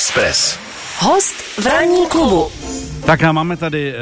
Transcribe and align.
Express. 0.00 0.58
Host 0.98 1.34
v 1.60 1.66
ranní 1.66 2.06
klubu. 2.06 2.48
Tak 3.06 3.22
a 3.22 3.32
máme 3.32 3.56
tady 3.56 3.92
uh, 3.92 3.98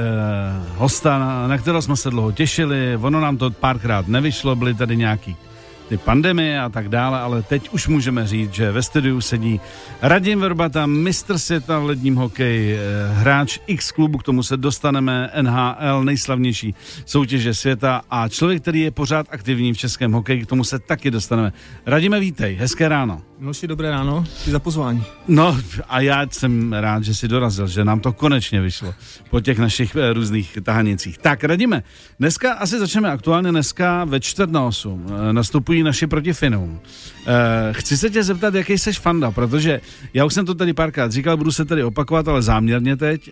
hosta, 0.76 1.18
na, 1.18 1.48
na 1.48 1.58
kterého 1.58 1.82
jsme 1.82 1.96
se 1.96 2.10
dlouho 2.10 2.32
těšili. 2.32 2.96
Ono 2.96 3.20
nám 3.20 3.36
to 3.36 3.50
párkrát 3.50 4.08
nevyšlo, 4.08 4.56
byly 4.56 4.74
tady 4.74 4.96
nějaký 4.96 5.36
ty 5.88 5.96
pandemie 5.96 6.60
a 6.60 6.68
tak 6.68 6.88
dále, 6.88 7.20
ale 7.20 7.42
teď 7.42 7.68
už 7.68 7.88
můžeme 7.88 8.26
říct, 8.26 8.54
že 8.54 8.72
ve 8.72 8.82
studiu 8.82 9.20
sedí 9.20 9.60
Radim 10.02 10.40
Verbata, 10.40 10.86
mistr 10.86 11.38
světa 11.38 11.78
v 11.78 11.84
ledním 11.84 12.16
hokeji, 12.16 12.76
eh, 12.76 12.78
hráč 13.12 13.58
X 13.66 13.92
klubu, 13.92 14.18
k 14.18 14.22
tomu 14.22 14.42
se 14.42 14.56
dostaneme, 14.56 15.30
NHL, 15.42 16.04
nejslavnější 16.04 16.74
soutěže 17.04 17.54
světa 17.54 18.02
a 18.10 18.28
člověk, 18.28 18.62
který 18.62 18.80
je 18.80 18.90
pořád 18.90 19.26
aktivní 19.30 19.72
v 19.72 19.78
českém 19.78 20.12
hokeji, 20.12 20.42
k 20.42 20.48
tomu 20.48 20.64
se 20.64 20.78
taky 20.78 21.10
dostaneme. 21.10 21.52
Radíme, 21.86 22.20
vítej, 22.20 22.54
hezké 22.54 22.88
ráno. 22.88 23.22
Miloši, 23.38 23.66
dobré 23.66 23.90
ráno, 23.90 24.24
děkuji 24.38 24.50
za 24.50 24.58
pozvání. 24.58 25.04
No 25.28 25.58
a 25.88 26.00
já 26.00 26.26
jsem 26.30 26.72
rád, 26.72 27.04
že 27.04 27.14
jsi 27.14 27.28
dorazil, 27.28 27.66
že 27.66 27.84
nám 27.84 28.00
to 28.00 28.12
konečně 28.12 28.60
vyšlo 28.60 28.94
po 29.30 29.40
těch 29.40 29.58
našich 29.58 29.96
eh, 29.96 30.12
různých 30.12 30.58
tahanicích. 30.62 31.18
Tak, 31.18 31.44
radíme, 31.44 31.82
dneska 32.18 32.52
asi 32.52 32.78
začneme 32.78 33.10
aktuálně, 33.10 33.50
dneska 33.50 34.04
ve 34.04 34.20
čtvrt 34.20 34.50
na 34.50 34.64
osm 34.64 35.06
eh, 35.08 35.32
nastupují 35.78 35.82
naši 35.82 36.06
proti 36.06 36.32
Finům. 36.32 36.80
Eh, 37.26 37.72
chci 37.72 37.96
se 37.96 38.10
tě 38.10 38.22
zeptat, 38.22 38.54
jaký 38.54 38.78
jsi 38.78 38.92
fanda, 38.92 39.30
protože 39.30 39.80
já 40.14 40.24
už 40.24 40.34
jsem 40.34 40.46
to 40.46 40.54
tady 40.54 40.72
párkrát 40.72 41.12
říkal, 41.12 41.36
budu 41.36 41.52
se 41.52 41.64
tady 41.64 41.84
opakovat, 41.84 42.28
ale 42.28 42.42
záměrně 42.42 42.96
teď. 42.96 43.30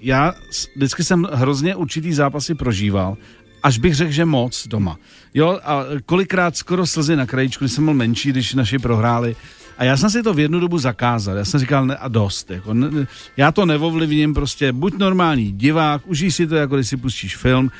Já 0.00 0.34
vždycky 0.76 1.04
jsem 1.04 1.28
hrozně 1.32 1.74
určitý 1.74 2.12
zápasy 2.12 2.54
prožíval 2.54 3.16
až 3.62 3.78
bych 3.78 3.94
řekl, 3.94 4.12
že 4.12 4.24
moc 4.24 4.68
doma. 4.68 4.96
Jo, 5.34 5.60
a 5.64 5.84
kolikrát 6.06 6.56
skoro 6.56 6.86
slzy 6.86 7.16
na 7.16 7.26
krajičku, 7.26 7.64
když 7.64 7.72
jsem 7.72 7.84
byl 7.84 7.94
menší, 7.94 8.32
když 8.32 8.54
naši 8.54 8.78
prohráli. 8.78 9.36
A 9.78 9.84
já 9.84 9.96
jsem 9.96 10.10
si 10.10 10.22
to 10.22 10.32
v 10.34 10.38
jednu 10.38 10.60
dobu 10.60 10.78
zakázal. 10.78 11.36
Já 11.36 11.44
jsem 11.44 11.60
říkal, 11.60 11.86
ne, 11.86 11.96
a 11.96 12.08
dost. 12.08 12.50
Jako, 12.50 12.74
ne, 12.74 13.06
já 13.36 13.52
to 13.52 13.66
nevovlivním, 13.66 14.34
prostě 14.34 14.72
buď 14.72 14.98
normální 14.98 15.52
divák, 15.52 16.08
užij 16.08 16.30
si 16.30 16.46
to, 16.46 16.56
jako 16.56 16.76
když 16.76 16.88
si 16.88 16.96
pustíš 16.96 17.36
film, 17.36 17.70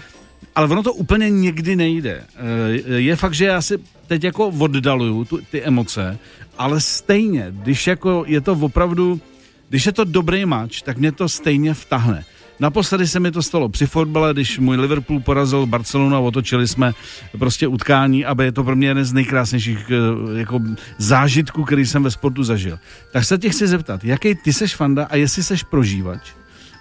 ale 0.55 0.69
ono 0.69 0.83
to 0.83 0.93
úplně 0.93 1.31
někdy 1.31 1.77
nejde. 1.77 2.25
Eh, 2.37 2.95
je 2.95 3.17
fakt, 3.17 3.35
že 3.35 3.45
já 3.45 3.63
si 3.63 3.79
teď 4.07 4.25
jako 4.25 4.47
oddaluju 4.49 5.25
tu, 5.25 5.39
ty 5.51 5.63
emoce, 5.63 6.19
ale 6.59 6.81
stejně, 6.81 7.47
když 7.51 7.87
jako 7.87 8.25
je 8.27 8.41
to 8.41 8.53
opravdu, 8.53 9.21
když 9.69 9.87
je 9.87 9.93
to 9.93 10.05
dobrý 10.05 10.45
mač, 10.45 10.83
tak 10.83 10.99
mě 10.99 11.13
to 11.13 11.29
stejně 11.29 11.75
vtahne. 11.75 12.25
Naposledy 12.61 13.07
se 13.07 13.21
mi 13.21 13.31
to 13.31 13.43
stalo 13.43 13.69
při 13.69 13.87
fotbale, 13.87 14.33
když 14.33 14.59
můj 14.59 14.77
Liverpool 14.77 15.21
porazil 15.21 15.67
Barcelonu 15.67 16.17
a 16.17 16.19
otočili 16.19 16.69
jsme 16.69 16.93
prostě 17.39 17.67
utkání, 17.67 18.25
aby 18.25 18.45
je 18.45 18.53
to 18.53 18.65
pro 18.65 18.77
mě 18.77 18.89
jeden 18.89 19.05
z 19.05 19.13
nejkrásnějších 19.13 19.91
eh, 19.91 20.39
jako 20.39 20.61
zážitků, 20.99 21.65
který 21.65 21.87
jsem 21.87 22.03
ve 22.03 22.11
sportu 22.11 22.43
zažil. 22.45 22.79
Tak 23.13 23.25
se 23.25 23.39
tě 23.39 23.51
chci 23.51 23.67
zeptat, 23.67 24.05
jaký 24.05 24.35
ty 24.35 24.53
seš 24.53 24.77
fanda 24.77 25.05
a 25.05 25.17
jestli 25.17 25.43
seš 25.43 25.63
prožívač? 25.63 26.21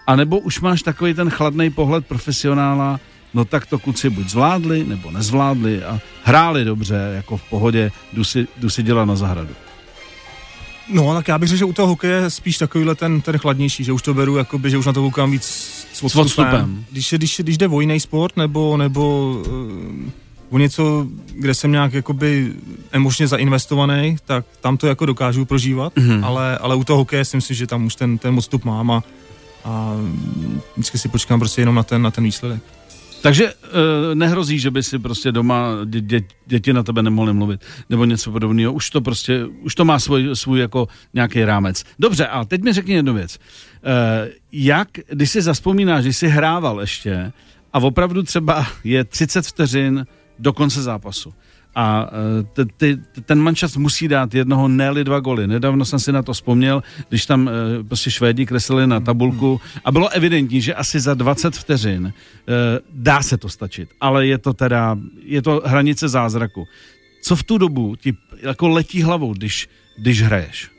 A 0.08 0.16
nebo 0.16 0.40
už 0.40 0.62
máš 0.62 0.82
takový 0.82 1.14
ten 1.14 1.30
chladný 1.30 1.70
pohled 1.70 2.08
profesionála, 2.08 3.00
no 3.34 3.46
tak 3.46 3.66
to 3.66 3.80
kluci 3.80 4.10
buď 4.10 4.30
zvládli, 4.30 4.84
nebo 4.84 5.12
nezvládli 5.12 5.84
a 5.84 6.00
hráli 6.24 6.66
dobře, 6.66 7.12
jako 7.16 7.38
v 7.38 7.44
pohodě, 7.50 7.92
jdu 8.14 8.24
si, 8.24 8.48
jdu 8.58 8.70
si 8.70 8.84
dělat 8.84 9.06
na 9.06 9.16
zahradu. 9.16 9.54
No, 10.94 11.14
tak 11.14 11.28
já 11.28 11.38
bych 11.38 11.50
řekl, 11.50 11.60
že 11.60 11.66
u 11.66 11.74
toho 11.74 11.88
hokeje 11.88 12.30
spíš 12.30 12.58
takovýhle 12.58 12.96
ten, 12.96 13.22
ten 13.22 13.38
chladnější, 13.38 13.84
že 13.84 13.92
už 13.92 14.02
to 14.02 14.14
beru, 14.14 14.38
jakoby, 14.38 14.70
že 14.70 14.78
už 14.78 14.86
na 14.86 14.94
to 14.94 15.02
koukám 15.02 15.32
víc 15.32 15.44
s 15.94 16.04
odstupem. 16.04 16.28
S 16.28 16.38
odstupem. 16.40 16.86
Když, 16.92 17.14
když, 17.14 17.40
když 17.40 17.58
jde 17.58 17.68
o 17.68 17.82
jiný 17.82 18.00
sport, 18.00 18.38
nebo, 18.38 18.78
nebo 18.78 19.32
uh, 19.48 20.10
o 20.50 20.58
něco, 20.58 21.08
kde 21.34 21.54
jsem 21.54 21.72
nějak 21.72 21.94
jakoby 21.94 22.54
emočně 22.92 23.28
zainvestovaný, 23.28 24.18
tak 24.26 24.46
tam 24.62 24.78
to 24.78 24.88
jako 24.88 25.06
dokážu 25.06 25.46
prožívat, 25.46 25.96
mm-hmm. 25.96 26.26
ale, 26.26 26.58
ale 26.58 26.76
u 26.76 26.84
toho 26.84 26.98
hokeje 26.98 27.26
si 27.26 27.38
myslím, 27.38 27.58
že 27.58 27.68
tam 27.68 27.86
už 27.86 27.96
ten, 27.96 28.18
ten 28.18 28.38
odstup 28.38 28.66
mám 28.66 28.92
a, 28.92 29.04
a 29.66 29.96
vždycky 30.74 30.98
si 30.98 31.10
počkám 31.10 31.40
prostě 31.40 31.62
jenom 31.62 31.76
na 31.76 31.84
ten, 31.84 32.02
na 32.02 32.12
ten 32.12 32.24
výsledek. 32.24 32.62
Takže 33.22 33.46
e, 33.48 34.16
nehrozí, 34.16 34.60
že 34.60 34.72
by 34.72 34.84
si 34.84 35.00
prostě 35.00 35.32
doma 35.32 35.70
dě, 35.86 36.02
dě, 36.02 36.22
děti 36.46 36.74
na 36.74 36.84
tebe 36.84 37.04
nemohly 37.04 37.34
mluvit 37.34 37.62
nebo 37.90 38.06
něco 38.06 38.32
podobného. 38.32 38.74
Už 38.74 38.90
to 38.90 39.02
prostě, 39.02 39.46
už 39.46 39.76
to 39.76 39.86
má 39.86 40.00
svůj, 40.00 40.30
svůj 40.34 40.60
jako 40.60 40.88
nějaký 41.14 41.46
rámec. 41.46 41.84
Dobře, 42.00 42.28
a 42.28 42.46
teď 42.46 42.62
mi 42.62 42.74
řekni 42.74 42.94
jednu 42.94 43.14
věc. 43.14 43.36
E, 43.36 43.40
jak, 44.52 44.88
když 45.10 45.30
si 45.30 45.42
zaspomínáš, 45.42 46.04
když 46.04 46.18
jsi 46.18 46.28
hrával 46.28 46.82
ještě 46.82 47.32
a 47.74 47.80
opravdu 47.80 48.24
třeba 48.24 48.68
je 48.84 49.04
30 49.04 49.46
vteřin 49.46 50.06
do 50.40 50.54
konce 50.54 50.82
zápasu, 50.82 51.34
a 51.76 52.10
e, 52.60 52.66
ty, 52.78 52.98
ten 53.26 53.40
manšaft 53.40 53.78
musí 53.78 54.08
dát 54.08 54.34
jednoho, 54.36 54.68
ne 54.68 55.04
dva 55.04 55.20
goly. 55.20 55.48
Nedávno 55.48 55.86
jsem 55.86 56.00
si 56.00 56.12
na 56.12 56.24
to 56.24 56.34
vzpomněl, 56.34 56.84
když 57.10 57.26
tam 57.26 57.50
e, 57.50 57.84
prostě 57.84 58.12
Švédi 58.12 58.46
kreslili 58.46 58.88
na 58.88 59.00
tabulku 59.00 59.62
a 59.86 59.92
bylo 59.92 60.10
evidentní, 60.10 60.62
že 60.62 60.74
asi 60.74 61.00
za 61.00 61.14
20 61.14 61.56
vteřin 61.56 62.08
e, 62.08 62.14
dá 62.94 63.22
se 63.22 63.38
to 63.38 63.50
stačit, 63.50 63.90
ale 64.02 64.28
je 64.28 64.38
to 64.38 64.54
teda, 64.54 64.98
je 65.24 65.42
to 65.42 65.62
hranice 65.66 66.08
zázraku. 66.08 66.68
Co 67.22 67.36
v 67.36 67.44
tu 67.44 67.58
dobu 67.58 67.96
ti 67.96 68.18
jako 68.42 68.68
letí 68.68 69.04
hlavou, 69.04 69.34
když, 69.34 69.70
když 69.98 70.22
hraješ? 70.22 70.79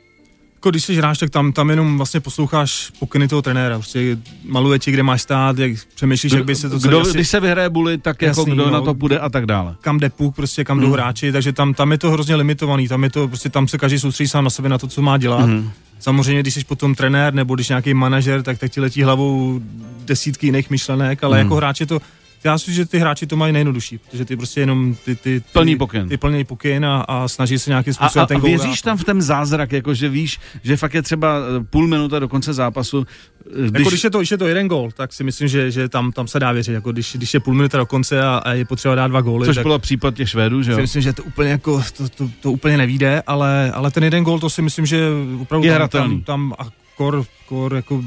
Jako 0.61 0.69
když 0.69 0.83
jsi 0.83 0.95
hráč, 0.95 1.17
tak 1.19 1.29
tam, 1.29 1.51
tam 1.51 1.69
jenom 1.69 1.97
vlastně 1.97 2.19
posloucháš 2.19 2.91
pokyny 2.99 3.27
toho 3.27 3.41
trenéra. 3.41 3.75
Prostě 3.77 4.17
maluje 4.45 4.79
ti, 4.79 4.91
kde 4.91 5.03
máš 5.03 5.21
stát, 5.21 5.57
jak 5.57 5.71
přemýšlíš, 5.95 6.31
jak 6.31 6.45
by 6.45 6.55
se 6.55 6.69
to 6.69 6.79
kdo, 6.79 7.01
asi... 7.01 7.13
Když 7.13 7.29
se 7.29 7.39
vyhraje 7.39 7.69
buly, 7.69 7.97
tak 7.97 8.21
jako 8.21 8.41
Jasný, 8.41 8.51
jako 8.51 8.55
kdo 8.55 8.65
no, 8.65 8.71
na 8.71 8.81
to 8.81 8.93
půjde 8.93 9.19
a 9.19 9.29
tak 9.29 9.45
dále. 9.45 9.75
Kam 9.81 9.99
jde 9.99 10.09
puk, 10.09 10.35
prostě 10.35 10.63
kam 10.63 10.77
hmm. 10.77 10.87
jdou 10.87 10.93
hráči, 10.93 11.31
takže 11.31 11.53
tam, 11.53 11.73
tam 11.73 11.91
je 11.91 11.97
to 11.97 12.11
hrozně 12.11 12.35
limitovaný, 12.35 12.87
tam 12.87 13.03
je 13.03 13.09
to, 13.09 13.27
prostě 13.27 13.49
tam 13.49 13.67
se 13.67 13.77
každý 13.77 13.99
soustředí 13.99 14.27
sám 14.27 14.43
na 14.43 14.49
sebe 14.49 14.69
na 14.69 14.77
to, 14.77 14.87
co 14.87 15.01
má 15.01 15.17
dělat. 15.17 15.45
Hmm. 15.45 15.71
Samozřejmě, 15.99 16.41
když 16.41 16.53
jsi 16.53 16.63
potom 16.63 16.95
trenér 16.95 17.33
nebo 17.33 17.55
když 17.55 17.69
nějaký 17.69 17.93
manažer, 17.93 18.43
tak, 18.43 18.57
tak 18.57 18.71
ti 18.71 18.81
letí 18.81 19.03
hlavou 19.03 19.61
desítky 20.05 20.47
jiných 20.47 20.69
myšlenek, 20.69 21.23
ale 21.23 21.37
hmm. 21.37 21.45
jako 21.45 21.55
hráč 21.55 21.79
je 21.79 21.85
to 21.85 22.01
já 22.43 22.57
si 22.57 22.73
že 22.73 22.85
ty 22.85 22.99
hráči 22.99 23.27
to 23.27 23.35
mají 23.35 23.53
nejjednodušší, 23.53 23.97
protože 23.97 24.25
ty 24.25 24.37
prostě 24.37 24.59
jenom 24.59 24.95
ty, 25.05 25.15
ty, 25.15 25.39
ty 25.39 25.43
plný 25.53 25.75
pokyn, 25.75 26.09
ty 26.09 26.17
plný 26.17 26.43
pokyn 26.43 26.85
a, 26.85 27.01
a 27.01 27.27
snaží 27.27 27.59
se 27.59 27.69
nějakým 27.69 27.93
způsobem 27.93 28.21
a, 28.21 28.23
a, 28.23 28.27
ten 28.27 28.37
a 28.37 28.39
věříš 28.39 28.81
tam 28.81 28.97
v 28.97 29.03
ten 29.03 29.21
zázrak, 29.21 29.71
jako 29.71 29.93
že 29.93 30.09
víš, 30.09 30.39
že 30.63 30.77
fakt 30.77 30.93
je 30.93 31.01
třeba 31.01 31.37
eh, 31.37 31.63
půl 31.63 31.87
minuta 31.87 32.19
do 32.19 32.27
konce 32.27 32.53
zápasu. 32.53 33.05
Eh, 33.45 33.69
když... 33.69 33.79
Jako 33.79 33.89
když 33.89 34.03
je 34.03 34.09
to, 34.09 34.17
když 34.17 34.31
je 34.31 34.37
to 34.37 34.47
jeden 34.47 34.67
gol, 34.67 34.91
tak 34.91 35.13
si 35.13 35.23
myslím, 35.23 35.47
že, 35.47 35.71
že 35.71 35.89
tam, 35.89 36.11
tam 36.11 36.27
se 36.27 36.39
dá 36.39 36.51
věřit, 36.51 36.73
jako 36.73 36.91
když, 36.91 37.15
když 37.15 37.33
je 37.33 37.39
půl 37.39 37.53
minuta 37.53 37.77
do 37.77 37.85
konce 37.85 38.21
a, 38.21 38.41
a 38.45 38.53
je 38.53 38.65
potřeba 38.65 38.95
dát 38.95 39.07
dva 39.07 39.21
góly. 39.21 39.45
Což 39.45 39.57
bylo 39.57 39.79
případ 39.79 40.15
těch 40.15 40.29
Švédů, 40.29 40.63
že 40.63 40.71
jo? 40.71 40.77
Si 40.77 40.81
myslím, 40.81 41.01
že 41.01 41.13
to 41.13 41.23
úplně 41.23 41.49
jako, 41.49 41.83
to, 41.97 42.09
to, 42.09 42.29
to 42.41 42.51
úplně 42.51 42.77
nevíde, 42.77 43.23
ale, 43.27 43.71
ale 43.71 43.91
ten 43.91 44.03
jeden 44.03 44.23
gól, 44.23 44.39
to 44.39 44.49
si 44.49 44.61
myslím, 44.61 44.85
že 44.85 45.07
opravdu 45.41 45.67
je 45.67 45.79
tam, 45.79 45.89
tam, 45.89 46.21
tam 46.21 46.53
kor, 47.01 47.25
kor 47.45 47.75
jako 47.75 48.03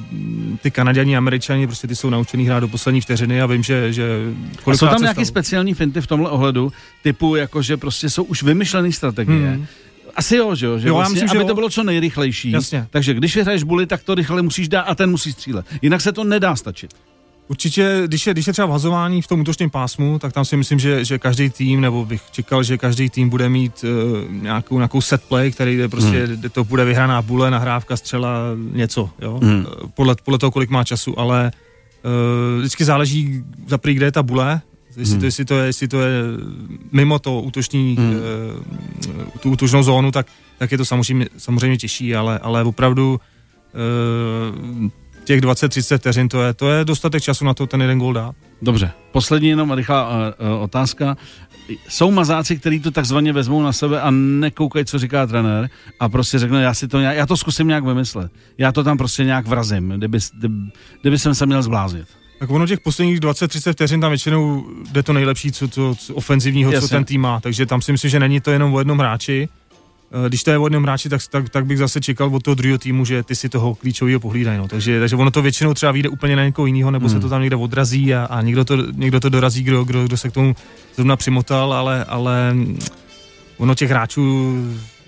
ty 0.62 0.70
Kanaděni, 0.70 1.16
Američani, 1.16 1.66
prostě 1.66 1.86
ty 1.86 1.96
jsou 1.96 2.10
naučený 2.10 2.46
hrát 2.46 2.60
do 2.60 2.68
poslední 2.68 3.00
vteřiny 3.00 3.42
a 3.42 3.46
vím, 3.46 3.62
že, 3.62 3.92
že 3.92 4.08
a 4.66 4.76
jsou 4.76 4.86
tam 4.86 5.02
nějaké 5.02 5.24
speciální 5.24 5.74
finty 5.74 6.00
v 6.00 6.06
tomhle 6.06 6.30
ohledu, 6.30 6.72
typu 7.02 7.36
jako, 7.36 7.62
že 7.62 7.76
prostě 7.76 8.10
jsou 8.10 8.24
už 8.24 8.42
vymyšlené 8.42 8.92
strategie, 8.92 9.50
hmm. 9.50 9.66
Asi 10.16 10.36
jo, 10.36 10.54
že 10.54 10.66
jo? 10.66 10.78
Že 10.78 10.88
jo 10.88 10.94
vlastně, 10.94 11.14
myslím, 11.14 11.30
aby 11.30 11.38
že 11.38 11.48
to 11.48 11.54
bylo 11.54 11.70
co 11.70 11.82
nejrychlejší. 11.82 12.50
Jasně. 12.50 12.86
Takže 12.90 13.14
když 13.14 13.36
vyhraješ 13.36 13.62
buly, 13.62 13.86
tak 13.86 14.02
to 14.02 14.14
rychle 14.14 14.42
musíš 14.42 14.68
dát 14.68 14.82
a 14.82 14.94
ten 14.94 15.10
musí 15.10 15.32
střílet. 15.32 15.66
Jinak 15.82 16.00
se 16.00 16.12
to 16.12 16.24
nedá 16.24 16.56
stačit. 16.56 16.94
Určitě, 17.48 18.02
když 18.06 18.26
je, 18.26 18.32
když 18.32 18.46
je 18.46 18.52
třeba 18.52 18.66
vhazování 18.66 19.22
v 19.22 19.26
tom 19.26 19.40
útočném 19.40 19.70
pásmu, 19.70 20.18
tak 20.18 20.32
tam 20.32 20.44
si 20.44 20.56
myslím, 20.56 20.78
že, 20.78 21.04
že 21.04 21.18
každý 21.18 21.50
tým, 21.50 21.80
nebo 21.80 22.04
bych 22.04 22.22
čekal, 22.30 22.62
že 22.62 22.78
každý 22.78 23.10
tým 23.10 23.28
bude 23.28 23.48
mít 23.48 23.84
uh, 23.84 24.32
nějakou, 24.32 24.76
nějakou 24.76 25.00
set 25.00 25.22
play, 25.22 25.52
který 25.52 25.76
je 25.76 25.88
prostě, 25.88 26.26
hmm. 26.26 26.42
to 26.52 26.64
bude 26.64 26.84
vyhraná 26.84 27.22
bule, 27.22 27.50
nahrávka, 27.50 27.96
střela, 27.96 28.38
něco, 28.72 29.10
jo? 29.22 29.40
Hmm. 29.42 29.58
Uh, 29.58 29.88
podle, 29.94 30.16
podle 30.24 30.38
toho, 30.38 30.50
kolik 30.50 30.70
má 30.70 30.84
času, 30.84 31.18
ale 31.18 31.52
uh, 32.04 32.58
vždycky 32.58 32.84
záleží 32.84 33.42
za 33.66 33.78
prý, 33.78 33.94
kde 33.94 34.06
je 34.06 34.12
ta 34.12 34.22
bule, 34.22 34.60
jestli, 34.96 35.12
hmm. 35.12 35.20
to, 35.20 35.26
jestli, 35.26 35.44
to 35.44 35.58
je, 35.58 35.66
jestli 35.66 35.88
to 35.88 36.00
je 36.00 36.22
mimo 36.92 37.18
to 37.18 37.40
útoční, 37.40 37.96
hmm. 37.98 38.14
uh, 38.14 39.40
tu 39.40 39.50
útočnou 39.50 39.82
zónu, 39.82 40.12
tak, 40.12 40.26
tak 40.58 40.72
je 40.72 40.78
to 40.78 40.84
samozřejmě, 40.84 41.26
samozřejmě 41.38 41.76
těžší, 41.76 42.16
ale, 42.16 42.38
ale 42.38 42.64
opravdu 42.64 43.20
uh, 43.74 44.90
těch 45.24 45.40
20-30 45.40 45.98
vteřin, 45.98 46.28
to 46.28 46.42
je, 46.42 46.54
to 46.54 46.70
je 46.70 46.84
dostatek 46.84 47.22
času 47.22 47.44
na 47.44 47.54
to 47.54 47.66
ten 47.66 47.80
jeden 47.80 47.98
gol 47.98 48.12
dát. 48.12 48.34
Dobře, 48.62 48.90
poslední 49.12 49.48
jenom 49.48 49.72
rychlá 49.72 50.08
uh, 50.08 50.62
otázka. 50.62 51.16
Jsou 51.88 52.10
mazáci, 52.10 52.58
kteří 52.58 52.80
to 52.80 52.90
takzvaně 52.90 53.32
vezmou 53.32 53.62
na 53.62 53.72
sebe 53.72 54.00
a 54.00 54.10
nekoukají, 54.10 54.84
co 54.84 54.98
říká 54.98 55.26
trenér 55.26 55.70
a 56.00 56.08
prostě 56.08 56.38
řekne, 56.38 56.62
já 56.62 56.74
si 56.74 56.88
to 56.88 57.00
nějak, 57.00 57.16
já 57.16 57.26
to 57.26 57.36
zkusím 57.36 57.68
nějak 57.68 57.84
vymyslet. 57.84 58.32
Já 58.58 58.72
to 58.72 58.84
tam 58.84 58.98
prostě 58.98 59.24
nějak 59.24 59.46
vrazím, 59.46 59.88
kdyby, 59.88 60.18
kdyby, 60.38 60.54
kdyby 61.00 61.18
jsem 61.18 61.34
se 61.34 61.46
měl 61.46 61.62
zbláznit. 61.62 62.06
Tak 62.38 62.50
ono 62.50 62.66
těch 62.66 62.80
posledních 62.80 63.20
20-30 63.20 63.72
vteřin 63.72 64.00
tam 64.00 64.10
většinou 64.10 64.66
jde 64.92 65.02
to 65.02 65.12
nejlepší, 65.12 65.52
co, 65.52 65.68
to, 65.68 65.94
co 65.94 66.14
ofenzivního, 66.14 66.72
Jasně. 66.72 66.88
co 66.88 66.94
ten 66.94 67.04
tým 67.04 67.20
má. 67.20 67.40
Takže 67.40 67.66
tam 67.66 67.82
si 67.82 67.92
myslím, 67.92 68.10
že 68.10 68.20
není 68.20 68.40
to 68.40 68.50
jenom 68.50 68.74
o 68.74 68.78
jednom 68.78 68.98
hráči. 68.98 69.48
Eh, 70.14 70.28
když 70.28 70.42
to 70.42 70.50
je 70.50 70.58
o 70.58 70.66
jednom 70.66 70.82
hráči, 70.82 71.08
tak, 71.08 71.20
tak, 71.30 71.48
tak, 71.48 71.66
bych 71.66 71.78
zase 71.78 72.00
čekal 72.00 72.34
od 72.34 72.42
toho 72.42 72.54
druhého 72.54 72.78
týmu, 72.78 73.04
že 73.04 73.22
ty 73.22 73.36
si 73.36 73.48
toho 73.48 73.74
klíčového 73.74 74.20
pohlídají. 74.20 74.58
No. 74.58 74.68
Takže, 74.68 75.00
takže 75.00 75.16
ono 75.16 75.30
to 75.30 75.42
většinou 75.42 75.74
třeba 75.74 75.92
vyjde 75.92 76.08
úplně 76.08 76.36
na 76.36 76.44
někoho 76.44 76.66
jiného, 76.66 76.90
nebo 76.90 77.06
hmm. 77.06 77.16
se 77.16 77.20
to 77.20 77.28
tam 77.28 77.40
někde 77.40 77.56
odrazí 77.56 78.14
a, 78.14 78.24
a 78.24 78.42
někdo, 78.42 78.64
to, 78.64 78.76
někdo 78.92 79.20
to 79.20 79.28
dorazí, 79.28 79.62
kdo, 79.62 79.84
kdo, 79.84 80.04
kdo 80.04 80.16
se 80.16 80.28
k 80.28 80.32
tomu 80.32 80.56
zrovna 80.94 81.16
přimotal, 81.16 81.72
ale, 81.72 82.04
ale 82.04 82.56
ono 83.56 83.74
těch 83.74 83.90
hráčů 83.90 84.22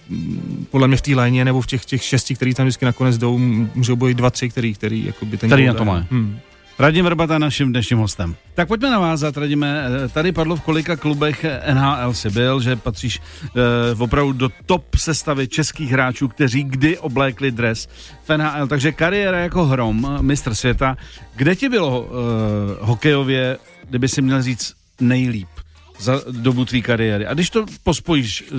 mm, 0.08 0.66
podle 0.70 0.88
mě 0.88 0.96
v 0.96 1.02
té 1.02 1.14
léně 1.14 1.44
nebo 1.44 1.60
v 1.60 1.66
těch, 1.66 1.84
těch 1.84 2.02
šesti, 2.02 2.34
který 2.34 2.54
tam 2.54 2.66
vždycky 2.66 2.84
nakonec 2.84 3.18
jdou, 3.18 3.38
můžou 3.74 3.96
být 3.96 4.16
dva, 4.16 4.30
tři, 4.30 4.48
který, 4.48 4.74
který 4.74 5.04
jako 5.06 5.26
by 5.26 5.36
ten 5.36 5.50
Který 5.50 5.66
na 5.66 5.74
to 5.74 5.84
má. 5.84 6.06
Hmm. 6.10 6.38
Radim 6.78 7.05
Verbata 7.05 7.34
je 7.34 7.38
naším 7.38 7.73
dnešním 7.73 7.99
hostem. 7.99 8.37
Tak 8.55 8.69
pojďme 8.69 8.90
navázat, 8.90 9.37
Radime. 9.37 9.84
Eh, 10.05 10.08
Tady 10.08 10.32
padlo 10.32 10.56
v 10.56 10.61
kolika 10.61 10.96
klubech 10.96 11.44
NHL 11.75 12.14
si 12.14 12.31
byl, 12.31 12.61
že 12.61 12.76
patříš 12.76 13.20
eh, 13.46 13.94
opravdu 13.99 14.32
do 14.32 14.49
top 14.67 14.96
sestavy 14.96 15.49
českých 15.49 15.90
hráčů, 15.90 16.28
kteří 16.28 16.64
kdy 16.64 16.99
oblékli 16.99 17.50
dres 17.50 17.88
v 18.25 18.37
NHL. 18.37 18.67
Takže 18.67 18.93
kariéra 18.93 19.38
jako 19.38 19.64
hrom, 19.64 20.17
eh, 20.19 20.23
mistr 20.23 20.55
světa. 20.55 20.96
Kde 21.37 21.56
ti 21.56 21.69
bylo 21.69 22.08
eh, 22.08 22.76
hokejově, 22.81 23.58
kdyby 23.88 24.08
si 24.08 24.23
měl 24.23 24.43
říct 24.43 24.75
nejlíp? 25.00 25.49
Za 25.98 26.20
dobu 26.31 26.64
tvý 26.64 26.82
kariéry. 26.82 27.26
A 27.26 27.34
když 27.34 27.50
to 27.50 27.66
pospojíš 27.84 28.44
eh, 28.52 28.54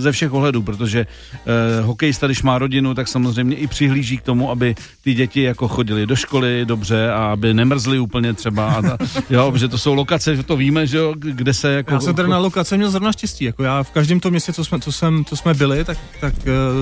ze 0.00 0.12
všech 0.12 0.32
ohledů, 0.32 0.62
protože 0.62 1.06
eh, 1.46 1.80
hokejista, 1.82 2.26
když 2.26 2.42
má 2.42 2.58
rodinu, 2.58 2.94
tak 2.94 3.08
samozřejmě 3.08 3.56
i 3.56 3.66
přihlíží 3.66 4.18
k 4.18 4.22
tomu, 4.22 4.50
aby 4.50 4.74
ty 5.04 5.14
děti 5.14 5.42
jako 5.42 5.68
chodili 5.68 6.06
do 6.06 6.16
školy 6.16 6.64
dobře 6.64 7.10
a 7.12 7.26
aby 7.32 7.54
nemrzli 7.54 7.98
úplně 7.98 8.32
třeba. 8.32 8.70
A 8.72 8.82
ta, 8.82 8.96
jo, 9.30 9.52
že 9.56 9.68
to 9.68 9.78
jsou 9.78 9.94
lokace, 9.94 10.36
že 10.36 10.42
to 10.42 10.56
víme, 10.56 10.86
že 10.86 10.98
jo, 10.98 11.14
kde 11.18 11.54
se 11.54 11.72
jako... 11.72 11.94
Já 11.94 12.00
jsem 12.00 12.14
tady 12.14 12.28
na 12.28 12.38
lokaci 12.38 12.76
měl 12.76 12.90
zrovna 12.90 13.12
štěstí. 13.12 13.44
Jako 13.44 13.62
já 13.62 13.82
v 13.82 13.90
každém 13.90 14.20
tom 14.20 14.30
městě, 14.30 14.52
co 14.52 14.64
jsme, 14.64 14.80
co 14.80 14.92
jsem, 14.92 15.24
co 15.24 15.36
jsme 15.36 15.54
byli, 15.54 15.84
tak, 15.84 15.98
tak 16.20 16.34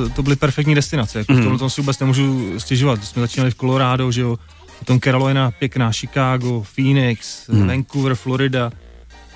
uh, 0.05 0.13
to 0.13 0.23
byly 0.23 0.37
perfektní 0.37 0.75
destinace. 0.75 1.19
Jako 1.19 1.33
Mhm. 1.33 1.39
mm. 1.39 1.43
V 1.43 1.45
tomhle 1.45 1.59
tom 1.59 1.71
si 1.71 1.81
vůbec 1.81 1.99
nemůžu 1.99 2.55
stěžovat. 2.61 3.05
Jsme 3.05 3.21
začínali 3.23 3.51
v 3.51 3.55
Colorado, 3.55 4.13
že 4.13 4.21
jo, 4.21 4.39
potom 4.79 5.01
Carolina 5.01 5.51
pěkná, 5.51 5.93
Chicago, 5.93 6.63
Phoenix, 6.75 7.49
Mhm. 7.49 7.61
mm. 7.63 7.69
Vancouver, 7.69 8.15
Florida. 8.15 8.73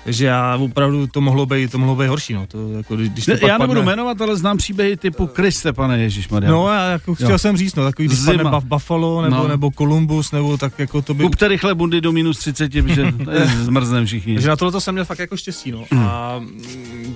Takže 0.03 0.25
já 0.25 0.55
opravdu 0.57 1.07
to 1.07 1.21
mohlo 1.21 1.45
být, 1.45 1.71
to 1.71 1.77
mohlo 1.77 1.95
být 1.95 2.07
horší, 2.07 2.33
no. 2.33 2.47
To, 2.47 2.69
jako, 2.71 2.95
když- 2.95 3.25
to 3.25 3.31
Ne, 3.31 3.39
já 3.47 3.57
nebudu 3.57 3.79
padne, 3.79 3.91
jmenovat, 3.91 4.21
ale 4.21 4.35
znám 4.37 4.57
příběhy 4.57 4.97
typu 4.97 5.27
Kriste, 5.27 5.73
pane 5.73 5.99
Ježíš 6.03 6.29
Maria. 6.29 6.51
No, 6.51 6.67
já 6.69 6.85
jako 6.89 7.15
chtěl 7.15 7.29
Jo. 7.31 7.37
jsem 7.39 7.57
říct, 7.57 7.75
no, 7.75 7.83
takový, 7.83 8.07
když 8.07 8.19
Zima. 8.19 8.43
padne 8.43 8.57
Buff- 8.57 8.67
Buffalo, 8.67 9.21
nebo, 9.21 9.35
No. 9.35 9.47
nebo 9.47 9.71
Columbus, 9.77 10.31
nebo 10.31 10.57
tak 10.57 10.79
jako 10.79 11.01
to 11.01 11.13
by... 11.13 11.23
Kupte 11.23 11.47
rychle 11.47 11.75
bundy 11.75 12.01
do 12.01 12.11
minus 12.11 12.39
30, 12.39 12.71
že 12.73 13.13
zmrznem 13.63 14.05
všichni. 14.05 14.33
Takže 14.33 14.49
na 14.49 14.55
tohle 14.55 14.81
jsem 14.81 14.95
měl 14.95 15.05
fakt 15.05 15.19
jako 15.19 15.37
štěstí, 15.37 15.71
no. 15.71 15.83
A 15.99 16.35
mm, 16.39 17.15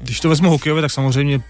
když 0.00 0.20
to 0.20 0.28
vezmu 0.28 0.50
hokejově, 0.50 0.80
tak 0.82 0.90
samozřejmě 0.90 1.40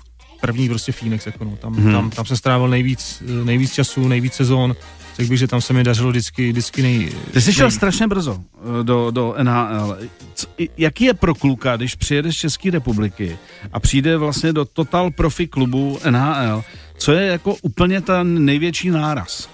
první 0.41 0.69
prostě 0.69 0.93
Phoenix, 0.93 1.27
jako 1.27 1.45
no. 1.45 1.57
Tam, 1.57 1.73
Mhm. 1.73 1.93
tam, 1.93 2.11
tam 2.11 2.27
jsem 2.27 2.37
strávil 2.37 2.69
nejvíc, 2.69 3.23
nejvíc 3.45 3.73
času, 3.75 4.09
nejvíc 4.09 4.33
sezon. 4.35 4.77
Řekl 5.19 5.31
bych, 5.31 5.39
že 5.39 5.47
tam 5.47 5.61
se 5.61 5.73
mi 5.73 5.85
dařilo 5.85 6.11
vždycky, 6.11 6.51
vždycky 6.53 6.83
nej... 6.83 7.13
Ty 7.33 7.41
jsi 7.41 7.53
šel 7.53 7.67
nej... 7.67 7.73
strašně 7.77 8.07
brzo 8.07 8.41
eh, 8.81 8.85
do, 8.85 9.11
do 9.11 9.35
NHL. 9.43 9.97
C- 10.35 10.47
i- 10.59 10.69
jaký 10.79 11.05
je 11.05 11.15
pro 11.15 11.35
kluka, 11.35 11.77
když 11.77 11.95
přijede 11.95 12.33
z 12.33 12.37
České 12.37 12.71
republiky 12.71 13.39
a 13.73 13.81
přijde 13.81 14.17
vlastně 14.17 14.53
do 14.53 14.65
total 14.65 15.11
profi 15.11 15.47
klubu 15.47 15.99
NHL, 16.11 16.65
co 16.99 17.13
je 17.13 17.27
jako 17.27 17.55
úplně 17.63 18.01
ten 18.01 18.45
největší 18.45 18.91
náraz? 18.91 19.49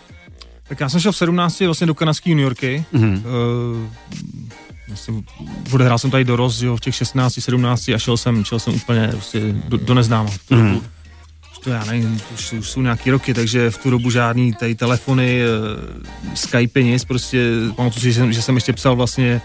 Tak 0.68 0.80
já 0.80 0.88
jsem 0.88 1.00
šel 1.00 1.12
v 1.12 1.16
17 1.16 1.60
vlastně 1.60 1.86
do 1.86 1.94
kanadské 1.94 2.30
New 2.30 2.38
Yorky. 2.38 2.84
Mhm. 2.92 3.12
Uh, 3.14 3.88
vlastně 4.88 5.14
odehrál 5.72 5.98
jsem 5.98 6.10
tady 6.10 6.24
dorost, 6.24 6.62
jo, 6.62 6.76
v 6.76 6.80
těch 6.80 6.94
16, 6.94 7.34
17 7.40 7.88
a 7.88 7.98
šel 7.98 8.16
jsem, 8.16 8.44
šel 8.44 8.58
jsem 8.58 8.74
úplně 8.74 9.08
prostě 9.08 9.40
do, 9.68 9.76
do 9.76 9.94
neznáma. 9.94 10.30
V 10.30 10.38
to 11.64 11.70
já 11.70 11.84
nevím, 11.84 12.18
to 12.18 12.24
už, 12.34 12.52
už 12.52 12.70
jsou 12.70 12.82
nějaký 12.82 13.10
roky, 13.10 13.34
takže 13.34 13.70
v 13.70 13.78
tu 13.78 13.90
dobu 13.90 14.10
žádný 14.10 14.52
tady 14.52 14.74
telefony, 14.74 15.40
uh, 15.42 16.34
Skype, 16.34 16.82
nic, 16.82 17.04
prostě 17.04 17.50
pamatuju 17.76 18.00
si, 18.00 18.12
že 18.12 18.14
jsem, 18.14 18.32
že 18.32 18.42
jsem 18.42 18.54
ještě 18.54 18.72
psal 18.72 18.96
vlastně 18.96 19.40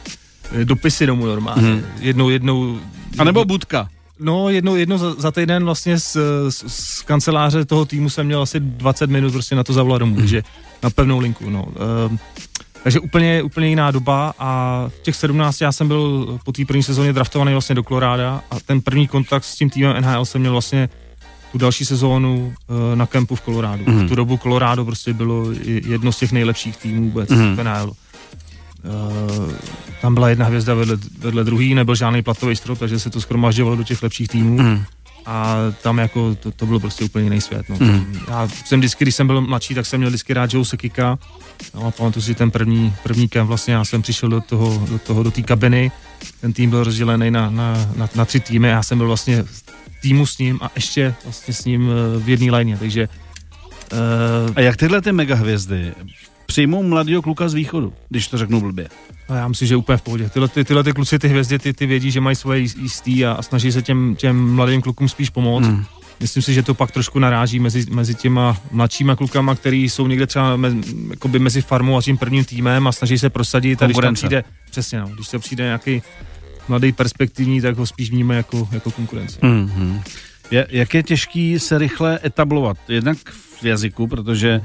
eh, 0.52 0.66
dopisy 0.66 1.06
domů 1.06 1.26
normálně. 1.26 1.70
Mhm. 1.70 1.86
Jednou, 2.00 2.30
jednou... 2.30 2.80
A 3.18 3.24
nebo 3.24 3.46
budka. 3.46 3.90
No, 4.20 4.50
jednou, 4.50 4.76
jednou 4.76 4.98
za, 4.98 5.14
za 5.14 5.32
týden 5.32 5.64
vlastně 5.66 6.00
z, 6.00 6.18
z, 6.50 6.64
z 6.68 7.02
kanceláře 7.02 7.66
toho 7.66 7.86
týmu 7.86 8.10
jsem 8.10 8.26
měl 8.26 8.42
asi 8.42 8.60
20 8.60 9.10
minut 9.10 9.32
prostě 9.32 9.56
na 9.56 9.64
to 9.64 9.74
zavolat 9.74 10.00
domů, 10.00 10.16
takže 10.16 10.44
na 10.84 10.90
pevnou 10.90 11.20
linku, 11.20 11.50
no. 11.50 11.68
Um, 12.10 12.20
takže 12.84 13.00
úplně, 13.00 13.44
úplně 13.44 13.68
jiná 13.68 13.92
doba 13.92 14.34
a 14.40 14.84
v 14.88 15.02
těch 15.02 15.16
17 15.16 15.62
já 15.62 15.72
jsem 15.72 15.88
byl 15.88 16.40
po 16.44 16.52
té 16.52 16.66
první 16.66 16.84
sezóně 16.84 17.14
draftovaný 17.14 17.52
vlastně 17.52 17.76
do 17.76 17.84
Koloráda 17.84 18.44
a 18.52 18.60
ten 18.60 18.82
první 18.82 19.08
kontakt 19.08 19.44
s 19.44 19.56
tím 19.56 19.70
týmem 19.70 20.02
NHL 20.02 20.26
jsem 20.26 20.42
měl 20.42 20.52
vlastně 20.52 20.90
tu 21.52 21.58
další 21.58 21.86
sezónu 21.86 22.54
uh, 22.68 22.96
na 22.96 23.06
kempu 23.06 23.36
v 23.36 23.42
Kolorádu. 23.42 23.84
Mm. 23.88 24.06
V 24.06 24.10
tu 24.10 24.16
dobu 24.16 24.38
Colorado 24.38 24.86
prostě 24.86 25.14
bylo 25.14 25.46
jedno 25.66 26.12
z 26.12 26.18
těch 26.18 26.32
nejlepších 26.32 26.78
týmů 26.78 27.04
vůbec 27.04 27.30
mm. 27.30 27.56
v 27.56 27.64
NHL. 27.64 27.92
Uh, 28.84 29.54
tam 30.02 30.14
byla 30.14 30.30
jedna 30.30 30.46
hvězda 30.46 30.74
vedle, 30.74 30.98
vedle 31.18 31.44
druhý, 31.44 31.74
nebyl 31.76 31.96
žádný 31.96 32.22
platový 32.22 32.56
strop, 32.56 32.80
takže 32.80 33.00
se 33.00 33.10
to 33.10 33.22
schromažďovalo 33.22 33.76
do 33.76 33.84
těch 33.84 34.04
lepších 34.04 34.28
týmů 34.28 34.58
Mhm. 34.58 34.84
a 35.26 35.56
tam 35.84 35.98
jako 35.98 36.36
to, 36.36 36.52
to 36.52 36.66
bylo 36.66 36.80
prostě 36.80 37.04
úplně 37.06 37.24
jiný 37.24 37.42
svět. 37.42 37.66
No. 37.70 37.76
Mhm. 37.80 38.20
Já 38.28 38.48
jsem 38.66 38.80
vždycky, 38.80 39.04
když 39.06 39.16
jsem 39.16 39.28
byl 39.28 39.42
mladší, 39.42 39.74
tak 39.76 39.86
jsem 39.86 40.00
měl 40.00 40.10
vždycky 40.10 40.34
rád 40.34 40.54
Joe 40.54 40.66
Sekika. 40.66 41.20
No 41.76 41.86
a 41.86 41.92
pamatuju 41.92 42.24
si 42.24 42.36
ten 42.36 42.52
první, 42.52 42.94
první 43.04 43.28
kem, 43.28 43.48
vlastně 43.48 43.74
já 43.74 43.86
jsem 43.86 44.02
přišel 44.02 44.30
do 44.30 44.42
toho, 44.42 44.86
do 44.90 45.00
toho, 45.00 45.24
do 45.24 45.32
té 45.32 45.42
kabiny, 45.42 45.92
ten 46.42 46.54
tým 46.54 46.70
byl 46.70 46.84
rozdělený 46.84 47.32
na, 47.32 47.50
na, 47.50 47.88
na, 47.96 48.10
na 48.16 48.26
tři 48.26 48.40
týmy, 48.40 48.68
já 48.68 48.84
jsem 48.84 48.98
byl 48.98 49.08
vlastně 49.08 49.46
týmu 50.02 50.26
s 50.26 50.38
ním 50.38 50.60
a 50.62 50.72
ještě 50.76 51.16
vlastně 51.24 51.54
s 51.54 51.66
ním 51.66 51.90
eh, 51.90 52.20
v 52.20 52.30
jedné 52.30 52.52
léně, 52.52 52.78
takže 52.78 53.08
uh, 53.92 54.54
A 54.56 54.62
jak 54.62 54.78
tyhle 54.78 55.02
ty 55.02 55.12
megahvězdy 55.12 55.94
přijmou 56.46 56.84
mladého 56.84 57.22
kluka 57.22 57.50
z 57.50 57.54
východu, 57.54 57.94
když 58.10 58.28
to 58.28 58.38
řeknu 58.38 58.62
blbě? 58.62 58.90
A 59.30 59.36
já 59.36 59.48
myslím, 59.48 59.68
že 59.68 59.76
úplně 59.76 59.98
v 59.98 60.02
pohodě. 60.02 60.30
Tyhle, 60.30 60.48
ty, 60.48 60.64
tyhle 60.64 60.84
ty 60.84 60.94
kluci, 60.94 61.20
ty 61.20 61.28
hvězdy, 61.28 61.60
ty, 61.60 61.74
ty 61.74 61.86
vědí, 61.86 62.12
že 62.12 62.22
mají 62.22 62.36
svoje 62.36 62.60
jist- 62.60 62.78
jistý 62.82 63.26
a, 63.26 63.32
a 63.32 63.42
snaží 63.42 63.72
se 63.72 63.82
těm, 63.82 64.16
těm 64.16 64.56
mladým 64.56 64.82
klukům 64.82 65.10
spíš 65.10 65.30
pomoct. 65.30 65.66
Hmm. 65.66 65.86
Myslím 66.20 66.44
si, 66.44 66.54
že 66.54 66.64
to 66.64 66.74
pak 66.74 66.92
trošku 66.92 67.20
naráží 67.20 67.60
mezi, 67.60 67.86
mezi 67.92 68.16
těma 68.16 68.58
mladšíma 68.72 69.16
klukama, 69.16 69.56
který 69.56 69.90
jsou 69.90 70.08
někde 70.08 70.28
třeba 70.28 70.56
me, 70.56 70.70
mezi 71.40 71.62
farmou 71.62 71.98
a 71.98 72.02
tím 72.02 72.18
prvním 72.18 72.46
týmem 72.46 72.88
a 72.88 72.92
snaží 72.92 73.18
se 73.18 73.30
prosadit. 73.30 73.82
A 73.82 73.86
když 73.86 73.98
tam 73.98 74.14
přijde, 74.14 74.44
přesně 74.72 75.00
no, 75.00 75.08
když 75.08 75.28
to 75.28 75.40
přijde 75.40 75.64
nějaký 75.64 76.02
mladý 76.70 76.92
perspektivní, 76.92 77.62
tak 77.62 77.78
ho 77.78 77.86
spíš 77.86 78.12
vnímá 78.12 78.34
jako, 78.34 78.68
jako 78.72 78.92
konkurenci. 78.92 79.40
Mm-hmm. 79.40 80.02
Je, 80.52 80.68
jak 80.70 80.94
je 80.94 81.04
těžký 81.04 81.60
se 81.60 81.78
rychle 81.78 82.20
etablovat? 82.26 82.78
Jednak 82.88 83.18
v 83.62 83.64
jazyku, 83.64 84.08
protože 84.08 84.62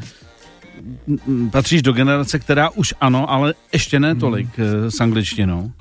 mm, 1.06 1.18
mm, 1.26 1.50
patříš 1.50 1.82
do 1.82 1.92
generace, 1.92 2.38
která 2.38 2.70
už 2.70 2.94
ano, 3.00 3.30
ale 3.30 3.54
ještě 3.72 4.00
ne 4.00 4.14
tolik 4.14 4.48
mm. 4.58 4.90
s 4.90 5.00
angličtinou. 5.00 5.72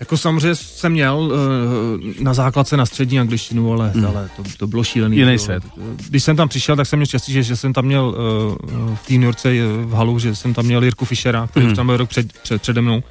Jako 0.00 0.16
samozřejmě 0.16 0.54
jsem 0.54 0.92
měl 0.92 1.16
uh, 1.18 2.22
na 2.24 2.34
základce 2.34 2.76
na 2.76 2.86
střední 2.86 3.20
angličtinu, 3.20 3.72
ale, 3.72 3.90
Hmm. 3.90 4.04
hmm. 4.04 4.16
ale 4.16 4.30
to, 4.36 4.42
to 4.56 4.66
bylo 4.66 4.84
šílený. 4.84 5.16
Jiný 5.16 5.38
svět. 5.38 5.62
Když 6.08 6.24
jsem 6.24 6.36
tam 6.36 6.48
přišel, 6.48 6.76
tak 6.76 6.86
jsem 6.86 6.98
měl 6.98 7.06
štěstí, 7.06 7.32
že, 7.32 7.42
že 7.42 7.56
jsem 7.56 7.72
tam 7.72 7.84
měl 7.84 8.04
uh, 8.08 8.94
v 8.94 9.06
té 9.06 9.12
New 9.12 9.22
Yorkce 9.22 9.48
eh, 9.48 9.62
v 9.84 9.92
halu, 9.92 10.18
že 10.18 10.34
jsem 10.34 10.54
tam 10.54 10.64
měl 10.64 10.84
Jirku 10.84 11.04
Fischera, 11.04 11.46
který 11.46 11.64
Hmm. 11.64 11.72
už 11.72 11.76
tam 11.76 11.86
byl 11.86 11.96
rok 11.96 12.08
před, 12.08 12.32
před, 12.32 12.62
přede 12.62 12.80
mnou. 12.80 13.02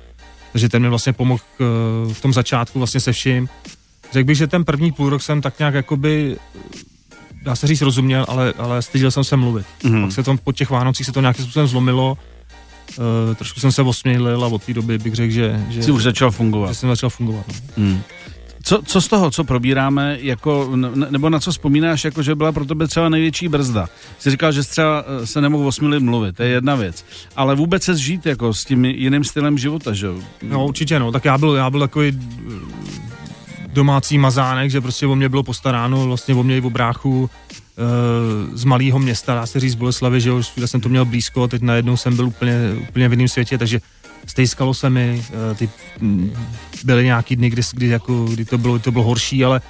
Takže 0.52 0.70
ten 0.70 0.82
mi 0.82 0.90
vlastně 0.90 1.14
pomohl 1.14 1.42
uh, 1.60 2.14
v 2.14 2.22
tom 2.22 2.34
začátku 2.34 2.80
vlastně 2.80 3.00
se 3.00 3.12
vším. 3.12 3.50
Řekl 4.14 4.28
bych, 4.28 4.38
že 4.38 4.48
ten 4.48 4.66
první 4.66 4.92
půl 4.92 5.10
rok 5.10 5.22
jsem 5.22 5.42
tak 5.42 5.60
nějak 5.60 5.74
jakoby 5.74 6.38
dá 7.44 7.56
se 7.56 7.68
říct 7.68 7.82
rozuměl, 7.82 8.26
ale, 8.30 8.54
ale 8.58 8.82
styděl 8.82 9.12
jsem 9.12 9.24
se 9.24 9.38
mluvit. 9.38 9.66
Mm. 9.84 10.02
Pak 10.02 10.12
se 10.12 10.24
to 10.24 10.38
po 10.44 10.52
těch 10.52 10.70
Vánocích 10.70 11.06
se 11.06 11.12
to 11.12 11.22
nějakým 11.22 11.46
způsobem 11.46 11.68
zlomilo. 11.68 12.18
Uh, 12.98 13.36
trošku 13.36 13.60
jsem 13.60 13.72
se 13.72 13.82
osmělil 13.82 14.44
a 14.44 14.48
od 14.48 14.64
té 14.64 14.74
doby 14.74 14.98
bych 14.98 15.16
řekl, 15.16 15.34
že, 15.34 15.66
že, 15.70 15.84
Jsi 15.84 15.92
už 15.92 16.04
začal 16.04 16.32
že 16.32 16.38
fungovat. 16.38 16.74
jsem 16.74 16.90
začal 16.90 17.10
fungovat. 17.10 17.46
No. 17.78 17.84
Mm. 17.84 18.02
Co, 18.64 18.82
co 18.86 19.02
z 19.02 19.08
toho, 19.08 19.32
co 19.32 19.44
probíráme, 19.44 20.18
jako, 20.22 20.72
ne- 20.76 21.08
nebo 21.10 21.30
na 21.30 21.40
co 21.40 21.52
vzpomínáš, 21.52 22.06
jako 22.06 22.24
že 22.24 22.36
byla 22.36 22.52
pro 22.52 22.66
tebe 22.66 22.88
třeba 22.88 23.10
největší 23.10 23.48
brzda? 23.48 23.88
Jsi 24.20 24.32
říkal, 24.32 24.52
že 24.52 24.64
třeba 24.64 25.04
eh, 25.08 25.28
se 25.28 25.42
nemohl 25.42 25.68
osmilit 25.68 26.04
mluvit, 26.04 26.36
to 26.36 26.44
je 26.44 26.50
jedna 26.50 26.76
věc. 26.76 27.06
Ale 27.36 27.56
vůbec 27.56 27.84
se 27.84 27.98
žít 27.98 28.26
jako 28.26 28.54
s 28.54 28.66
tím 28.66 28.86
jiným 28.86 29.24
stylem 29.24 29.58
života, 29.58 29.94
že? 29.94 30.08
No 30.44 30.66
určitě 30.66 31.00
no, 31.00 31.12
tak 31.12 31.26
já 31.26 31.38
byl, 31.38 31.56
já 31.56 31.70
byl 31.70 31.80
takový 31.80 32.12
eh, 32.12 32.54
domácí 33.74 34.18
mazánek, 34.18 34.72
že 34.72 34.82
prostě 34.82 35.08
o 35.08 35.16
mě 35.16 35.30
bylo 35.30 35.44
postaráno, 35.44 36.06
vlastně 36.06 36.36
o 36.36 36.44
mě 36.44 36.58
i 36.58 36.62
o 36.62 36.70
bráchu 36.70 37.30
eh, 37.30 38.58
z 38.58 38.64
malého 38.64 39.00
města, 39.00 39.36
dá 39.36 39.46
se 39.46 39.60
říct 39.60 39.76
Boleslavy, 39.76 40.22
že 40.22 40.32
všude 40.42 40.68
jsem 40.68 40.82
to 40.82 40.90
měl 40.90 41.06
blízko, 41.06 41.48
teď 41.48 41.62
najednou 41.62 41.98
jsem 41.98 42.16
byl 42.16 42.26
úplně, 42.28 42.56
úplně 42.90 43.10
v 43.10 43.12
jiném 43.12 43.28
světě, 43.28 43.58
takže 43.58 43.80
stejskalo 44.26 44.74
se 44.74 44.90
mi, 44.90 45.24
eh, 45.52 45.56
ty, 45.56 45.70
mm, 46.00 46.32
byly 46.84 47.04
nějaký 47.04 47.36
dny, 47.36 47.50
kdy, 47.50 47.62
kdy, 47.74 47.88
jako, 47.88 48.26
kdy 48.26 48.46
to, 48.46 48.58
bylo, 48.58 48.80
to 48.80 48.92
bylo 48.92 49.04
horší, 49.04 49.46
ale 49.46 49.62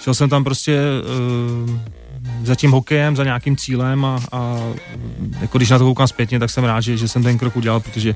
šel 0.00 0.14
jsem 0.14 0.28
tam 0.28 0.44
prostě 0.44 0.78
eh, 0.78 1.80
za 2.44 2.54
tím 2.54 2.70
hokejem, 2.70 3.16
za 3.16 3.24
nějakým 3.24 3.56
cílem 3.56 4.04
a, 4.04 4.20
a 4.32 4.58
jako 5.40 5.58
když 5.58 5.70
na 5.70 5.78
to 5.78 5.84
koukám 5.84 6.08
zpětně, 6.08 6.38
tak 6.38 6.50
jsem 6.50 6.64
rád, 6.64 6.80
že, 6.80 6.96
že 6.96 7.08
jsem 7.08 7.22
ten 7.22 7.38
krok 7.38 7.56
udělal, 7.56 7.80
protože 7.80 8.14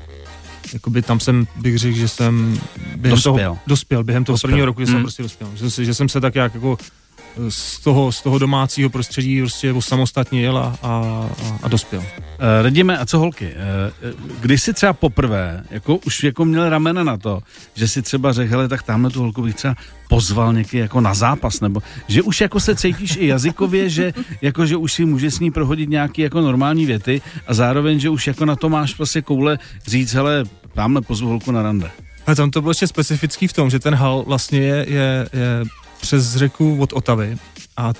jakoby 0.73 1.01
tam 1.01 1.19
jsem, 1.19 1.47
bych 1.55 1.77
řekl, 1.77 1.97
že 1.97 2.07
jsem 2.07 2.59
během 2.95 3.15
Dospěl. 3.17 3.33
toho, 3.33 3.57
dospěl, 3.67 4.03
během 4.03 4.23
toho 4.23 4.33
Dospěl. 4.33 4.47
prvního 4.47 4.65
roku, 4.65 4.81
že 4.81 4.85
jsem 4.85 4.95
Hmm. 4.95 5.03
prostě 5.03 5.23
dospěl. 5.23 5.49
Že, 5.55 5.85
že 5.85 5.93
jsem 5.93 6.09
se 6.09 6.21
tak 6.21 6.35
jak 6.35 6.53
jako 6.53 6.77
z 7.49 7.79
toho, 7.79 8.11
z 8.11 8.21
toho 8.21 8.39
domácího 8.39 8.89
prostředí 8.89 9.39
prostě 9.39 9.73
osamostatnil 9.73 10.57
a, 10.57 10.61
a, 10.61 10.75
a, 10.83 11.59
a 11.63 11.67
dospěl. 11.67 11.99
Uh, 11.99 12.05
radíme, 12.61 12.97
a 12.97 13.05
co 13.05 13.19
holky? 13.19 13.53
Uh, 14.03 14.39
když 14.39 14.63
jsi 14.63 14.73
třeba 14.73 14.93
poprvé, 14.93 15.63
jako 15.69 15.95
už 15.95 16.23
jako 16.23 16.45
měl 16.45 16.69
ramena 16.69 17.03
na 17.03 17.17
to, 17.17 17.39
že 17.75 17.87
si 17.87 18.01
třeba 18.01 18.33
řekl, 18.33 18.51
hele, 18.51 18.67
tak 18.67 18.83
tamhle 18.83 19.11
tu 19.11 19.21
holku 19.21 19.41
bych 19.41 19.55
třeba 19.55 19.75
pozval 20.09 20.53
někdy 20.53 20.77
jako 20.77 21.01
na 21.01 21.13
zápas, 21.13 21.61
nebo 21.61 21.81
že 22.07 22.21
už 22.21 22.41
jako 22.41 22.59
se 22.59 22.75
cítíš 22.75 23.15
i 23.15 23.27
jazykově, 23.27 23.89
že 23.89 24.13
jako, 24.41 24.65
že 24.65 24.77
už 24.77 24.93
si 24.93 25.05
může 25.05 25.31
s 25.31 25.39
ní 25.39 25.51
prohodit 25.51 25.89
nějaký 25.89 26.21
jako 26.21 26.41
normální 26.41 26.85
věty 26.85 27.21
a 27.47 27.53
zároveň, 27.53 27.99
že 27.99 28.09
už 28.09 28.27
jako 28.27 28.45
na 28.45 28.55
to 28.55 28.69
máš 28.69 28.93
prostě 28.93 29.21
koule 29.21 29.59
říct, 29.87 30.13
hele, 30.13 30.43
tamhle 30.73 31.01
pozvu 31.01 31.29
holku 31.29 31.51
na 31.51 31.63
rande. 31.63 31.91
A 32.27 32.35
tam 32.35 32.51
to 32.51 32.61
bylo 32.61 32.71
ještě 32.71 32.87
specifický 32.87 33.47
v 33.47 33.53
tom, 33.53 33.69
že 33.69 33.79
ten 33.79 33.95
hal 33.95 34.23
vlastně 34.27 34.59
je, 34.59 34.85
je, 34.89 35.29
je 35.33 35.65
přes 36.01 36.35
řeku 36.35 36.77
od 36.79 36.93
Otavy 36.93 37.37
a 37.77 37.93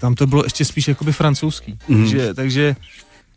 tam 0.00 0.14
to 0.14 0.26
bylo 0.26 0.44
ještě 0.44 0.64
spíš 0.64 0.88
jakoby 0.88 1.12
francouzský. 1.12 1.78
Mm. 1.88 2.02
Takže, 2.02 2.34
takže 2.34 2.76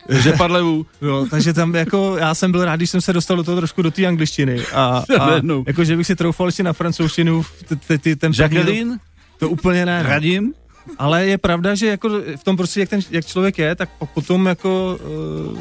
že 0.09 0.33
padlevu. 0.33 0.85
No, 1.01 1.27
takže 1.27 1.53
tam 1.53 1.75
jako, 1.75 2.17
já 2.19 2.35
jsem 2.35 2.51
byl 2.51 2.65
rád, 2.65 2.75
když 2.75 2.89
jsem 2.89 3.01
se 3.01 3.13
dostal 3.13 3.37
do 3.37 3.43
toho 3.43 3.57
trošku 3.57 3.81
do 3.81 3.91
té 3.91 4.05
angličtiny 4.05 4.65
a, 4.73 5.03
a 5.19 5.29
jako, 5.67 5.83
že 5.83 5.97
bych 5.97 6.07
si 6.07 6.15
troufal 6.15 6.47
ještě 6.47 6.63
na 6.63 6.73
francouzštinu 6.73 7.45
ten 8.17 8.31
Jacqueline? 8.37 8.97
To 9.39 9.49
úplně 9.49 9.85
ne. 9.85 10.03
Radim? 10.03 10.53
Ale 10.97 11.25
je 11.25 11.37
pravda, 11.37 11.75
že 11.75 11.87
jako 11.87 12.09
v 12.35 12.43
tom 12.43 12.57
prostě, 12.57 12.79
jak, 12.79 12.89
ten, 12.89 12.99
jak 13.11 13.25
člověk 13.25 13.57
je, 13.57 13.75
tak 13.75 13.89
potom 14.13 14.45
jako 14.45 14.99
uh, 15.51 15.59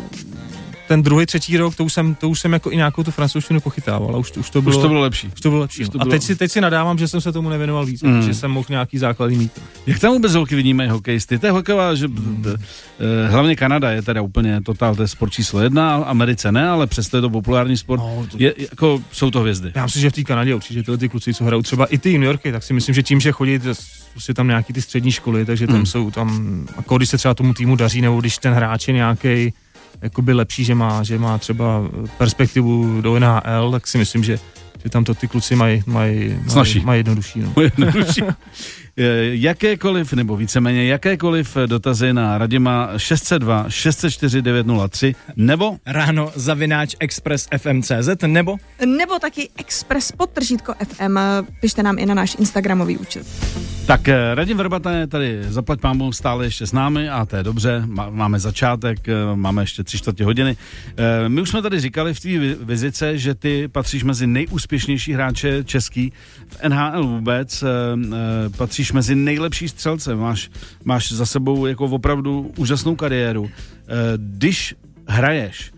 ten 0.88 1.02
druhý, 1.02 1.26
třetí 1.26 1.56
rok, 1.56 1.74
to 1.74 1.84
už 1.84 1.92
jsem, 1.92 2.14
to 2.14 2.28
už 2.28 2.40
jsem 2.40 2.52
jako 2.52 2.72
i 2.72 2.76
nějakou 2.76 3.02
tu 3.02 3.10
francouzštinu 3.10 3.60
pochytával. 3.60 4.14
A 4.14 4.18
už, 4.18 4.32
už, 4.36 4.50
to 4.50 4.62
bylo, 4.62 4.76
už 4.76 4.82
to 4.82 4.88
bylo 4.88 5.00
lepší. 5.00 5.30
Už 5.34 5.40
to 5.40 5.48
bylo 5.48 5.60
lepší. 5.60 5.82
Už 5.82 5.88
to 5.88 5.98
bylo... 5.98 6.08
A 6.08 6.10
teď 6.10 6.22
si, 6.22 6.36
teď 6.36 6.52
si 6.52 6.60
nadávám, 6.60 6.98
že 6.98 7.08
jsem 7.08 7.20
se 7.20 7.32
tomu 7.32 7.48
nevěnoval 7.48 7.86
víc, 7.86 8.02
mm. 8.02 8.22
že 8.22 8.34
jsem 8.34 8.50
mohl 8.50 8.66
nějaký 8.70 8.98
základy 8.98 9.36
mít. 9.36 9.52
Jak 9.86 9.98
tam 9.98 10.12
vůbec 10.12 10.34
holky 10.34 10.54
vidíme 10.54 10.88
hokejisty? 10.88 11.38
To 11.38 11.46
je 11.46 11.52
hokejová, 11.52 11.94
že 11.94 12.08
mm. 12.08 12.44
hlavně 13.28 13.56
Kanada 13.56 13.90
je 13.90 14.02
teda 14.02 14.22
úplně 14.22 14.60
totál, 14.60 14.94
to 14.94 15.02
je 15.02 15.08
sport 15.08 15.30
číslo 15.30 15.60
jedna, 15.60 15.94
Americe 15.94 16.52
ne, 16.52 16.68
ale 16.68 16.86
přesto 16.86 17.16
je 17.16 17.20
to 17.20 17.30
populární 17.30 17.76
sport. 17.76 17.98
No, 17.98 18.26
to... 18.30 18.36
Je, 18.40 18.54
jako, 18.58 19.02
jsou 19.12 19.30
to 19.30 19.40
hvězdy. 19.40 19.72
Já 19.74 19.84
myslím, 19.84 20.02
že 20.02 20.10
v 20.10 20.12
té 20.12 20.22
Kanadě 20.22 20.54
určitě 20.54 20.82
tyhle 20.82 20.98
ty 20.98 21.08
kluci, 21.08 21.34
co 21.34 21.44
hrajou 21.44 21.62
třeba 21.62 21.86
i 21.86 21.98
ty 21.98 22.12
juniorky, 22.12 22.52
tak 22.52 22.62
si 22.62 22.72
myslím, 22.72 22.94
že 22.94 23.02
tím, 23.02 23.20
že 23.20 23.32
chodí 23.32 23.58
prostě 24.12 24.34
tam 24.34 24.48
nějaký 24.48 24.72
ty 24.72 24.82
střední 24.82 25.12
školy, 25.12 25.44
takže 25.44 25.66
tam 25.66 25.78
mm. 25.78 25.86
jsou 25.86 26.10
tam, 26.10 26.66
jako 26.76 26.96
když 26.96 27.08
se 27.08 27.18
třeba 27.18 27.34
tomu 27.34 27.54
týmu 27.54 27.76
daří, 27.76 28.00
nebo 28.00 28.20
když 28.20 28.38
ten 28.38 28.52
hráč 28.52 28.88
je 28.88 28.94
nějaký 28.94 29.52
jakoby 30.02 30.32
lepší, 30.32 30.64
že 30.64 30.74
má, 30.74 31.02
že 31.02 31.18
má 31.18 31.38
třeba 31.38 31.82
perspektivu 32.18 33.00
do 33.00 33.18
NHL, 33.18 33.70
tak 33.70 33.86
si 33.86 33.98
myslím, 33.98 34.24
že, 34.24 34.38
že 34.84 34.90
tam 34.90 35.04
to 35.04 35.14
ty 35.14 35.28
kluci 35.28 35.56
mají 35.56 35.82
maj, 35.86 36.36
maj, 36.54 36.74
maj 36.84 36.98
jednodušší. 36.98 37.40
No. 37.40 37.52
jednodušší. 37.62 38.22
jakékoliv, 39.32 40.12
nebo 40.12 40.36
víceméně 40.36 40.86
jakékoliv 40.86 41.56
dotazy 41.66 42.12
na 42.12 42.38
Radima 42.38 42.90
602 42.96 43.64
604 43.68 44.42
903 44.42 45.14
nebo 45.36 45.76
ráno 45.86 46.32
zavináč 46.34 46.96
Express 47.00 47.48
FMCZ 47.58 48.08
nebo 48.26 48.56
nebo 48.86 49.18
taky 49.18 49.48
Express 49.58 50.12
podtržítko 50.12 50.74
FM. 50.88 51.18
Pište 51.60 51.82
nám 51.82 51.98
i 51.98 52.06
na 52.06 52.14
náš 52.14 52.36
Instagramový 52.38 52.98
účet. 52.98 53.26
Tak 53.86 54.08
eh, 54.08 54.34
Radim 54.34 54.56
Verbata 54.56 54.92
je 54.92 55.06
tady 55.06 55.44
zaplať 55.48 55.80
pámu 55.80 56.12
stále 56.12 56.44
ještě 56.44 56.66
s 56.66 56.72
námi 56.72 57.08
a 57.08 57.26
to 57.26 57.36
je 57.36 57.42
dobře, 57.42 57.82
máme 58.10 58.38
začátek, 58.38 59.08
eh, 59.08 59.12
máme 59.34 59.62
ještě 59.62 59.84
tři 59.84 59.98
čtvrtě 59.98 60.24
hodiny. 60.24 60.56
Eh, 60.96 61.28
my 61.28 61.40
už 61.40 61.50
jsme 61.50 61.62
tady 61.62 61.80
říkali 61.80 62.14
v 62.14 62.20
té 62.20 62.28
vizice, 62.64 63.18
že 63.18 63.34
ty 63.34 63.68
patříš 63.68 64.04
mezi 64.04 64.26
nejúspěšnější 64.26 65.12
hráče 65.12 65.64
český 65.64 66.12
v 66.48 66.68
NHL 66.68 67.06
vůbec, 67.06 67.64
patříš 68.56 68.85
mezi 68.92 69.14
nejlepší 69.14 69.68
střelce, 69.68 70.14
máš, 70.14 70.50
máš 70.84 71.12
za 71.12 71.26
sebou 71.26 71.66
jako 71.66 71.84
opravdu 71.84 72.52
úžasnou 72.56 72.96
kariéru. 72.96 73.50
Když 74.16 74.74
hraješ, 75.08 75.72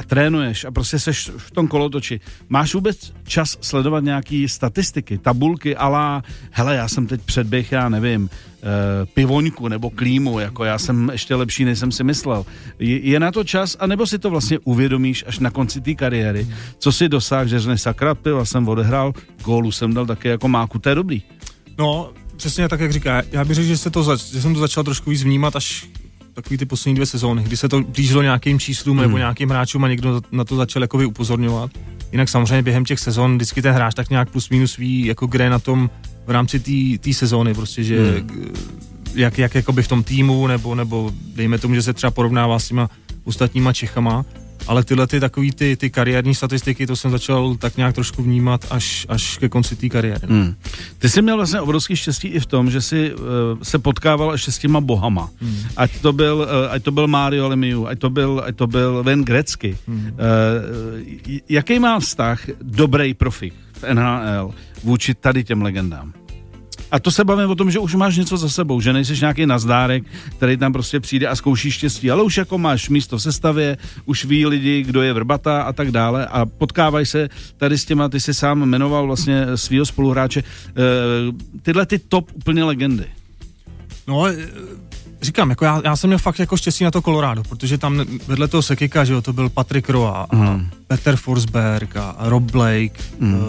a 0.00 0.02
trénuješ 0.02 0.64
a 0.64 0.70
prostě 0.70 0.98
seš 0.98 1.30
v 1.36 1.50
tom 1.50 1.68
kolotoči, 1.68 2.20
máš 2.48 2.74
vůbec 2.74 3.12
čas 3.24 3.58
sledovat 3.60 4.04
nějaký 4.04 4.48
statistiky, 4.48 5.18
tabulky, 5.18 5.76
ale 5.76 6.22
hele, 6.50 6.76
já 6.76 6.88
jsem 6.88 7.06
teď 7.06 7.20
předběh, 7.20 7.72
já 7.72 7.88
nevím, 7.88 8.30
e, 8.32 9.06
pivoňku 9.06 9.68
nebo 9.68 9.90
klímu, 9.90 10.38
jako 10.38 10.64
já 10.64 10.78
jsem 10.78 11.10
ještě 11.12 11.34
lepší, 11.34 11.64
než 11.64 11.78
jsem 11.78 11.92
si 11.92 12.04
myslel. 12.04 12.46
Je, 12.78 13.20
na 13.20 13.32
to 13.32 13.44
čas, 13.44 13.76
anebo 13.80 14.06
si 14.06 14.18
to 14.18 14.30
vlastně 14.30 14.58
uvědomíš 14.64 15.24
až 15.26 15.38
na 15.38 15.50
konci 15.50 15.80
té 15.80 15.94
kariéry, 15.94 16.48
co 16.78 16.92
si 16.92 17.08
dosáh, 17.08 17.48
že 17.48 17.60
řekneš 17.60 17.82
sakra, 17.82 18.14
piva 18.14 18.44
jsem 18.44 18.68
odehrál, 18.68 19.12
gólu 19.44 19.72
jsem 19.72 19.94
dal 19.94 20.06
také 20.06 20.28
jako 20.28 20.48
máku, 20.48 20.78
to 20.78 20.88
je 20.88 20.94
dobrý. 20.94 21.22
No, 21.78 22.10
přesně 22.36 22.68
tak, 22.68 22.80
jak 22.80 22.92
říká. 22.92 23.22
Já 23.32 23.44
bych 23.44 23.54
řekl, 23.54 23.68
že, 23.68 23.76
se 23.76 23.90
to 23.90 24.02
zač- 24.02 24.32
že 24.32 24.42
jsem 24.42 24.54
to 24.54 24.60
začal 24.60 24.84
trošku 24.84 25.10
víc 25.10 25.22
vnímat 25.22 25.56
až 25.56 25.86
takový 26.34 26.58
ty 26.58 26.66
poslední 26.66 26.94
dvě 26.94 27.06
sezóny, 27.06 27.42
kdy 27.42 27.56
se 27.56 27.68
to 27.68 27.80
blížilo 27.80 28.22
nějakým 28.22 28.58
číslům 28.58 28.96
hmm. 28.96 29.06
nebo 29.06 29.18
nějakým 29.18 29.50
hráčům 29.50 29.84
a 29.84 29.88
někdo 29.88 30.20
na 30.32 30.44
to 30.44 30.56
začal 30.56 30.82
jakoby 30.82 31.06
upozorňovat. 31.06 31.70
Jinak 32.12 32.28
samozřejmě 32.28 32.62
během 32.62 32.84
těch 32.84 33.00
sezon 33.00 33.34
vždycky 33.34 33.62
ten 33.62 33.74
hráč 33.74 33.94
tak 33.94 34.10
nějak 34.10 34.30
plus 34.30 34.50
minus 34.50 34.76
ví, 34.76 35.06
jako 35.06 35.26
kde 35.26 35.50
na 35.50 35.58
tom 35.58 35.90
v 36.26 36.30
rámci 36.30 36.60
té 36.98 37.12
sezóny, 37.12 37.54
prostě, 37.54 37.84
že 37.84 38.10
hmm. 38.10 38.54
jak, 39.14 39.38
jak 39.38 39.54
jakoby 39.54 39.82
v 39.82 39.88
tom 39.88 40.02
týmu, 40.02 40.46
nebo, 40.46 40.74
nebo 40.74 41.12
dejme 41.34 41.58
tomu, 41.58 41.74
že 41.74 41.82
se 41.82 41.92
třeba 41.92 42.10
porovnává 42.10 42.58
s 42.58 42.68
těma 42.68 42.90
ostatníma 43.24 43.72
Čechama, 43.72 44.24
ale 44.70 44.84
tyhle 44.84 45.06
ty 45.06 45.20
takový 45.20 45.52
ty, 45.52 45.76
ty 45.76 45.90
kariérní 45.90 46.34
statistiky, 46.34 46.86
to 46.86 46.96
jsem 46.96 47.10
začal 47.10 47.54
tak 47.54 47.76
nějak 47.76 47.94
trošku 47.94 48.22
vnímat 48.22 48.66
až, 48.70 49.06
až 49.08 49.38
ke 49.38 49.48
konci 49.48 49.76
té 49.76 49.88
kariéry. 49.88 50.26
Hmm. 50.26 50.54
Ty 50.98 51.08
jsi 51.08 51.22
měl 51.22 51.36
vlastně 51.36 51.60
obrovský 51.60 51.96
štěstí 51.96 52.28
i 52.28 52.40
v 52.40 52.46
tom, 52.46 52.70
že 52.70 52.80
jsi 52.80 53.14
uh, 53.14 53.20
se 53.62 53.78
potkával 53.78 54.32
ještě 54.32 54.52
s 54.52 54.58
těma 54.58 54.80
bohama. 54.80 55.30
Hmm. 55.40 55.56
Ať 55.76 56.00
to 56.00 56.12
byl, 56.12 56.36
uh, 56.36 56.72
ať 56.72 56.82
to 56.82 56.90
byl 56.90 57.06
Mario 57.06 57.48
Lemieux, 57.48 57.88
ať 57.88 57.98
to 57.98 58.10
byl, 58.10 58.42
ať 58.46 58.56
to 58.56 58.66
byl 58.66 59.02
Ven 59.02 59.24
Grecky. 59.24 59.78
Hmm. 59.88 60.06
Uh, 60.06 61.40
jaký 61.48 61.78
má 61.78 62.00
vztah 62.00 62.40
dobrý 62.62 63.14
profik 63.14 63.54
v 63.72 63.94
NHL 63.94 64.54
vůči 64.84 65.14
tady 65.14 65.44
těm 65.44 65.62
legendám? 65.62 66.12
A 66.90 66.98
to 66.98 67.10
se 67.10 67.24
bavím 67.24 67.50
o 67.50 67.54
tom, 67.54 67.70
že 67.70 67.78
už 67.78 67.94
máš 67.94 68.16
něco 68.16 68.36
za 68.36 68.48
sebou, 68.48 68.80
že 68.80 68.92
nejsi 68.92 69.20
nějaký 69.20 69.46
nazdárek, 69.46 70.04
který 70.36 70.56
tam 70.56 70.72
prostě 70.72 71.00
přijde 71.00 71.26
a 71.26 71.36
zkouší 71.36 71.70
štěstí, 71.70 72.10
ale 72.10 72.22
už 72.22 72.36
jako 72.36 72.58
máš 72.58 72.88
místo 72.88 73.18
v 73.18 73.22
sestavě, 73.22 73.76
už 74.04 74.24
ví 74.24 74.46
lidi, 74.46 74.82
kdo 74.82 75.02
je 75.02 75.12
vrbata 75.12 75.62
a 75.62 75.72
tak 75.72 75.90
dále 75.90 76.26
a 76.26 76.46
potkávají 76.46 77.06
se 77.06 77.28
tady 77.56 77.78
s 77.78 77.84
těma, 77.84 78.08
ty 78.08 78.20
si 78.20 78.34
sám 78.34 78.58
jmenoval 78.58 79.06
vlastně 79.06 79.46
svého 79.54 79.86
spoluhráče, 79.86 80.40
e, 80.40 80.44
tyhle 81.62 81.86
ty 81.86 81.98
top 81.98 82.30
úplně 82.34 82.64
legendy. 82.64 83.06
No, 84.06 84.26
eh, 84.26 84.36
říkám, 85.22 85.50
jako 85.50 85.64
já, 85.64 85.82
já 85.84 85.96
jsem 85.96 86.08
měl 86.08 86.18
fakt 86.18 86.38
jako 86.38 86.56
štěstí 86.56 86.84
na 86.84 86.90
to 86.90 87.02
Colorado, 87.02 87.42
protože 87.42 87.78
tam 87.78 88.04
vedle 88.26 88.48
toho 88.48 88.62
Sekika, 88.62 89.04
že 89.04 89.12
jo, 89.12 89.22
to 89.22 89.32
byl 89.32 89.48
Patrick 89.48 89.88
Roa 89.88 90.26
a 90.30 90.36
mm. 90.36 90.70
Peter 90.86 91.16
Forsberg 91.16 91.96
a 91.96 92.16
Rob 92.18 92.42
Blake, 92.42 93.02
mm. 93.18 93.34
uh, 93.34 93.40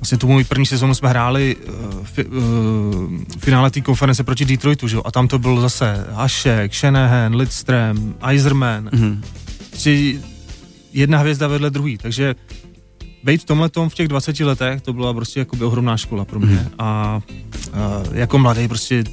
Vlastně 0.00 0.18
tu 0.18 0.28
můj 0.28 0.44
první 0.44 0.66
sezónu 0.66 0.94
jsme 0.94 1.08
hráli 1.08 1.56
uh, 1.56 2.04
fi, 2.04 2.24
uh, 2.24 2.42
finále 3.38 3.70
té 3.70 3.80
konference 3.80 4.24
proti 4.24 4.44
Detroitu, 4.44 4.88
že? 4.88 4.96
a 5.04 5.10
tam 5.10 5.28
to 5.28 5.38
byl 5.38 5.60
zase 5.60 6.06
Hašek, 6.12 6.74
Shanahan, 6.74 7.34
Lidström, 7.34 8.14
Eiserman. 8.28 8.88
Mm-hmm. 8.88 10.20
jedna 10.92 11.18
hvězda 11.18 11.48
vedle 11.48 11.70
druhý, 11.70 11.98
takže 11.98 12.34
být 13.24 13.42
v 13.42 13.44
tomhle 13.44 13.68
tom 13.68 13.88
v 13.88 13.94
těch 13.94 14.08
20 14.08 14.40
letech, 14.40 14.80
to 14.80 14.92
byla 14.92 15.14
prostě 15.14 15.40
jako 15.40 15.56
by 15.56 15.64
ohromná 15.64 15.96
škola 15.96 16.24
pro 16.24 16.40
mě. 16.40 16.56
Mm. 16.56 16.68
A 16.78 17.20
uh, 17.72 18.16
jako 18.16 18.38
mladý 18.38 18.68
prostě 18.68 19.04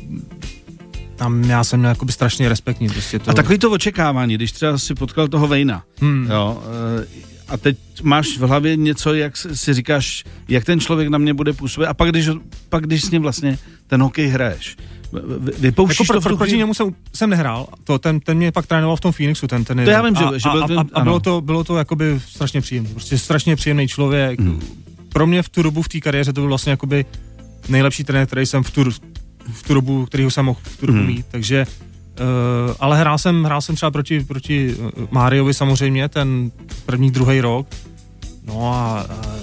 tam 1.15 1.43
já 1.43 1.63
jsem 1.63 1.79
měl 1.79 1.89
jakoby 1.89 2.11
strašně 2.11 2.49
respektní. 2.49 2.89
Prostě 2.89 3.19
to... 3.19 3.31
A 3.31 3.33
takový 3.33 3.57
to 3.57 3.71
očekávání, 3.71 4.35
když 4.35 4.51
třeba 4.51 4.77
si 4.77 4.95
potkal 4.95 5.27
toho 5.27 5.47
Vejna, 5.47 5.83
hmm. 5.99 6.27
jo, 6.31 6.63
a 7.47 7.57
teď 7.57 7.77
máš 8.03 8.37
v 8.37 8.41
hlavě 8.41 8.75
něco, 8.75 9.13
jak 9.13 9.37
si 9.37 9.73
říkáš, 9.73 10.23
jak 10.47 10.65
ten 10.65 10.79
člověk 10.79 11.09
na 11.09 11.17
mě 11.17 11.33
bude 11.33 11.53
působit. 11.53 11.87
A 11.87 11.93
pak 11.93 12.09
když, 12.09 12.29
pak 12.69 12.83
když 12.83 13.01
s 13.01 13.11
ním 13.11 13.21
vlastně 13.21 13.57
ten 13.87 14.01
hokej 14.01 14.27
hraješ, 14.27 14.77
Vypouštíš 15.59 16.09
jako 16.09 16.13
to 16.13 16.29
pro, 16.29 16.37
proti 16.37 16.57
němu 16.57 16.73
jsem, 16.73 16.95
jsem 17.13 17.29
nehrál, 17.29 17.67
to, 17.83 17.99
ten, 17.99 18.19
ten 18.19 18.37
mě 18.37 18.51
pak 18.51 18.67
trénoval 18.67 18.95
v 18.95 18.99
tom 18.99 19.11
Phoenixu, 19.11 19.47
ten, 19.47 19.63
ten 19.63 19.85
To 19.85 19.89
já 19.89 20.01
vím, 20.01 20.15
že, 20.15 20.23
a, 20.23 20.37
že 20.37 20.49
byl 20.49 20.63
a, 20.63 20.81
a, 20.81 20.85
a 20.93 21.03
bylo, 21.03 21.19
to, 21.19 21.41
bylo 21.41 21.63
to 21.63 21.77
jakoby 21.77 22.19
strašně 22.27 22.61
příjemné, 22.61 22.89
prostě 22.89 23.17
strašně 23.17 23.55
příjemný 23.55 23.87
člověk. 23.87 24.39
Hmm. 24.39 24.61
Pro 25.09 25.27
mě 25.27 25.43
v 25.43 25.49
tu 25.49 25.63
dobu 25.63 25.81
v 25.81 25.89
té 25.89 25.99
kariéře 25.99 26.33
to 26.33 26.41
byl 26.41 26.47
vlastně 26.47 26.71
jakoby 26.71 27.05
nejlepší 27.69 28.03
trenér, 28.03 28.27
který 28.27 28.45
jsem 28.45 28.63
v 28.63 28.71
tu, 28.71 28.83
v 29.53 29.63
tu 29.67 29.73
dobu, 29.73 30.05
kterýho 30.05 30.31
jsem 30.31 30.45
mohl 30.45 30.59
v 30.63 30.77
tu 30.77 30.85
dobu 30.85 30.99
hmm. 30.99 31.07
mít, 31.07 31.25
takže 31.31 31.65
Uh, 32.19 32.75
ale 32.79 32.99
hrál 32.99 33.17
jsem, 33.17 33.43
hrál 33.43 33.61
jsem 33.61 33.75
třeba 33.75 33.91
proti, 33.91 34.19
proti 34.19 34.75
Máriovi 35.11 35.53
samozřejmě, 35.53 36.09
ten 36.09 36.51
první, 36.85 37.11
druhý 37.11 37.41
rok. 37.41 37.67
No 38.47 38.73
a, 38.73 38.99
a 38.99 39.37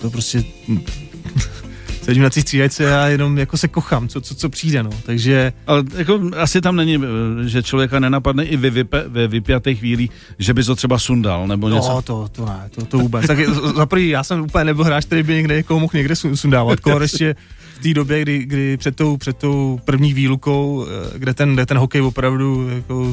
to 0.00 0.10
prostě 0.10 0.44
sedím 2.02 2.22
na 2.22 2.30
té 2.30 2.40
střídačce 2.40 3.00
a 3.00 3.06
jenom 3.06 3.38
jako 3.38 3.56
se 3.56 3.68
kochám, 3.68 4.08
co, 4.08 4.20
co, 4.20 4.34
co 4.34 4.48
přijde, 4.48 4.82
no. 4.82 4.90
Takže... 5.02 5.52
Ale 5.66 5.84
jako 5.96 6.20
asi 6.36 6.60
tam 6.60 6.76
není, 6.76 6.98
že 7.46 7.62
člověka 7.62 8.00
nenapadne 8.00 8.44
i 8.44 8.56
ve, 8.56 8.70
vype, 8.70 9.04
ve 9.06 9.28
vypjaté 9.28 9.74
chvíli, 9.74 10.08
že 10.38 10.54
by 10.54 10.64
to 10.64 10.76
třeba 10.76 10.98
sundal, 10.98 11.48
nebo 11.48 11.68
no, 11.68 11.76
něco. 11.76 11.88
No, 11.88 12.02
to, 12.02 12.28
to 12.32 12.46
ne, 12.46 12.70
to, 12.74 12.84
to 12.84 12.98
vůbec. 12.98 13.26
tak 13.26 13.38
za 13.76 13.86
prvý, 13.86 14.08
já 14.08 14.24
jsem 14.24 14.40
úplně 14.40 14.64
nebyl 14.64 14.84
hráč, 14.84 15.04
který 15.04 15.22
by 15.22 15.34
někde 15.34 15.56
někoho 15.56 15.80
mohl 15.80 15.92
někde 15.94 16.16
sundávat. 16.16 16.80
Kolo 16.80 17.00
ještě 17.00 17.36
v 17.80 17.82
té 17.82 17.94
době, 17.94 18.22
kdy, 18.22 18.38
kdy 18.38 18.76
před, 18.76 18.96
tou, 18.96 19.16
před 19.16 19.36
tou 19.36 19.80
první 19.84 20.14
výlukou, 20.14 20.86
eh, 20.86 21.18
kde 21.18 21.34
ten, 21.34 21.54
kde 21.54 21.66
ten 21.66 21.78
hokej 21.78 22.00
opravdu 22.00 22.68
jako 22.68 23.06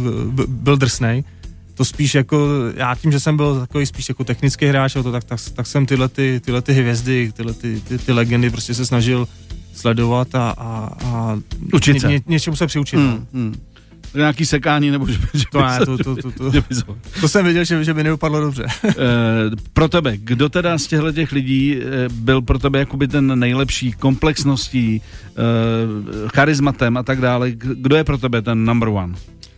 byl 0.47 0.77
drsnej, 0.77 1.23
to 1.73 1.85
spíš 1.85 2.15
jako, 2.15 2.47
já 2.75 2.95
tím, 2.95 3.11
že 3.11 3.19
jsem 3.19 3.37
byl 3.37 3.59
takový 3.59 3.85
spíš 3.85 4.09
jako 4.09 4.23
technický 4.23 4.65
hráč, 4.65 4.93
to, 4.93 5.11
tak, 5.11 5.23
tak, 5.23 5.39
tak 5.55 5.67
jsem 5.67 5.85
tyhle, 5.85 6.09
ty, 6.09 6.41
tyhle 6.45 6.61
ty 6.61 6.73
hvězdy, 6.73 7.31
tyhle 7.35 7.53
ty, 7.53 7.81
ty, 7.87 7.97
ty 7.97 8.11
legendy 8.11 8.49
prostě 8.49 8.73
se 8.73 8.85
snažil 8.85 9.27
sledovat 9.73 10.35
a, 10.35 10.49
a, 10.49 10.95
a 11.05 11.39
Učit 11.73 12.01
se. 12.01 12.07
ně, 12.07 12.13
ně, 12.13 12.21
něčemu 12.27 12.55
se 12.55 12.67
přiučit. 12.67 12.95
no. 12.95 13.11
Hmm, 13.11 13.25
hmm. 13.33 13.55
Nějaký 14.15 14.45
sekání, 14.45 14.91
nebo 14.91 15.07
že, 15.07 15.19
že 15.33 15.43
To 15.51 15.61
ne, 15.61 15.79
to, 15.85 15.97
to, 15.97 16.15
to, 16.15 16.31
to, 16.31 16.51
že 16.51 16.63
by 16.69 16.75
se- 16.75 16.83
to 17.21 17.27
jsem 17.27 17.45
věděl, 17.45 17.63
že, 17.63 17.83
že 17.83 17.93
by 17.93 18.03
neupadlo 18.03 18.41
dobře. 18.41 18.65
Eh, 18.85 18.93
pro 19.73 19.87
tebe, 19.87 20.17
kdo 20.17 20.49
teda 20.49 20.77
z 20.77 20.87
těchto 20.87 21.11
těch 21.11 21.31
lidí 21.31 21.75
eh, 21.77 22.09
byl 22.09 22.41
pro 22.41 22.59
tebe 22.59 22.79
jakoby 22.79 23.07
ten 23.07 23.39
nejlepší 23.39 23.91
komplexností, 23.91 25.01
eh, 25.01 25.33
charizmatem 26.35 26.97
a 26.97 27.03
tak 27.03 27.21
dále? 27.21 27.51
Kdo 27.51 27.95
je 27.95 28.03
pro 28.03 28.17
tebe 28.17 28.41
ten 28.41 28.65
number 28.65 28.89
one? 28.89 29.15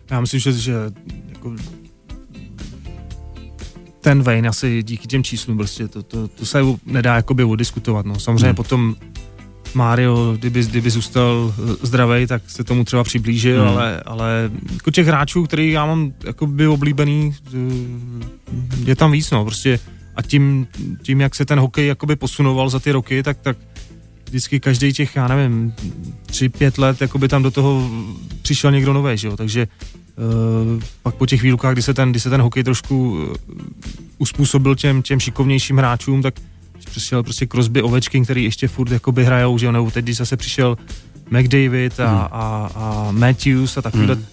Já 0.10 0.22
myslím, 0.22 0.40
že, 0.40 0.52
že 0.52 0.74
jako 1.30 1.56
ten 4.02 4.24
Wayne 4.24 4.50
asi 4.50 4.84
díky 4.84 5.08
těm 5.08 5.24
číslům 5.24 5.58
prostě 5.58 5.88
to, 5.88 6.04
to, 6.04 6.28
to 6.28 6.46
se 6.46 6.60
nedá 6.86 7.16
jakoby 7.16 7.44
odiskutovat. 7.44 8.06
No. 8.06 8.20
Samozřejmě 8.20 8.46
hmm. 8.46 8.56
potom 8.56 8.96
Mario, 9.74 10.36
kdyby, 10.38 10.64
kdyby 10.64 10.90
zůstal 10.90 11.54
zdravý, 11.82 12.28
tak 12.28 12.42
se 12.48 12.64
tomu 12.64 12.84
třeba 12.84 13.04
přiblížil, 13.04 13.62
Hmm. 13.62 13.70
ale, 13.70 14.02
ale 14.06 14.52
jako 14.74 14.92
těch 14.92 15.08
hráčů, 15.08 15.44
který 15.44 15.72
já 15.72 15.86
mám 15.86 16.14
jakoby 16.26 16.68
oblíbený, 16.68 17.36
eh, 17.48 17.60
je 18.86 18.96
tam 18.96 19.12
víc, 19.12 19.32
no, 19.32 19.46
prostě 19.46 19.80
a 20.16 20.22
tím, 20.22 20.68
tím, 21.02 21.22
jak 21.22 21.36
se 21.36 21.46
ten 21.46 21.60
hokej 21.60 21.88
jakoby 21.88 22.16
posunoval 22.16 22.70
za 22.70 22.80
ty 22.80 22.92
roky, 22.92 23.24
tak, 23.24 23.38
tak 23.38 23.58
vždycky 24.26 24.60
každý 24.60 24.94
těch, 24.94 25.16
já 25.16 25.28
nevím, 25.28 25.74
tři, 26.26 26.50
pět 26.50 26.78
let, 26.78 27.02
jakoby 27.02 27.28
tam 27.28 27.44
do 27.44 27.52
toho 27.52 27.90
přišel 28.42 28.72
někdo 28.72 28.94
nový, 28.94 29.18
že 29.18 29.28
jo, 29.28 29.38
takže 29.38 29.68
uh, 30.76 30.82
pak 31.04 31.16
po 31.16 31.26
těch 31.26 31.42
výlukách, 31.42 31.74
kdy 31.74 31.82
se 31.82 31.94
ten, 31.94 32.12
kdy 32.12 32.20
se 32.20 32.30
ten 32.30 32.42
hokej 32.42 32.64
trošku 32.64 33.12
uh, 33.12 33.36
uspůsobil 34.18 34.76
těm, 34.76 35.02
těm 35.02 35.20
šikovnějším 35.20 35.78
hráčům, 35.78 36.22
tak 36.22 36.34
přišel 36.86 37.24
prostě 37.24 37.48
Crosby, 37.48 37.82
Ovečkin, 37.82 38.24
který 38.24 38.44
ještě 38.44 38.68
furt 38.68 38.92
jakoby 38.92 39.26
hrajou, 39.26 39.58
že 39.58 39.66
jo, 39.66 39.72
nebo 39.72 39.92
teď, 39.92 40.06
když 40.06 40.18
zase 40.18 40.38
přišel 40.38 40.78
McDavid 41.32 42.00
a, 42.00 42.08
Hmm. 42.08 42.18
a, 42.32 42.70
a 42.76 43.08
Matthews 43.12 43.78
a 43.78 43.82
takovýhle 43.82 44.16
Hmm. 44.16 44.26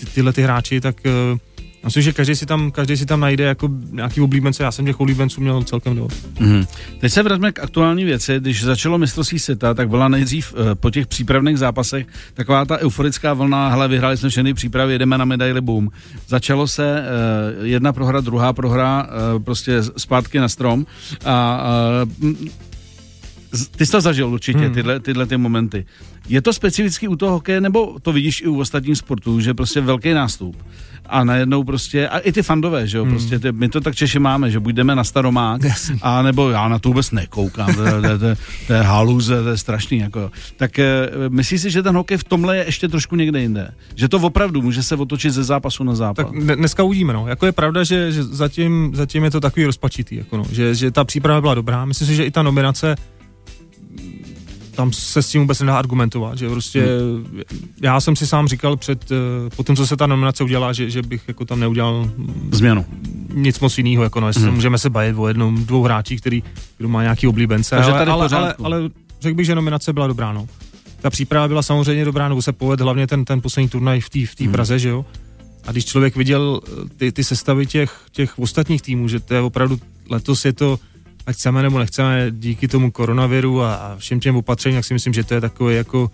ty, 0.00 0.06
tyhle 0.06 0.32
ty 0.32 0.42
hráči, 0.42 0.80
tak 0.80 0.96
uh, 1.32 1.38
myslím, 1.84 2.02
že 2.02 2.12
každý 2.12 2.36
si 2.36 2.46
tam, 2.46 2.70
každý 2.70 2.96
si 2.96 3.06
tam 3.06 3.20
najde 3.20 3.44
jako 3.44 3.68
nějaký 3.90 4.20
oblíbence, 4.20 4.62
já 4.62 4.72
jsem 4.72 4.84
těch 4.86 5.00
oblíbenců 5.00 5.40
měl 5.40 5.62
celkem 5.62 5.96
dost. 5.96 6.40
Mhm. 6.40 6.66
Teď 7.00 7.12
se 7.12 7.22
vraťme 7.22 7.52
k 7.52 7.58
aktuální 7.58 8.04
věci. 8.04 8.40
Když 8.40 8.64
začalo 8.64 8.98
mistrovství 8.98 9.38
světa, 9.38 9.74
tak 9.74 9.88
byla 9.88 10.08
nejdřív 10.08 10.54
eh, 10.56 10.74
po 10.74 10.90
těch 10.90 11.06
přípravných 11.06 11.58
zápasech 11.58 12.06
taková 12.34 12.64
ta 12.64 12.78
euforická 12.78 13.34
vlna, 13.34 13.68
hele, 13.68 13.88
vyhráli 13.88 14.16
jsme 14.16 14.28
všechny 14.28 14.54
přípravy, 14.54 14.92
jedeme 14.92 15.18
na 15.18 15.24
medaili, 15.24 15.60
boom. 15.60 15.90
Začalo 16.28 16.68
se 16.68 17.00
eh, 17.00 17.66
jedna 17.66 17.92
prohra, 17.92 18.20
druhá 18.20 18.52
prohra, 18.52 19.06
eh, 19.08 19.40
prostě 19.40 19.82
zpátky 19.96 20.38
na 20.38 20.48
strom 20.48 20.86
a 21.24 21.62
ty 23.76 23.86
jsi 23.86 23.92
to 23.92 24.00
zažil 24.00 24.28
určitě, 24.28 24.58
Hmm. 24.58 24.74
tyhle, 24.74 25.00
tyhle 25.00 25.26
ty 25.26 25.36
momenty. 25.36 25.86
Je 26.28 26.42
to 26.42 26.52
specificky 26.52 27.08
u 27.08 27.16
toho 27.16 27.32
hokeje, 27.32 27.60
nebo 27.60 27.96
to 28.02 28.12
vidíš 28.12 28.42
i 28.42 28.46
u 28.46 28.60
ostatních 28.60 28.98
sportů, 28.98 29.40
že 29.40 29.54
prostě 29.54 29.80
velký 29.80 30.12
nástup 30.14 30.56
a 31.08 31.24
najednou 31.24 31.64
prostě, 31.64 32.08
a 32.08 32.18
i 32.18 32.32
ty 32.32 32.42
fandové, 32.42 32.86
že 32.86 32.98
jo, 32.98 33.04
Hmm. 33.04 33.12
prostě 33.12 33.38
ty, 33.38 33.52
my 33.52 33.68
to 33.68 33.80
tak 33.80 33.94
Češi 33.94 34.18
máme, 34.18 34.50
že 34.50 34.60
buď 34.60 34.74
jdeme 34.74 34.94
na 34.94 35.04
staromák, 35.04 35.60
a 36.02 36.22
nebo 36.22 36.50
já 36.50 36.68
na 36.68 36.78
to 36.78 36.88
vůbec 36.88 37.10
nekoukám, 37.10 37.74
to, 37.74 37.82
je- 37.84 37.92
to, 37.92 38.18
to, 38.18 38.26
to 38.66 38.72
je 38.72 38.82
haluze, 38.82 39.42
to 39.42 39.48
je 39.48 39.56
strašný, 39.56 39.98
jako. 39.98 40.30
Tak 40.56 40.78
eh, 40.78 41.08
myslíš 41.28 41.60
si, 41.62 41.70
že 41.70 41.82
ten 41.82 41.96
hokej 41.96 42.16
v 42.16 42.24
tomhle 42.24 42.56
je 42.56 42.64
ještě 42.64 42.88
trošku 42.88 43.16
někde 43.16 43.40
jinde? 43.40 43.70
Že 43.94 44.08
to 44.08 44.16
opravdu 44.18 44.62
může 44.62 44.82
se 44.82 44.96
otočit 44.96 45.30
ze 45.32 45.44
zápasu 45.44 45.84
na 45.84 45.94
zápas? 45.94 46.26
Tak 46.26 46.34
dne- 46.42 46.56
dneska 46.56 46.82
uvidíme, 46.82 47.12
no. 47.12 47.28
Jako 47.28 47.46
je 47.46 47.52
pravda, 47.52 47.84
že, 47.84 48.12
že 48.12 48.22
zatím, 48.22 48.90
zatím 48.94 49.24
je 49.24 49.30
to 49.30 49.40
takový 49.40 49.66
rozpačitý, 49.66 50.16
jako 50.16 50.36
no. 50.36 50.44
že, 50.52 50.74
že 50.74 50.90
ta 50.90 51.04
příprava 51.04 51.40
byla 51.40 51.54
dobrá. 51.54 51.84
Myslím 51.84 52.08
si, 52.08 52.14
že 52.16 52.24
i 52.24 52.30
ta 52.30 52.42
nominace 52.42 52.94
tam 54.74 54.92
se 54.92 55.22
s 55.22 55.28
tím 55.28 55.40
vůbec 55.40 55.60
nedá 55.60 55.78
argumentovat, 55.78 56.38
že 56.38 56.48
prostě 56.48 56.86
já 57.82 58.00
jsem 58.00 58.16
si 58.16 58.26
sám 58.26 58.48
říkal 58.48 58.76
před, 58.76 59.12
eh, 59.12 59.16
po 59.56 59.62
tom, 59.62 59.76
co 59.76 59.86
se 59.86 59.96
ta 59.96 60.06
nominace 60.06 60.44
udělala, 60.44 60.72
že, 60.72 60.90
že 60.90 61.02
bych 61.02 61.22
jako 61.28 61.44
tam 61.44 61.60
neudělal 61.60 62.10
Změnu. 62.52 62.86
nic 63.34 63.60
moc 63.60 63.78
jiného, 63.78 64.02
jako 64.02 64.20
no, 64.20 64.26
jestli 64.26 64.42
Mhm. 64.42 64.54
můžeme 64.54 64.78
se 64.78 64.90
bavit 64.90 65.14
o 65.18 65.28
jednom, 65.28 65.64
dvou 65.64 65.82
hráčích, 65.82 66.20
který, 66.20 66.42
kdo 66.78 66.88
má 66.88 67.02
nějaký 67.02 67.26
oblíbence, 67.26 67.76
Takže 67.76 67.90
ale, 67.92 68.04
ale, 68.06 68.28
ale, 68.32 68.54
ale, 68.64 68.80
řekl 69.20 69.36
bych, 69.36 69.46
že 69.46 69.54
nominace 69.54 69.92
byla 69.92 70.06
dobrá, 70.06 70.32
no. 70.32 70.46
Ta 71.00 71.10
příprava 71.10 71.48
byla 71.48 71.62
samozřejmě 71.62 72.04
dobrá, 72.04 72.28
nebo 72.28 72.42
se 72.42 72.52
povedl 72.52 72.84
hlavně 72.84 73.06
ten, 73.06 73.24
ten 73.24 73.40
poslední 73.40 73.68
turnaj 73.68 74.00
v 74.00 74.10
té 74.10 74.26
v 74.26 74.34
té 74.34 74.44
Mhm. 74.44 74.52
Praze, 74.52 74.78
že 74.78 74.88
jo. 74.88 75.04
A 75.66 75.72
když 75.72 75.84
člověk 75.84 76.16
viděl 76.16 76.60
eh, 76.66 76.88
ty, 76.96 77.12
ty 77.12 77.24
sestavy 77.24 77.66
těch, 77.66 78.00
těch 78.12 78.38
ostatních 78.38 78.82
týmů, 78.82 79.08
že 79.08 79.20
to 79.20 79.34
je 79.34 79.40
opravdu, 79.40 79.78
letos 80.10 80.44
je 80.44 80.52
to, 80.52 80.78
ať 81.26 81.36
chceme 81.36 81.62
nebo 81.62 81.78
nechceme, 81.78 82.26
díky 82.30 82.68
tomu 82.68 82.90
koronaviru 82.90 83.62
a, 83.62 83.74
a 83.74 83.96
všem 83.96 84.20
těm 84.20 84.36
opatřením, 84.36 84.78
tak 84.78 84.84
si 84.84 84.94
myslím, 84.94 85.12
že 85.12 85.24
to 85.24 85.34
je 85.34 85.40
takový 85.40 85.76
jako 85.76 86.10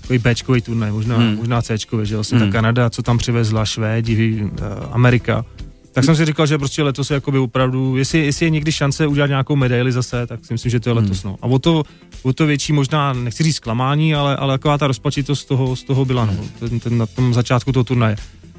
takový 0.00 0.18
Bčkový 0.18 0.60
turnaj, 0.62 0.90
možná, 0.92 1.16
Hmm. 1.16 1.26
hmm. 1.28 1.36
možná 1.36 1.62
Cčkový, 1.62 2.06
že 2.06 2.16
asi 2.16 2.36
Hmm. 2.36 2.46
ta 2.46 2.52
Kanada, 2.52 2.90
co 2.90 3.02
tam 3.02 3.18
přivezla, 3.18 3.64
Švédi, 3.64 4.44
eh, 4.44 4.62
Amerika. 4.90 5.44
Tak 5.92 6.04
jsem 6.04 6.16
si 6.16 6.24
říkal, 6.24 6.46
že 6.46 6.58
prostě 6.58 6.82
letos 6.82 7.10
je 7.10 7.14
jakoby 7.14 7.38
opravdu, 7.38 7.96
jestli, 7.96 8.18
jestli 8.18 8.46
je 8.46 8.50
někdy 8.50 8.72
šance 8.72 9.06
udělat 9.06 9.26
nějakou 9.26 9.56
medaili 9.56 9.92
zase, 9.92 10.26
tak 10.26 10.44
si 10.44 10.54
myslím, 10.54 10.70
že 10.70 10.80
to 10.80 10.88
je 10.88 10.92
letos. 10.92 11.24
No. 11.24 11.36
A 11.42 11.46
o 11.46 11.58
to, 11.58 11.82
o 12.22 12.32
to 12.32 12.46
větší 12.46 12.72
možná, 12.72 13.12
nechci 13.12 13.42
říct 13.42 13.56
zklamání, 13.56 14.14
ale, 14.14 14.36
ale 14.36 14.54
taková 14.54 14.78
ta 14.78 14.86
rozpačitost 14.86 15.42
z 15.42 15.44
toho, 15.44 15.76
z 15.76 15.82
toho 15.82 16.04
byla 16.04 16.24
no, 16.24 16.32
ten, 16.58 16.80
ten, 16.80 16.98
na 16.98 17.06
tom 17.06 17.34
začátku 17.34 17.72
toho 17.72 17.84
turnaje. 17.84 18.16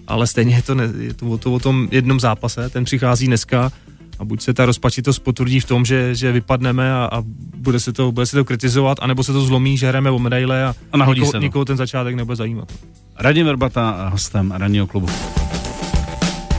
Ale 0.08 0.28
stejně 0.28 0.56
je 0.56 0.62
to, 0.62 0.76
ne, 0.76 0.90
je 1.00 1.14
to, 1.14 1.26
o 1.26 1.38
to 1.38 1.54
o 1.54 1.60
tom 1.60 1.88
jednom 1.92 2.20
zápase, 2.20 2.70
ten 2.70 2.84
přichází 2.84 3.28
dneska 3.28 3.72
a 4.24 4.26
buď 4.26 4.42
se 4.42 4.54
ta 4.54 4.66
rozpačitost 4.66 5.20
potvrdí 5.20 5.60
v 5.60 5.66
tom, 5.66 5.86
že, 5.86 6.16
že 6.16 6.32
vypadneme 6.32 6.94
a, 6.94 7.10
a 7.12 7.24
bude, 7.58 7.80
se 7.80 7.94
to, 7.94 8.12
bude 8.12 8.26
se 8.26 8.38
to 8.38 8.46
kritizovat, 8.46 8.98
anebo 9.02 9.24
se 9.24 9.34
to 9.34 9.42
zlomí, 9.42 9.78
že 9.78 9.88
hrajeme 9.88 10.12
o 10.12 10.20
medaile 10.20 10.66
a, 10.66 10.76
A 10.92 10.98
nahodí 10.98 11.20
nikoho, 11.20 11.32
se 11.32 11.40
nikoho 11.40 11.66
ten 11.66 11.78
začátek 11.78 12.16
nebude 12.16 12.36
zajímat. 12.36 12.72
Radim 13.20 13.46
Verbata, 13.46 14.10
hostem 14.10 14.52
ranního 14.52 14.88
klubu. 14.88 15.08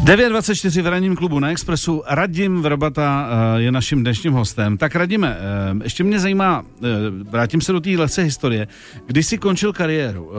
9.24 0.04 0.82
v 0.82 0.86
ranním 0.86 1.16
klubu 1.16 1.38
na 1.38 1.50
Expressu. 1.50 2.02
Radim 2.06 2.62
Verbata 2.62 3.28
eh, 3.28 3.60
je 3.60 3.72
naším 3.72 4.00
dnešním 4.00 4.32
hostem. 4.32 4.78
Tak 4.78 4.96
Radime, 4.96 5.36
eh, 5.38 5.84
ještě 5.84 6.04
mě 6.04 6.20
zajímá, 6.20 6.64
eh, 6.82 6.86
vrátím 7.30 7.60
se 7.60 7.72
do 7.72 7.80
té 7.80 7.90
lehce 7.90 8.22
historie. 8.22 8.68
Když 9.06 9.26
jsi 9.26 9.38
končil 9.38 9.72
kariéru, 9.72 10.30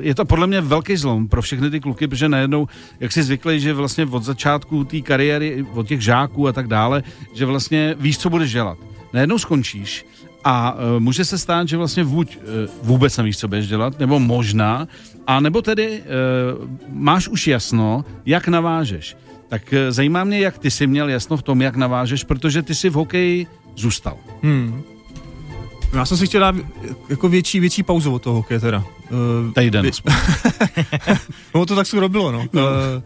je 0.00 0.14
to 0.14 0.24
podle 0.24 0.46
mě 0.46 0.60
velký 0.60 0.96
zlom 0.96 1.28
pro 1.28 1.42
všechny 1.42 1.70
ty 1.70 1.80
kluky, 1.80 2.08
protože 2.08 2.28
najednou, 2.28 2.68
jak 3.00 3.12
si 3.12 3.22
zvyklý, 3.22 3.60
že 3.60 3.72
vlastně 3.72 4.06
od 4.06 4.22
začátku 4.22 4.84
té 4.84 5.00
kariéry, 5.00 5.66
od 5.74 5.86
těch 5.86 6.00
žáků 6.00 6.48
a 6.48 6.52
tak 6.52 6.66
dále, 6.66 7.02
že 7.34 7.46
vlastně 7.46 7.94
víš, 7.98 8.18
co 8.18 8.30
budeš 8.30 8.52
dělat. 8.52 8.78
Najednou 9.12 9.38
skončíš 9.38 10.04
a 10.44 10.72
uh, 10.74 11.00
může 11.00 11.24
se 11.24 11.38
stát, 11.38 11.68
že 11.68 11.76
vlastně 11.76 12.04
buď 12.04 12.36
uh, 12.36 12.42
vůbec 12.82 13.16
nevíš, 13.16 13.38
co 13.38 13.48
budeš 13.48 13.68
dělat, 13.68 13.98
nebo 13.98 14.20
možná, 14.20 14.88
a 15.26 15.40
nebo 15.40 15.62
tedy 15.62 16.00
uh, 16.00 16.68
máš 16.88 17.28
už 17.28 17.46
jasno, 17.46 18.04
jak 18.26 18.48
navážeš. 18.48 19.16
Tak 19.48 19.62
uh, 19.72 19.78
zajímá 19.90 20.24
mě, 20.24 20.38
jak 20.38 20.58
ty 20.58 20.70
jsi 20.70 20.86
měl 20.86 21.08
jasno 21.08 21.36
v 21.36 21.42
tom, 21.42 21.62
jak 21.62 21.76
navážeš, 21.76 22.24
protože 22.24 22.62
ty 22.62 22.74
jsi 22.74 22.88
v 22.90 22.94
hokeji 22.94 23.46
zůstal. 23.76 24.16
Hmm. 24.42 24.82
Já 25.92 26.04
jsem 26.04 26.16
si 26.16 26.26
chtěl 26.26 26.40
dát 26.40 26.54
jako 27.08 27.28
větší, 27.28 27.60
větší 27.60 27.82
pauzu 27.82 28.14
od 28.14 28.22
toho 28.22 28.36
hokeje 28.36 28.60
teda. 28.60 28.84
Uh, 29.10 29.52
Týden. 29.52 29.82
Vy- 29.84 30.12
no 31.54 31.66
to 31.66 31.76
tak 31.76 31.86
se 31.86 32.00
robilo, 32.00 32.32
no. 32.32 32.46
no. 32.52 32.62
Uh, 32.62 33.02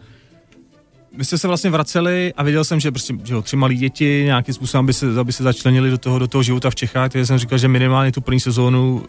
my 1.16 1.24
jsme 1.24 1.38
se 1.38 1.48
vlastně 1.48 1.70
vraceli 1.70 2.33
a 2.37 2.42
věděl 2.42 2.64
jsem, 2.64 2.81
že 2.81 2.90
prostě, 2.90 3.14
že 3.24 3.35
jo, 3.35 3.42
tři 3.42 3.57
malí 3.57 3.77
děti 3.77 4.22
nějakým 4.24 4.55
způsobem, 4.55 4.85
aby 4.85 4.92
se, 4.92 5.20
aby 5.20 5.33
se 5.33 5.42
začlenili 5.42 5.90
do 5.90 5.98
toho, 5.98 6.18
do 6.18 6.27
toho 6.29 6.42
života 6.42 6.70
v 6.70 6.74
Čechách, 6.74 7.12
takže 7.12 7.27
jsem 7.27 7.38
říkal, 7.38 7.59
že 7.59 7.68
minimálně 7.68 8.12
tu 8.12 8.20
první 8.20 8.40
sezónu 8.40 9.03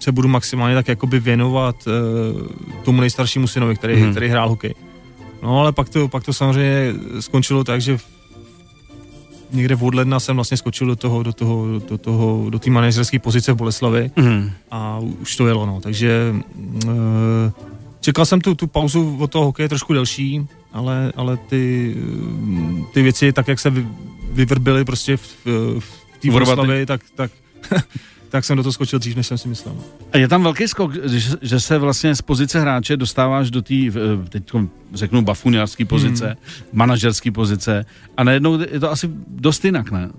se 0.00 0.12
budu 0.12 0.28
maximálně 0.28 0.74
tak 0.74 0.88
jakoby 0.88 1.20
věnovat 1.20 1.76
uh, 1.86 2.82
tomu 2.84 3.00
nejstaršímu 3.00 3.46
synovi, 3.46 3.76
který, 3.76 3.94
hmm. 4.02 4.10
který 4.10 4.28
hrál 4.28 4.48
hokej. 4.48 4.74
No 5.42 5.60
ale 5.60 5.72
pak 5.72 5.88
to, 5.88 6.08
pak 6.08 6.24
to 6.24 6.32
samozřejmě 6.32 6.94
skončilo 7.20 7.64
tak, 7.64 7.80
že 7.80 7.96
v- 7.96 8.04
někde 9.52 9.76
od 9.76 9.94
ledna 9.94 10.20
jsem 10.20 10.36
vlastně 10.36 10.56
skočil 10.56 10.86
do 10.86 10.96
toho, 10.96 11.22
do 11.22 11.32
toho, 11.32 11.66
do 11.88 11.98
toho, 11.98 12.46
do 12.50 12.58
té 12.58 12.70
manažerské 12.70 13.18
pozice 13.18 13.52
v 13.52 13.56
Boleslavi 13.56 14.10
Mm. 14.16 14.50
a 14.70 14.98
už 15.20 15.36
to 15.36 15.46
jelo, 15.46 15.66
no. 15.66 15.80
Takže 15.80 16.34
e, 16.86 17.52
čekal 18.00 18.26
jsem 18.26 18.40
tu, 18.40 18.54
tu 18.54 18.66
pauzu 18.66 19.16
od 19.20 19.30
toho 19.30 19.44
hokeje 19.44 19.68
trošku 19.68 19.92
delší, 19.92 20.46
ale, 20.74 21.12
ale 21.16 21.36
ty, 21.36 21.94
eh, 21.96 22.84
ty 22.94 23.02
věci, 23.02 23.32
tak 23.32 23.48
jak 23.48 23.60
se 23.60 23.70
vy, 23.70 23.86
vyvrbily 24.32 24.84
prostě 24.84 25.16
v, 25.16 25.46
v 25.78 26.18
té. 26.20 26.30
Vroclavě, 26.30 26.86
tak, 26.86 27.00
tak, 27.14 27.30
tak 28.28 28.44
jsem 28.44 28.56
do 28.56 28.62
toho 28.62 28.72
skočil 28.72 28.98
dřív, 28.98 29.16
než 29.16 29.26
jsem 29.26 29.38
si 29.38 29.48
myslel. 29.48 29.74
no. 29.74 29.84
A 30.12 30.18
je 30.18 30.28
tam 30.28 30.42
velký 30.42 30.68
skok, 30.68 30.92
že, 31.04 31.36
že 31.42 31.60
se 31.60 31.78
vlastně 31.78 32.14
z 32.14 32.22
pozice 32.22 32.60
hráče 32.60 32.96
dostáváš 32.96 33.50
do 33.50 33.62
té, 33.62 33.74
teď 34.28 34.42
řeknu, 34.94 35.22
bafuniářské 35.22 35.84
pozice, 35.84 36.26
hmm. 36.26 36.36
manažerské 36.72 37.30
pozice 37.30 37.86
a 38.16 38.24
najednou 38.24 38.60
je 38.60 38.80
to 38.80 38.90
asi 38.90 39.10
dost 39.28 39.64
jinak, 39.64 39.90
ne? 39.90 40.10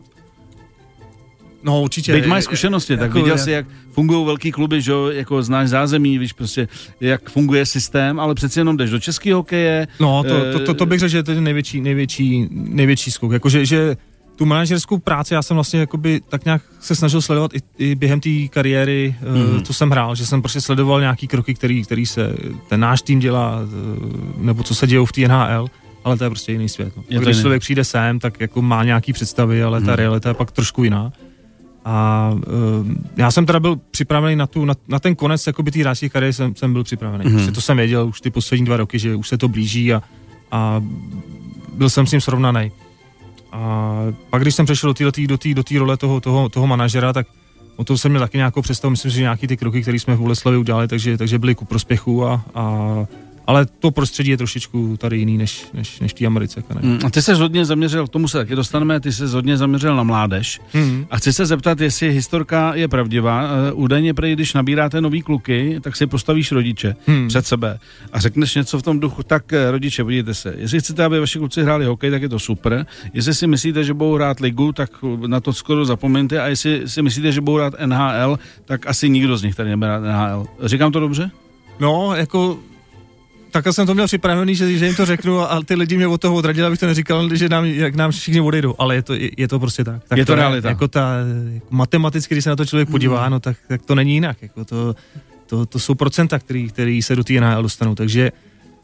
No 1.65 1.81
určitě. 1.81 2.11
Teď 2.11 2.25
máš 2.25 2.43
zkušenosti, 2.43 2.97
tak 2.97 3.01
Jako 3.07 3.17
viděl 3.19 3.35
je- 3.35 3.39
jsi, 3.43 3.51
jak 3.51 3.65
fungují 3.91 4.25
velký 4.25 4.51
kluby, 4.51 4.81
že 4.81 4.93
jako 5.11 5.43
znáš 5.43 5.69
zázemí, 5.69 6.17
víš 6.17 6.33
prostě, 6.33 6.67
jak 7.01 7.29
funguje 7.29 7.65
systém, 7.65 8.19
ale 8.19 8.35
přeci 8.35 8.59
jenom 8.59 8.77
jdeš 8.77 8.89
do 8.89 8.99
českého 8.99 9.39
hokeje. 9.39 9.87
No, 9.99 10.23
to, 10.23 10.29
to, 10.51 10.59
to, 10.59 10.71
Eh, 10.71 10.75
to 10.75 10.85
bych 10.85 10.99
řekl, 10.99 11.09
že 11.11 11.23
to 11.23 11.31
je 11.31 11.35
ten 11.35 11.43
největší, 11.43 11.81
největší, 11.81 12.47
největší 12.51 13.11
skok. 13.11 13.31
Jakože, 13.31 13.65
že 13.65 13.97
tu 14.35 14.45
manažerskou 14.45 14.97
práci 14.97 15.33
já 15.33 15.41
jsem 15.41 15.55
vlastně 15.55 15.79
jakoby 15.79 16.21
tak 16.29 16.45
nějak 16.45 16.61
se 16.79 16.95
snažil 16.95 17.21
sledovat 17.21 17.51
i, 17.55 17.59
i 17.77 17.95
během 17.95 18.19
té 18.19 18.29
kariéry, 18.49 19.15
Mhm. 19.21 19.53
mm. 19.53 19.63
co 19.63 19.73
jsem 19.73 19.89
hrál, 19.89 20.15
že 20.15 20.25
jsem 20.25 20.41
prostě 20.41 20.61
sledoval 20.61 20.99
nějaký 20.99 21.27
kroky, 21.27 21.53
který, 21.53 21.83
který 21.83 22.05
se 22.05 22.35
ten 22.69 22.79
náš 22.79 23.01
tým 23.01 23.19
dělá, 23.19 23.59
eh, 23.61 24.07
nebo 24.37 24.63
co 24.63 24.75
se 24.75 24.87
dějou 24.87 25.05
v 25.05 25.11
té 25.11 25.21
NHL, 25.21 25.67
ale 26.03 26.17
to 26.17 26.23
je 26.23 26.29
prostě 26.29 26.51
jiný 26.51 26.69
svět. 26.69 26.93
No. 26.97 27.03
Je 27.09 27.19
to 27.19 27.25
Když 27.25 27.35
jiný. 27.35 27.41
člověk 27.43 27.61
přijde 27.61 27.83
sem, 27.83 28.19
tak 28.19 28.39
jako 28.41 28.61
má 28.61 28.83
nějaký 28.83 29.13
představy, 29.13 29.63
ale 29.63 29.79
ta 29.81 29.85
Mhm. 29.87 29.95
realita 29.95 30.29
je 30.29 30.33
pak 30.35 30.51
trošku 30.51 30.83
jiná. 30.83 31.11
A 31.85 32.31
uh, 32.33 32.87
já 33.17 33.31
jsem 33.31 33.45
teda 33.45 33.59
byl 33.59 33.79
připravený 33.91 34.35
na, 34.35 34.47
tu, 34.47 34.65
na, 34.65 34.73
na 34.87 34.99
ten 34.99 35.15
konec 35.15 35.47
jakoby 35.47 35.71
té 35.71 35.79
hráčské 35.79 36.09
kariéry 36.09 36.33
jsem, 36.33 36.55
jsem 36.55 36.73
byl 36.73 36.83
připravený. 36.83 37.23
Mhm. 37.23 37.33
Mm. 37.33 37.37
Prostě 37.37 37.51
to 37.51 37.61
jsem 37.61 37.77
věděl 37.77 38.07
už 38.07 38.21
ty 38.21 38.29
poslední 38.29 38.65
dva 38.65 38.77
roky, 38.77 38.99
že 38.99 39.15
už 39.15 39.27
se 39.27 39.37
to 39.37 39.47
blíží 39.47 39.93
a, 39.93 40.01
a 40.51 40.83
byl 41.73 41.89
jsem 41.89 42.07
s 42.07 42.11
ním 42.11 42.21
srovnaný. 42.21 42.71
A 43.51 43.95
pak, 44.29 44.41
když 44.41 44.55
jsem 44.55 44.65
přešel 44.65 44.89
do 44.89 44.93
té 45.11 45.27
do 45.27 45.37
tý, 45.37 45.53
do 45.53 45.63
tý 45.63 45.77
role 45.77 45.97
toho, 45.97 46.19
toho, 46.19 46.49
toho 46.49 46.67
manažera, 46.67 47.13
tak 47.13 47.27
o 47.75 47.83
tom 47.83 47.97
jsem 47.97 48.11
měl 48.11 48.21
taky 48.21 48.37
nějakou 48.37 48.61
představu. 48.61 48.89
Myslím 48.89 49.11
si, 49.11 49.15
že 49.15 49.21
nějaký 49.21 49.47
ty 49.47 49.57
kroky, 49.57 49.81
které 49.81 49.99
jsme 49.99 50.15
v 50.15 50.19
Boleslavi 50.19 50.57
udělali, 50.57 50.87
takže, 50.87 51.17
takže 51.17 51.39
byly 51.39 51.55
ku 51.55 51.65
prospěchu. 51.65 52.25
A, 52.25 52.45
a, 52.55 52.61
ale 53.47 53.65
to 53.65 53.91
prostředí 53.91 54.31
je 54.31 54.37
trošičku 54.37 54.97
tady 54.97 55.17
jiný 55.17 55.37
než, 55.37 55.65
než, 55.73 55.99
než 55.99 56.11
v 56.11 56.15
té 56.15 56.25
Americe. 56.25 56.63
Mm, 56.81 56.99
A 57.05 57.09
ty 57.09 57.21
se 57.21 57.33
hodně 57.33 57.65
zaměřil, 57.65 58.07
k 58.07 58.09
tomu 58.09 58.27
se 58.27 58.37
taky 58.37 58.55
dostaneme, 58.55 58.99
ty 58.99 59.11
se 59.11 59.27
hodně 59.27 59.57
zaměřil 59.57 59.95
na 59.95 60.03
mládež. 60.03 60.61
Mm. 60.73 61.05
A 61.11 61.17
chci 61.17 61.33
se 61.33 61.45
zeptat, 61.45 61.81
jestli 61.81 62.11
historka 62.11 62.75
je 62.75 62.87
pravdivá. 62.87 63.43
Eh, 63.69 63.71
Údajně 63.71 64.13
prý, 64.13 64.33
když 64.33 64.53
nabíráte 64.53 65.01
nový 65.01 65.21
kluky, 65.21 65.79
tak 65.81 65.95
si 65.95 66.07
postavíš 66.07 66.51
rodiče 66.51 66.95
Hmm. 67.07 67.27
před 67.27 67.47
sebe 67.47 67.79
a 68.13 68.19
řekneš 68.19 68.55
něco 68.55 68.79
v 68.79 68.83
tom 68.83 68.99
duchu, 68.99 69.23
tak 69.23 69.53
eh, 69.53 69.71
rodiče, 69.71 70.03
podívejte 70.03 70.33
se, 70.33 70.53
jestli 70.57 70.79
chcete, 70.79 71.03
aby 71.03 71.19
vaši 71.19 71.39
kluci 71.39 71.63
hráli 71.63 71.85
hokej, 71.85 72.11
tak 72.11 72.21
je 72.21 72.29
to 72.29 72.39
super. 72.39 72.85
Jestli 73.13 73.33
si 73.33 73.47
myslíte, 73.47 73.83
že 73.83 73.93
budou 73.93 74.15
hrát 74.15 74.39
ligu, 74.39 74.71
tak 74.71 74.89
na 75.27 75.39
to 75.39 75.53
skoro 75.53 75.85
zapomeňte 75.85 76.41
a 76.41 76.47
jestli 76.47 76.81
si 76.89 77.01
myslíte, 77.01 77.31
že 77.31 77.41
budou 77.41 77.57
hrát 77.57 77.73
NHL, 77.85 78.39
tak 78.65 78.87
asi 78.87 79.09
nikdo 79.09 79.37
z 79.37 79.43
nich 79.43 79.55
tady 79.55 79.69
nebude 79.69 79.87
hrát 79.87 80.03
NHL. 80.03 80.45
Říkám 80.63 80.91
to 80.91 80.99
dobře? 80.99 81.31
No, 81.79 82.15
jako 82.15 82.59
takhle 83.55 83.73
jsem 83.73 83.87
to 83.87 83.93
měl 83.93 84.07
připravený, 84.07 84.55
že, 84.55 84.77
že 84.77 84.85
jim 84.85 84.95
to 84.95 85.05
řeknu 85.05 85.39
a, 85.39 85.45
a 85.45 85.61
ty 85.61 85.75
lidi 85.75 85.97
mě 85.97 86.07
od 86.07 86.21
toho 86.21 86.35
odradili, 86.35 86.67
abych 86.67 86.79
to 86.79 86.87
neříkal, 86.87 87.35
že 87.35 87.49
nám, 87.49 87.65
jak 87.65 87.95
nám 87.95 88.11
všichni 88.11 88.41
odejdou, 88.41 88.75
ale 88.77 88.95
je 88.95 89.01
to, 89.01 89.13
je, 89.13 89.29
je 89.37 89.47
to 89.47 89.59
prostě 89.59 89.83
tak. 89.83 90.03
tak 90.07 90.17
Je 90.17 90.25
to 90.25 90.35
realita. 90.35 90.69
Jako 90.69 90.87
ta, 90.87 91.09
jako 91.53 91.67
matematicky, 91.69 92.35
když 92.35 92.43
se 92.43 92.49
na 92.49 92.55
to 92.55 92.65
člověk 92.65 92.89
podívá, 92.89 93.29
no 93.29 93.39
tak, 93.39 93.57
tak 93.67 93.81
to 93.81 93.95
není 93.95 94.13
jinak. 94.13 94.41
Jako 94.41 94.65
to, 94.65 94.95
to, 95.45 95.65
to 95.65 95.79
jsou 95.79 95.95
procenta, 95.95 96.39
který, 96.39 96.67
který 96.67 97.01
se 97.01 97.15
do 97.15 97.23
té 97.23 97.33
NHL 97.33 97.61
dostanou, 97.61 97.95
takže 97.95 98.31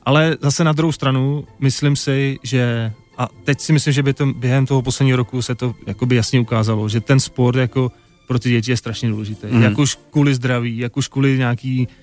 ale 0.06 0.38
zase 0.42 0.64
na 0.64 0.72
druhou 0.72 0.92
stranu, 0.92 1.48
myslím 1.60 1.96
si, 1.96 2.40
že 2.44 2.92
a 3.18 3.28
teď 3.44 3.60
si 3.60 3.74
myslím, 3.74 3.94
že 3.94 4.04
by 4.04 4.14
to, 4.14 4.26
během 4.26 4.66
toho 4.66 4.82
posledního 4.82 5.18
roku 5.18 5.42
se 5.42 5.56
to 5.56 5.76
jakoby 5.88 6.16
jasně 6.16 6.40
ukázalo, 6.40 6.90
že 6.90 7.02
ten 7.02 7.20
sport 7.20 7.56
jako 7.56 7.92
pro 8.28 8.40
ty 8.40 8.50
děti 8.50 8.72
je 8.72 8.78
strašně 8.78 9.10
důležitý. 9.10 9.48
Mm. 9.52 9.62
Jak 9.62 9.78
už 9.78 9.98
kvůli 10.12 10.36
zdraví, 10.36 10.78
jak 10.78 10.98
už 10.98 11.08
kvůli 11.08 11.38
nějaký 11.38 11.88
eh, 11.88 12.01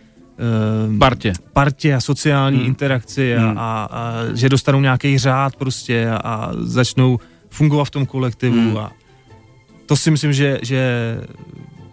Partě. 0.98 1.32
partě 1.52 1.94
a 1.94 2.00
sociální 2.00 2.56
Hmm. 2.58 2.66
interakci 2.66 3.36
a, 3.36 3.40
Hmm. 3.48 3.58
a, 3.58 3.84
a 3.84 4.12
že 4.34 4.48
dostanou 4.48 4.80
nějaký 4.80 5.18
řád 5.18 5.56
prostě 5.56 6.10
a, 6.10 6.16
a 6.16 6.50
začnou 6.58 7.18
fungovat 7.50 7.84
v 7.84 7.90
tom 7.90 8.06
kolektivu 8.06 8.54
Hmm. 8.68 8.76
a 8.78 8.92
to 9.86 9.96
si 9.96 10.10
myslím, 10.10 10.32
že, 10.32 10.58
že 10.62 10.90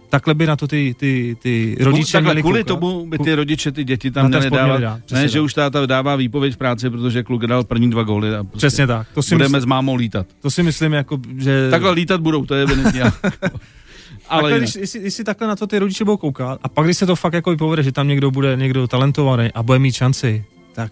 takhle 0.10 0.34
by 0.34 0.48
na 0.48 0.56
to 0.56 0.68
ty, 0.68 0.96
ty, 1.00 1.38
ty 1.42 1.78
rodiče 1.80 2.12
Takhle, 2.12 2.34
měli 2.34 2.42
kvůli 2.42 2.64
koukat. 2.64 2.68
tomu 2.80 3.06
by 3.08 3.18
ty 3.18 3.36
rodiče 3.36 3.72
ty 3.72 3.84
děti 3.84 4.12
tam 4.12 4.34
sport 4.34 4.54
dávat. 4.54 5.00
přesně 5.06 5.22
ne, 5.22 5.28
že 5.28 5.38
tak. 5.40 5.44
už 5.46 5.54
táta 5.54 5.86
dává 5.86 6.16
výpověď 6.16 6.54
v 6.54 6.58
práci, 6.58 6.90
protože 6.90 7.24
kluk 7.24 7.46
dal 7.48 7.64
první 7.64 7.90
dva 7.90 8.04
góly 8.04 8.36
a 8.36 8.44
prostě 8.44 8.58
Přesně 8.58 8.88
tak. 8.88 9.08
To 9.14 9.24
si, 9.24 9.36
budeme 9.36 9.48
myslím, 9.50 9.62
s 9.62 9.66
mámou 9.66 9.96
lítat. 9.96 10.28
to 10.42 10.52
si 10.52 10.64
myslím, 10.64 10.94
jako, 10.94 11.18
že... 11.38 11.68
Takhle 11.72 11.92
lítat 11.92 12.22
budou, 12.22 12.46
to 12.46 12.56
je 12.56 12.64
evidentně. 12.64 13.04
Ale 14.30 14.42
takhle, 14.42 14.60
když, 14.60 14.76
jestli, 14.76 15.00
jestli, 15.00 15.24
takhle 15.24 15.48
na 15.48 15.56
to 15.56 15.68
ty 15.68 15.80
rodiče 15.80 16.06
budou 16.06 16.18
koukat 16.18 16.60
a 16.64 16.70
pak, 16.70 16.86
když 16.86 16.98
se 16.98 17.06
to 17.06 17.16
fakt 17.16 17.34
jako 17.34 17.58
povede, 17.58 17.84
že 17.84 17.92
tam 17.92 18.08
někdo 18.08 18.32
bude 18.32 18.56
někdo 18.56 18.88
talentovaný 18.88 19.52
a 19.54 19.64
bude 19.64 19.80
mít 19.80 19.96
šanci, 19.96 20.46
tak 20.74 20.92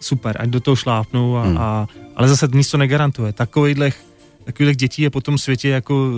super, 0.00 0.36
ať 0.40 0.48
do 0.48 0.60
toho 0.60 0.76
šlápnou, 0.76 1.36
a, 1.36 1.42
Hmm. 1.42 1.58
a, 1.58 1.88
ale 2.16 2.28
zase 2.28 2.48
nic 2.54 2.70
to 2.70 2.78
negarantuje. 2.78 3.32
Takovýchhle, 3.32 3.92
takovýchhle 4.44 4.74
dětí 4.74 5.02
je 5.02 5.10
po 5.10 5.20
tom 5.20 5.38
světě 5.38 5.68
jako 5.68 6.12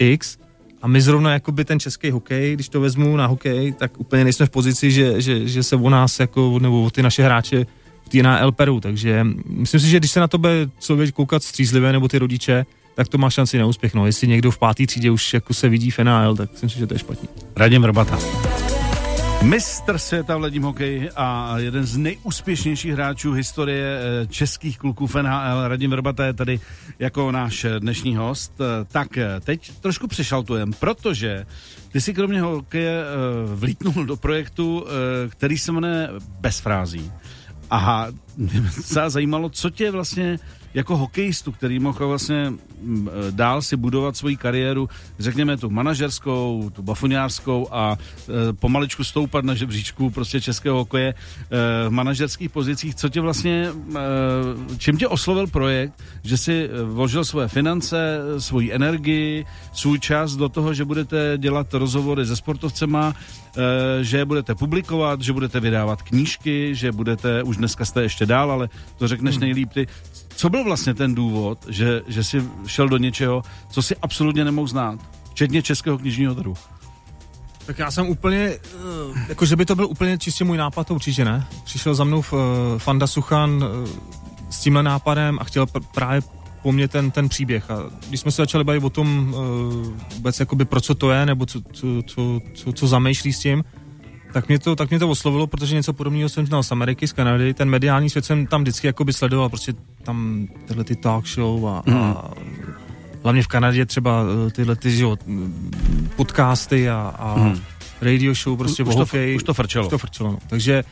eh, 0.00 0.04
X 0.04 0.38
a 0.82 0.88
my 0.88 1.00
zrovna 1.00 1.32
jako 1.32 1.52
by 1.52 1.64
ten 1.64 1.80
český 1.80 2.10
hokej, 2.10 2.54
když 2.54 2.68
to 2.68 2.80
vezmu 2.80 3.16
na 3.16 3.26
hokej, 3.26 3.72
tak 3.72 4.00
úplně 4.00 4.24
nejsme 4.24 4.46
v 4.46 4.50
pozici, 4.50 4.90
že, 4.90 5.20
že, 5.20 5.48
že 5.48 5.62
se 5.62 5.76
o 5.76 5.90
nás 5.90 6.20
jako, 6.20 6.58
nebo 6.58 6.82
o 6.82 6.90
ty 6.90 7.02
naše 7.02 7.22
hráče 7.22 7.66
v 8.04 8.08
té 8.08 8.22
NHL 8.22 8.52
perou, 8.52 8.80
takže 8.80 9.26
myslím 9.46 9.80
si, 9.80 9.88
že 9.88 9.98
když 9.98 10.10
se 10.10 10.20
na 10.20 10.28
to 10.28 10.38
bude 10.38 10.70
člověk 10.80 11.14
koukat 11.14 11.42
střízlivě, 11.42 11.92
nebo 11.92 12.08
ty 12.08 12.18
rodiče, 12.18 12.66
tak 12.96 13.08
to 13.08 13.18
má 13.18 13.30
šanci 13.30 13.58
na 13.58 13.66
úspěch. 13.66 13.94
No, 13.94 14.06
jestli 14.06 14.28
někdo 14.28 14.50
v 14.50 14.58
pátý 14.58 14.86
třídě 14.86 15.10
už 15.10 15.34
jako 15.34 15.54
se 15.54 15.68
vidí 15.68 15.90
v 15.90 15.98
tak 16.36 16.52
myslím 16.52 16.70
si, 16.70 16.78
že 16.78 16.86
to 16.86 16.94
je 16.94 16.98
špatně. 16.98 17.28
Radim 17.56 17.82
Vrbata. 17.82 18.18
Mistr 19.42 19.98
světa 19.98 20.36
v 20.36 20.40
ledním 20.40 20.62
hokeji 20.62 21.10
a 21.16 21.54
jeden 21.58 21.86
z 21.86 21.96
nejúspěšnějších 21.96 22.92
hráčů 22.92 23.32
historie 23.32 23.98
eh, 23.98 24.26
českých 24.26 24.78
kluků 24.78 25.06
v 25.06 25.14
NHL, 25.14 25.68
Radim 25.68 25.90
Vrbata 25.90 26.26
je 26.26 26.32
tady 26.32 26.60
jako 26.98 27.32
náš 27.32 27.64
eh, 27.64 27.80
dnešní 27.80 28.16
host. 28.16 28.52
Eh, 28.60 28.84
Tak 28.92 29.08
teď 29.40 29.72
trošku 29.80 30.06
přešaltujem, 30.06 30.72
protože 30.72 31.46
ty 31.92 32.00
si 32.00 32.14
kromě 32.14 32.40
hokeje 32.40 33.04
vlítnul 33.54 34.06
do 34.06 34.16
projektu, 34.16 34.86
který 35.28 35.58
se 35.58 35.72
jmenuje 35.72 36.08
Bez 36.40 36.60
frází. 36.60 37.12
A 37.70 38.06
mě 38.36 38.60
docela 38.60 39.10
zajímalo, 39.10 39.48
co 39.48 39.70
tě 39.70 39.90
vlastně 39.90 40.38
jako 40.76 40.96
hokejistu, 40.96 41.52
který 41.52 41.78
mohl 41.78 42.08
vlastně 42.08 42.52
mm, 42.80 43.08
eh, 43.08 43.32
dál 43.32 43.62
si 43.62 43.76
budovat 43.76 44.16
svoji 44.16 44.36
kariéru, 44.36 44.88
řekněme 45.18 45.56
tu 45.56 45.70
manažerskou, 45.70 46.70
tu 46.72 46.82
bafuňářskou 46.82 47.68
a 47.70 47.96
e, 47.96 48.52
pomaličku 48.52 49.04
stoupat 49.04 49.44
na 49.44 49.54
žebříčku 49.54 50.10
prostě 50.10 50.40
českého 50.40 50.76
hokeje 50.76 51.08
e, 51.08 51.14
v 51.88 51.90
manažerských 51.90 52.50
pozicích. 52.50 52.94
Co 52.94 53.08
tě 53.08 53.20
vlastně, 53.20 53.68
e, 53.68 54.78
čím 54.78 54.96
tě 54.96 55.08
oslovil 55.08 55.46
projekt, 55.46 55.92
že 56.22 56.36
si 56.36 56.68
vložil 56.84 57.24
svoje 57.24 57.48
finance, 57.48 58.18
svoji 58.38 58.72
energii, 58.72 59.44
svůj 59.72 60.00
čas 60.00 60.36
do 60.36 60.48
toho, 60.48 60.74
že 60.74 60.84
budete 60.84 61.38
dělat 61.38 61.74
rozhovory 61.74 62.26
se 62.26 62.36
sportovcema, 62.36 63.14
že 64.00 64.24
budete 64.24 64.54
publikovat, 64.54 65.22
že 65.22 65.32
budete 65.32 65.60
vydávat 65.60 66.02
knížky, 66.02 66.74
že 66.74 66.92
budete, 66.92 67.42
už 67.42 67.56
dneska 67.56 67.84
jste 67.84 68.02
ještě 68.02 68.26
dál, 68.26 68.52
ale 68.52 68.68
to 68.98 69.08
řekneš 69.08 69.38
nejlíp 69.38 69.72
ty. 69.72 69.86
Co 70.36 70.50
byl 70.50 70.64
vlastně 70.64 70.94
ten 70.94 71.14
důvod, 71.14 71.66
že, 71.68 72.02
že 72.06 72.24
jsi 72.24 72.44
šel 72.66 72.88
do 72.88 72.96
něčeho, 72.96 73.42
co 73.70 73.82
si 73.82 73.96
absolutně 73.96 74.44
nemohl 74.44 74.68
znát, 74.68 74.98
včetně 75.30 75.62
českého 75.62 75.98
knižního 75.98 76.34
trhu? 76.34 76.54
Tak 77.66 77.78
já 77.78 77.90
jsem 77.90 78.08
úplně, 78.08 78.38
eh, 78.38 78.58
jako 79.28 79.46
že 79.46 79.56
by 79.56 79.64
to 79.64 79.74
byl 79.74 79.86
úplně 79.86 80.18
čistě 80.18 80.44
můj 80.44 80.56
nápad, 80.56 80.86
to 80.86 80.94
určitě 80.94 81.24
ne. 81.24 81.46
Přišel 81.64 81.94
za 81.94 82.04
mnou 82.04 82.22
eh, 82.32 82.36
Fanda 82.78 83.06
Suchan 83.06 83.64
eh, 83.64 83.88
s 84.50 84.60
tímhle 84.60 84.82
nápadem 84.82 85.38
a 85.40 85.44
chtěl 85.44 85.66
pr- 85.66 85.84
právě 85.94 86.22
po 86.62 86.72
mně 86.72 86.88
ten, 86.88 87.10
ten 87.10 87.28
příběh. 87.28 87.70
A 87.70 87.82
když 88.08 88.20
jsme 88.20 88.30
se 88.30 88.42
začali 88.42 88.64
bavit 88.64 88.84
o 88.84 88.90
tom 88.90 89.34
vůbec 90.14 90.40
jakoby 90.40 90.64
pro 90.64 90.80
co 90.80 90.94
to 90.94 91.10
je, 91.10 91.26
nebo 91.26 91.46
co, 91.46 91.60
co, 91.72 91.86
co, 92.06 92.40
co, 92.54 92.72
co 92.72 92.86
zamýšlí 92.86 93.32
s 93.32 93.38
tím, 93.38 93.64
tak 94.36 94.48
mě, 94.48 94.58
to, 94.58 94.76
tak 94.76 94.90
mě 94.90 94.98
to 94.98 95.08
oslovilo, 95.08 95.46
protože 95.46 95.74
něco 95.74 95.92
podobného 95.92 96.28
jsem 96.28 96.46
znal 96.46 96.62
z 96.62 96.72
Ameriky, 96.72 97.08
z 97.08 97.12
Kanady. 97.12 97.54
Ten 97.54 97.70
mediální 97.70 98.10
svět 98.10 98.24
jsem 98.24 98.46
tam 98.46 98.62
vždycky 98.62 98.86
jakoby 98.86 99.12
sledoval, 99.12 99.48
prostě 99.48 99.72
tam 100.02 100.48
tyhle 100.68 100.84
ty 100.84 100.96
talk 100.96 101.26
show 101.28 101.66
a, 101.66 101.82
Mhm. 101.86 101.96
a 101.98 102.30
hlavně 103.22 103.42
v 103.42 103.46
Kanadě 103.46 103.86
třeba 103.86 104.22
eh, 104.46 104.50
tyhle 104.50 104.76
ty, 104.76 104.98
jo, 105.00 105.16
podcasty 106.16 106.90
a, 106.90 107.14
a 107.18 107.34
Mhm. 107.38 107.60
radio 108.00 108.34
show 108.34 108.58
prostě 108.58 108.82
už, 108.82 108.94
o 108.96 109.06
to, 109.06 109.16
už 109.36 109.42
to 109.42 109.54
frčelo. 109.54 109.86
Už 109.86 109.90
to 109.90 109.98
frčelo, 109.98 110.32
no. 110.32 110.38
Takže 110.48 110.84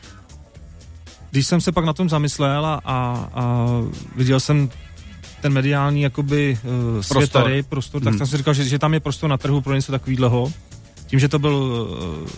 když 1.31 1.47
jsem 1.47 1.61
se 1.61 1.71
pak 1.71 1.85
na 1.85 1.93
tom 1.93 2.09
zamyslel 2.09 2.65
a, 2.65 2.81
a, 2.85 3.29
a 3.33 3.67
viděl 4.15 4.39
jsem 4.39 4.69
ten 5.41 5.53
mediální 5.53 6.01
jakoby 6.01 6.57
uh, 6.63 7.01
svět 7.01 7.19
Prostor. 7.19 7.41
tady, 7.43 7.63
prostor, 7.63 8.01
tak 8.01 8.11
Hmm. 8.11 8.17
jsem 8.17 8.27
si 8.27 8.37
říkal, 8.37 8.53
že, 8.53 8.63
že 8.63 8.79
tam 8.79 8.93
je 8.93 8.99
prostor 8.99 9.29
na 9.29 9.37
trhu 9.37 9.61
pro 9.61 9.75
něco 9.75 9.91
takového. 9.91 10.51
Tím, 11.07 11.19
že 11.19 11.27
to 11.29 11.39
byl 11.39 11.53
uh, 11.55 12.29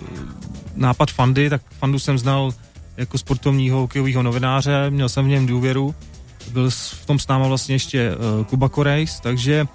nápad 0.77 1.11
Fandy, 1.11 1.49
tak 1.49 1.61
Fandu 1.79 1.99
jsem 1.99 2.17
znal 2.17 2.51
jako 2.97 3.17
sportovního 3.17 3.79
hokejového 3.79 4.23
novináře, 4.23 4.89
měl 4.89 5.09
jsem 5.09 5.25
v 5.25 5.27
něm 5.27 5.47
důvěru. 5.47 5.95
Byl 6.51 6.69
v 6.69 7.05
tom 7.05 7.19
s 7.19 7.27
náma 7.27 7.47
vlastně 7.47 7.75
ještě 7.75 8.11
uh, 8.15 8.45
Kuba 8.45 8.69
Korejs, 8.69 9.19
takže 9.19 9.67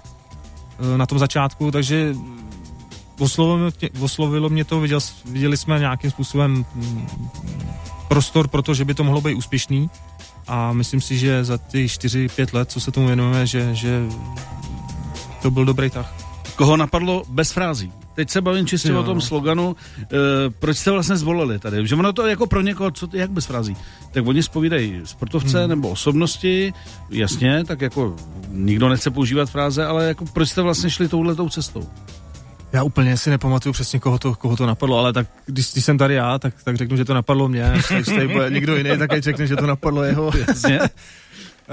uh, 0.79 0.97
na 0.97 1.05
tom 1.05 1.19
začátku, 1.19 1.71
takže 1.71 2.15
oslovilo 3.19 3.57
mě, 3.57 3.89
oslovilo 3.99 4.49
mě 4.49 4.65
to, 4.65 4.79
viděl, 4.79 4.99
viděli 5.25 5.57
jsme 5.57 5.79
nějakým 5.79 6.11
způsobem 6.11 6.65
mm, 6.75 7.07
prostor 8.07 8.47
pro 8.47 8.61
to, 8.61 8.73
že 8.73 8.85
by 8.85 8.93
to 8.93 9.03
mohlo 9.03 9.21
být 9.21 9.33
úspěšný 9.33 9.89
a 10.47 10.73
myslím 10.73 11.01
si, 11.01 11.17
že 11.17 11.43
za 11.43 11.57
ty 11.57 11.85
4-5 11.85 12.47
let, 12.53 12.71
co 12.71 12.79
se 12.79 12.91
tomu 12.91 13.07
věnujeme, 13.07 13.47
že, 13.47 13.75
že 13.75 14.01
to 15.41 15.51
byl 15.51 15.65
dobrý 15.65 15.89
tah. 15.89 16.13
koho 16.55 16.77
napadlo 16.77 17.23
bez 17.29 17.51
frází. 17.51 17.91
Teď 18.15 18.29
se 18.29 18.41
bavím 18.41 18.67
čistě 18.67 18.89
Jo. 18.89 18.99
o 18.99 19.03
tom 19.03 19.21
sloganu, 19.21 19.75
e, 20.01 20.05
proč 20.49 20.77
jste 20.77 20.91
vlastně 20.91 21.15
zvolili 21.17 21.59
tady. 21.59 21.87
Že 21.87 21.95
ono 21.95 22.13
to 22.13 22.27
jako 22.27 22.47
pro 22.47 22.61
někoho, 22.61 22.91
co, 22.91 23.07
jak 23.13 23.31
bez 23.31 23.45
frází. 23.45 23.77
Tak 24.11 24.27
oni 24.27 24.43
spovídají 24.43 25.01
sportovce 25.03 25.59
hmm. 25.59 25.69
nebo 25.69 25.89
osobnosti, 25.89 26.73
jasně, 27.09 27.63
tak 27.65 27.81
jako 27.81 28.15
nikdo 28.49 28.89
nechce 28.89 29.11
používat 29.11 29.49
fráze, 29.49 29.85
ale 29.85 30.05
jako 30.05 30.25
proč 30.25 30.49
jste 30.49 30.61
vlastně 30.61 30.89
šli 30.89 31.07
touhletou 31.07 31.49
cestou? 31.49 31.89
Já 32.73 32.83
úplně 32.83 33.17
si 33.17 33.29
nepamatuju 33.29 33.73
přesně, 33.73 33.99
koho 33.99 34.19
to, 34.19 34.35
koho 34.35 34.57
to 34.57 34.65
napadlo, 34.65 34.97
ale 34.97 35.13
tak 35.13 35.27
když, 35.45 35.71
když 35.73 35.85
jsem 35.85 35.97
tady 35.97 36.13
já, 36.13 36.39
tak, 36.39 36.53
tak 36.63 36.75
řeknu, 36.75 36.97
že 36.97 37.05
to 37.05 37.13
napadlo 37.13 37.47
mě. 37.47 37.73
Když 37.89 38.05
tady 38.05 38.27
bude 38.27 38.49
někdo 38.49 38.75
jiný, 38.75 38.89
tak 38.97 39.21
řekne, 39.21 39.47
že 39.47 39.55
to 39.55 39.67
napadlo 39.67 40.03
jeho. 40.03 40.31
Jasně. 40.47 40.79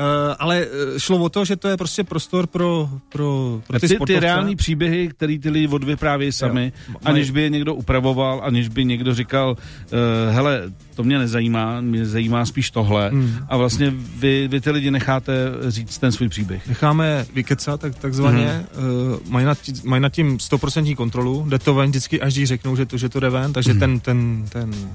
Uh, 0.00 0.34
ale 0.38 0.66
eh, 0.94 1.00
šlo 1.00 1.18
o 1.18 1.28
to, 1.28 1.44
že 1.44 1.56
to 1.56 1.68
je 1.68 1.76
prostě 1.76 2.04
prostor 2.04 2.46
pro, 2.46 2.88
pro, 3.08 3.60
pro 3.66 3.80
ty, 3.80 3.80
ty, 3.80 3.88
ty 3.88 3.94
sportovce. 3.94 4.20
reální 4.20 4.56
příběhy, 4.56 5.08
který 5.08 5.38
ty 5.38 5.50
lidi 5.50 5.68
odvyprávějí 5.68 6.32
sami, 6.32 6.72
Jo. 6.88 6.94
aniž 7.04 7.30
by 7.30 7.42
je 7.42 7.48
někdo 7.50 7.74
upravoval, 7.74 8.40
aniž 8.44 8.68
by 8.68 8.84
někdo 8.84 9.14
říkal, 9.14 9.50
uh, 9.50 9.98
hele, 10.34 10.62
to 10.94 11.04
mě 11.04 11.18
nezajímá, 11.18 11.80
mě 11.80 12.06
zajímá 12.06 12.46
spíš 12.46 12.70
tohle. 12.70 13.08
Hmm. 13.10 13.36
A 13.48 13.56
vlastně 13.56 13.90
vy, 14.16 14.48
vy 14.48 14.60
ty 14.60 14.70
lidi 14.70 14.90
necháte 14.90 15.32
říct 15.68 15.98
ten 15.98 16.12
svůj 16.12 16.28
příběh. 16.28 16.68
necháme 16.68 17.26
vykecat, 17.34 17.80
tak, 17.80 17.94
takzvaně, 17.98 18.64
mm. 18.78 19.10
uh, 19.12 19.18
mají, 19.28 19.46
nad, 19.46 19.58
mají 19.84 20.02
nad 20.02 20.08
tím 20.12 20.36
100% 20.36 20.94
kontrolu, 20.96 21.44
jde 21.48 21.58
to 21.58 21.74
ven 21.74 21.90
vždycky, 21.90 22.20
až 22.20 22.34
když 22.34 22.48
řeknou, 22.48 22.76
že 22.76 22.86
to, 22.86 22.96
že 22.96 23.08
to 23.08 23.20
jde 23.20 23.30
ven, 23.30 23.52
takže 23.52 23.74
Mhm. 23.74 23.90
mm. 23.90 24.00
ten, 24.00 24.00
ten, 24.00 24.70
ten 24.70 24.90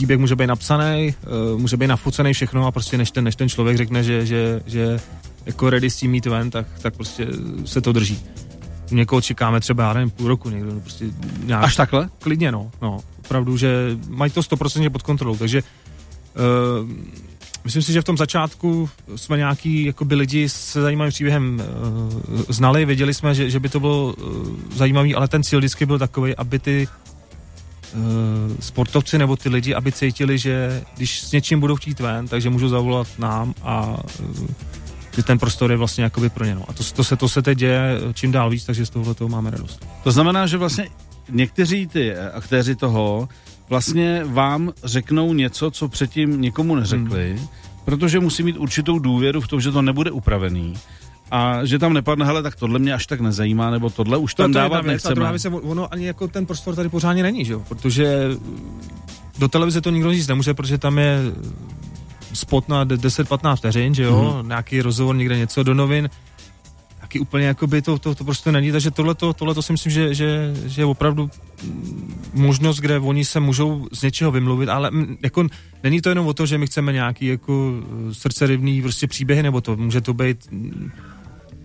příběh 0.00 0.18
může 0.18 0.36
být 0.36 0.46
napsaný, 0.46 1.14
uh, 1.52 1.60
může 1.60 1.76
být 1.76 1.86
nafocený 1.86 2.32
všechno 2.32 2.66
a 2.66 2.72
prostě 2.72 2.98
než 2.98 3.10
ten, 3.10 3.24
než 3.24 3.36
ten 3.36 3.48
člověk 3.48 3.76
řekne, 3.76 4.04
že, 4.04 4.26
že, 4.26 4.60
že 4.66 5.00
jako 5.46 5.70
ready 5.70 5.90
s 5.90 5.96
tím 5.96 6.10
mít 6.10 6.26
ven, 6.26 6.50
tak, 6.50 6.66
tak 6.82 6.96
prostě 6.96 7.26
se 7.64 7.80
to 7.80 7.92
drží. 7.92 8.18
Někoho 8.90 9.20
čekáme 9.20 9.60
třeba, 9.60 9.84
já 9.84 9.92
nevím, 9.92 10.10
půl 10.10 10.28
roku, 10.28 10.50
někdo 10.50 10.80
prostě 10.80 11.04
nějak, 11.44 11.64
Až 11.64 11.76
takhle? 11.76 12.08
klidně, 12.18 12.52
no, 12.52 12.70
no, 12.82 13.00
opravdu, 13.18 13.56
že 13.56 13.98
mají 14.08 14.32
to 14.32 14.40
100% 14.40 14.90
pod 14.90 15.02
kontrolou, 15.02 15.36
takže 15.36 15.62
uh, 15.62 16.88
myslím 17.64 17.82
si, 17.82 17.92
že 17.92 18.00
v 18.00 18.04
tom 18.04 18.16
začátku 18.16 18.90
jsme 19.16 19.36
nějaký 19.36 19.84
jakoby 19.84 20.14
lidi 20.14 20.48
se 20.48 20.82
zajímavým 20.82 21.10
příběhem 21.10 21.62
uh, 22.32 22.42
znali, 22.48 22.84
věděli 22.84 23.14
jsme, 23.14 23.34
že, 23.34 23.50
že 23.50 23.60
by 23.60 23.68
to 23.68 23.80
bylo 23.80 24.14
uh, 24.14 24.46
zajímavý, 24.74 25.14
ale 25.14 25.28
ten 25.28 25.42
cíl 25.42 25.58
vždycky 25.58 25.86
byl 25.86 25.98
takový, 25.98 26.36
aby 26.36 26.58
ty 26.58 26.88
sportovci 28.60 29.18
nebo 29.18 29.36
ty 29.36 29.48
lidi, 29.48 29.74
aby 29.74 29.92
cítili, 29.92 30.38
že 30.38 30.82
když 30.96 31.20
s 31.20 31.32
něčím 31.32 31.60
budou 31.60 31.76
chtít 31.76 32.00
ven, 32.00 32.28
takže 32.28 32.50
můžou 32.50 32.68
zavolat 32.68 33.08
nám 33.18 33.54
a 33.62 33.96
uh, 34.20 34.46
že 35.16 35.22
ten 35.22 35.38
prostor 35.38 35.70
je 35.70 35.76
vlastně 35.76 36.04
jakoby 36.04 36.28
pro 36.28 36.44
ně. 36.44 36.54
No. 36.54 36.64
A 36.68 36.72
to, 36.72 36.84
to, 36.84 37.04
se, 37.04 37.16
to 37.16 37.28
se 37.28 37.42
teď 37.42 37.58
děje 37.58 38.00
čím 38.14 38.32
dál 38.32 38.50
víc, 38.50 38.64
takže 38.64 38.86
z 38.86 38.90
tohohle 38.90 39.14
toho 39.14 39.28
máme 39.28 39.50
radost. 39.50 39.86
To 40.02 40.10
znamená, 40.10 40.46
že 40.46 40.56
vlastně 40.56 40.88
někteří 41.30 41.86
ty 41.86 42.16
aktéři 42.16 42.76
toho 42.76 43.28
vlastně 43.68 44.24
vám 44.24 44.72
řeknou 44.84 45.32
něco, 45.32 45.70
co 45.70 45.88
předtím 45.88 46.40
nikomu 46.40 46.74
neřekli, 46.74 47.36
hmm. 47.38 47.48
protože 47.84 48.20
musí 48.20 48.42
mít 48.42 48.56
určitou 48.56 48.98
důvěru 48.98 49.40
v 49.40 49.48
tom, 49.48 49.60
že 49.60 49.70
to 49.70 49.82
nebude 49.82 50.10
upravený. 50.10 50.74
A 51.30 51.64
že 51.64 51.78
tam 51.78 51.92
nepadne, 51.92 52.24
hele, 52.24 52.42
tak 52.42 52.56
tohle 52.56 52.78
mě 52.78 52.94
až 52.94 53.06
tak 53.06 53.20
nezajímá, 53.20 53.70
nebo 53.70 53.90
tohle 53.90 54.18
už 54.18 54.34
tam 54.34 54.52
to, 54.52 54.52
to 54.52 54.58
dávat 54.58 54.76
jedna 54.76 54.92
věc, 54.92 55.04
a 55.04 55.08
nechceme. 55.08 55.14
druhá 55.14 55.30
věc 55.30 55.46
ono 55.62 55.92
ani 55.92 56.06
jako 56.06 56.28
ten 56.28 56.46
prostor 56.46 56.74
tady 56.74 56.88
pořádně 56.88 57.22
není, 57.22 57.44
že 57.44 57.52
jo? 57.52 57.62
Protože 57.68 58.30
do 59.38 59.48
televize 59.48 59.80
to 59.80 59.90
nikdo 59.90 60.12
říct 60.12 60.28
nemůže, 60.28 60.54
protože 60.54 60.78
tam 60.78 60.98
je 60.98 61.18
spot 62.32 62.68
na 62.68 62.84
de- 62.84 62.96
10-15 62.96 63.56
vteřin, 63.56 63.94
že 63.94 64.02
jo? 64.02 64.34
Mhm. 64.38 64.48
Nějaký 64.48 64.82
rozhovor, 64.82 65.16
někde 65.16 65.38
něco 65.38 65.62
do 65.62 65.74
novin. 65.74 66.10
Taky 67.00 67.20
úplně 67.20 67.46
jakoby 67.46 67.82
to, 67.82 67.98
to, 67.98 68.14
to 68.14 68.24
prostě 68.24 68.52
není, 68.52 68.72
takže 68.72 68.90
tohleto, 68.90 69.32
tohleto 69.32 69.62
si 69.62 69.72
myslím, 69.72 69.92
že, 69.92 70.14
že, 70.14 70.54
že 70.66 70.82
je 70.82 70.86
opravdu 70.86 71.30
mm, 71.64 72.14
možnost, 72.34 72.78
kde 72.78 72.98
oni 72.98 73.24
se 73.24 73.40
můžou 73.40 73.88
z 73.92 74.02
něčeho 74.02 74.30
vymluvit, 74.30 74.68
ale 74.68 74.90
mm, 74.90 75.16
jako 75.22 75.46
není 75.82 76.00
to 76.00 76.08
jenom 76.08 76.26
o 76.26 76.34
to, 76.34 76.46
že 76.46 76.58
my 76.58 76.66
chceme 76.66 76.92
nějaký 76.92 77.26
jako 77.26 77.72
eh, 77.82 78.14
srdcerivný 78.14 78.82
prostě 78.82 79.06
příběhy, 79.06 79.42
nebo 79.42 79.60
to 79.60 79.76
může 79.76 80.00
to 80.00 80.14
být 80.14 80.50
mm, 80.50 80.90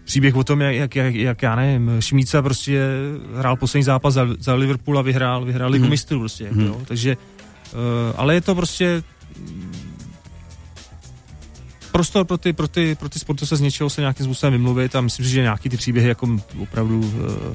příběh 0.06 0.36
o 0.36 0.44
tom, 0.44 0.62
jak, 0.62 0.96
jak, 0.96 1.16
jak, 1.16 1.42
já 1.42 1.56
nevím, 1.56 1.92
Šmíca 2.00 2.42
prostě 2.42 2.82
hrál 3.38 3.56
poslední 3.56 3.84
zápas 3.84 4.14
za, 4.14 4.28
za 4.40 4.54
Liverpool 4.54 5.00
a 5.00 5.02
vyhrál, 5.02 5.46
vyhrál 5.46 5.72
ligu 5.72 5.84
Mhm. 5.84 5.90
mistrů 5.90 6.20
prostě, 6.20 6.44
jako, 6.44 6.56
Mhm. 6.56 6.66
jo, 6.68 6.82
takže, 6.88 7.18
uh, 7.74 7.80
ale 8.16 8.34
je 8.34 8.42
to 8.42 8.56
prostě 8.56 9.04
mm, 9.40 9.74
prostor 11.92 12.26
pro 12.26 12.38
ty, 12.38 12.54
pro 12.54 12.68
ty, 12.68 12.96
pro 12.96 13.10
ty 13.10 13.20
sportovce 13.20 13.56
z 13.56 13.62
něčeho 13.62 13.90
se 13.90 14.02
nějakým 14.02 14.26
způsobem 14.26 14.54
vymluvit 14.54 14.96
a 14.96 15.02
myslím 15.02 15.26
si, 15.26 15.32
že 15.32 15.42
nějaký 15.42 15.70
ty 15.70 15.78
příběhy 15.78 16.10
jako 16.10 16.30
opravdu 16.60 17.00
uh, 17.00 17.54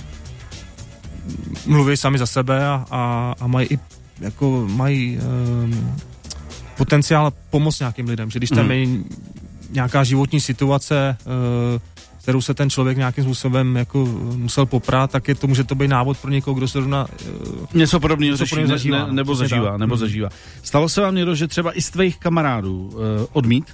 mluví 1.67 1.97
sami 1.97 2.19
za 2.19 2.27
sebe 2.27 2.67
a, 2.67 2.87
a, 2.91 3.35
a 3.41 3.47
mají 3.47 3.69
i 3.71 3.79
jako 4.21 4.67
mají 4.71 5.19
um, 5.19 5.97
potenciál 6.77 7.33
pomoct 7.51 7.79
nějakým 7.81 8.07
lidem, 8.09 8.31
že 8.31 8.39
když 8.39 8.51
tam 8.51 8.65
Mhm. 8.65 8.71
je 8.73 8.87
nějaká 9.71 10.05
životní 10.05 10.41
situace, 10.41 11.17
uh, 11.75 11.81
kterou 12.31 12.41
se 12.41 12.55
ten 12.55 12.71
člověk 12.71 12.97
nějakým 12.99 13.25
způsobem 13.25 13.77
jako 13.77 14.05
musel 14.37 14.67
poprat, 14.67 15.11
tak 15.11 15.29
je 15.29 15.35
to, 15.35 15.47
může 15.47 15.65
to 15.65 15.75
být 15.75 15.89
návod 15.89 16.19
pro 16.19 16.31
někoho, 16.31 16.55
kdo 16.55 16.69
se 16.69 16.73
zrovna 16.79 17.07
uh, 17.07 17.67
Něco 17.75 18.01
podobného 18.01 18.33
Něco 18.33 18.45
řeší, 18.47 18.67
zažívá, 18.67 18.99
ne, 18.99 19.05
no, 19.07 19.13
nebo 19.13 19.35
zažívá, 19.35 19.71
tak. 19.71 19.79
nebo 19.81 19.95
Mhm. 19.95 20.01
zažívá. 20.01 20.29
Stalo 20.63 20.89
se 20.89 21.01
vám 21.01 21.15
někdo, 21.15 21.35
že 21.35 21.49
třeba 21.49 21.79
i 21.79 21.83
z 21.83 21.91
tvých 21.91 22.19
kamarádů 22.19 22.91
uh, 22.93 22.99
odmít? 23.33 23.65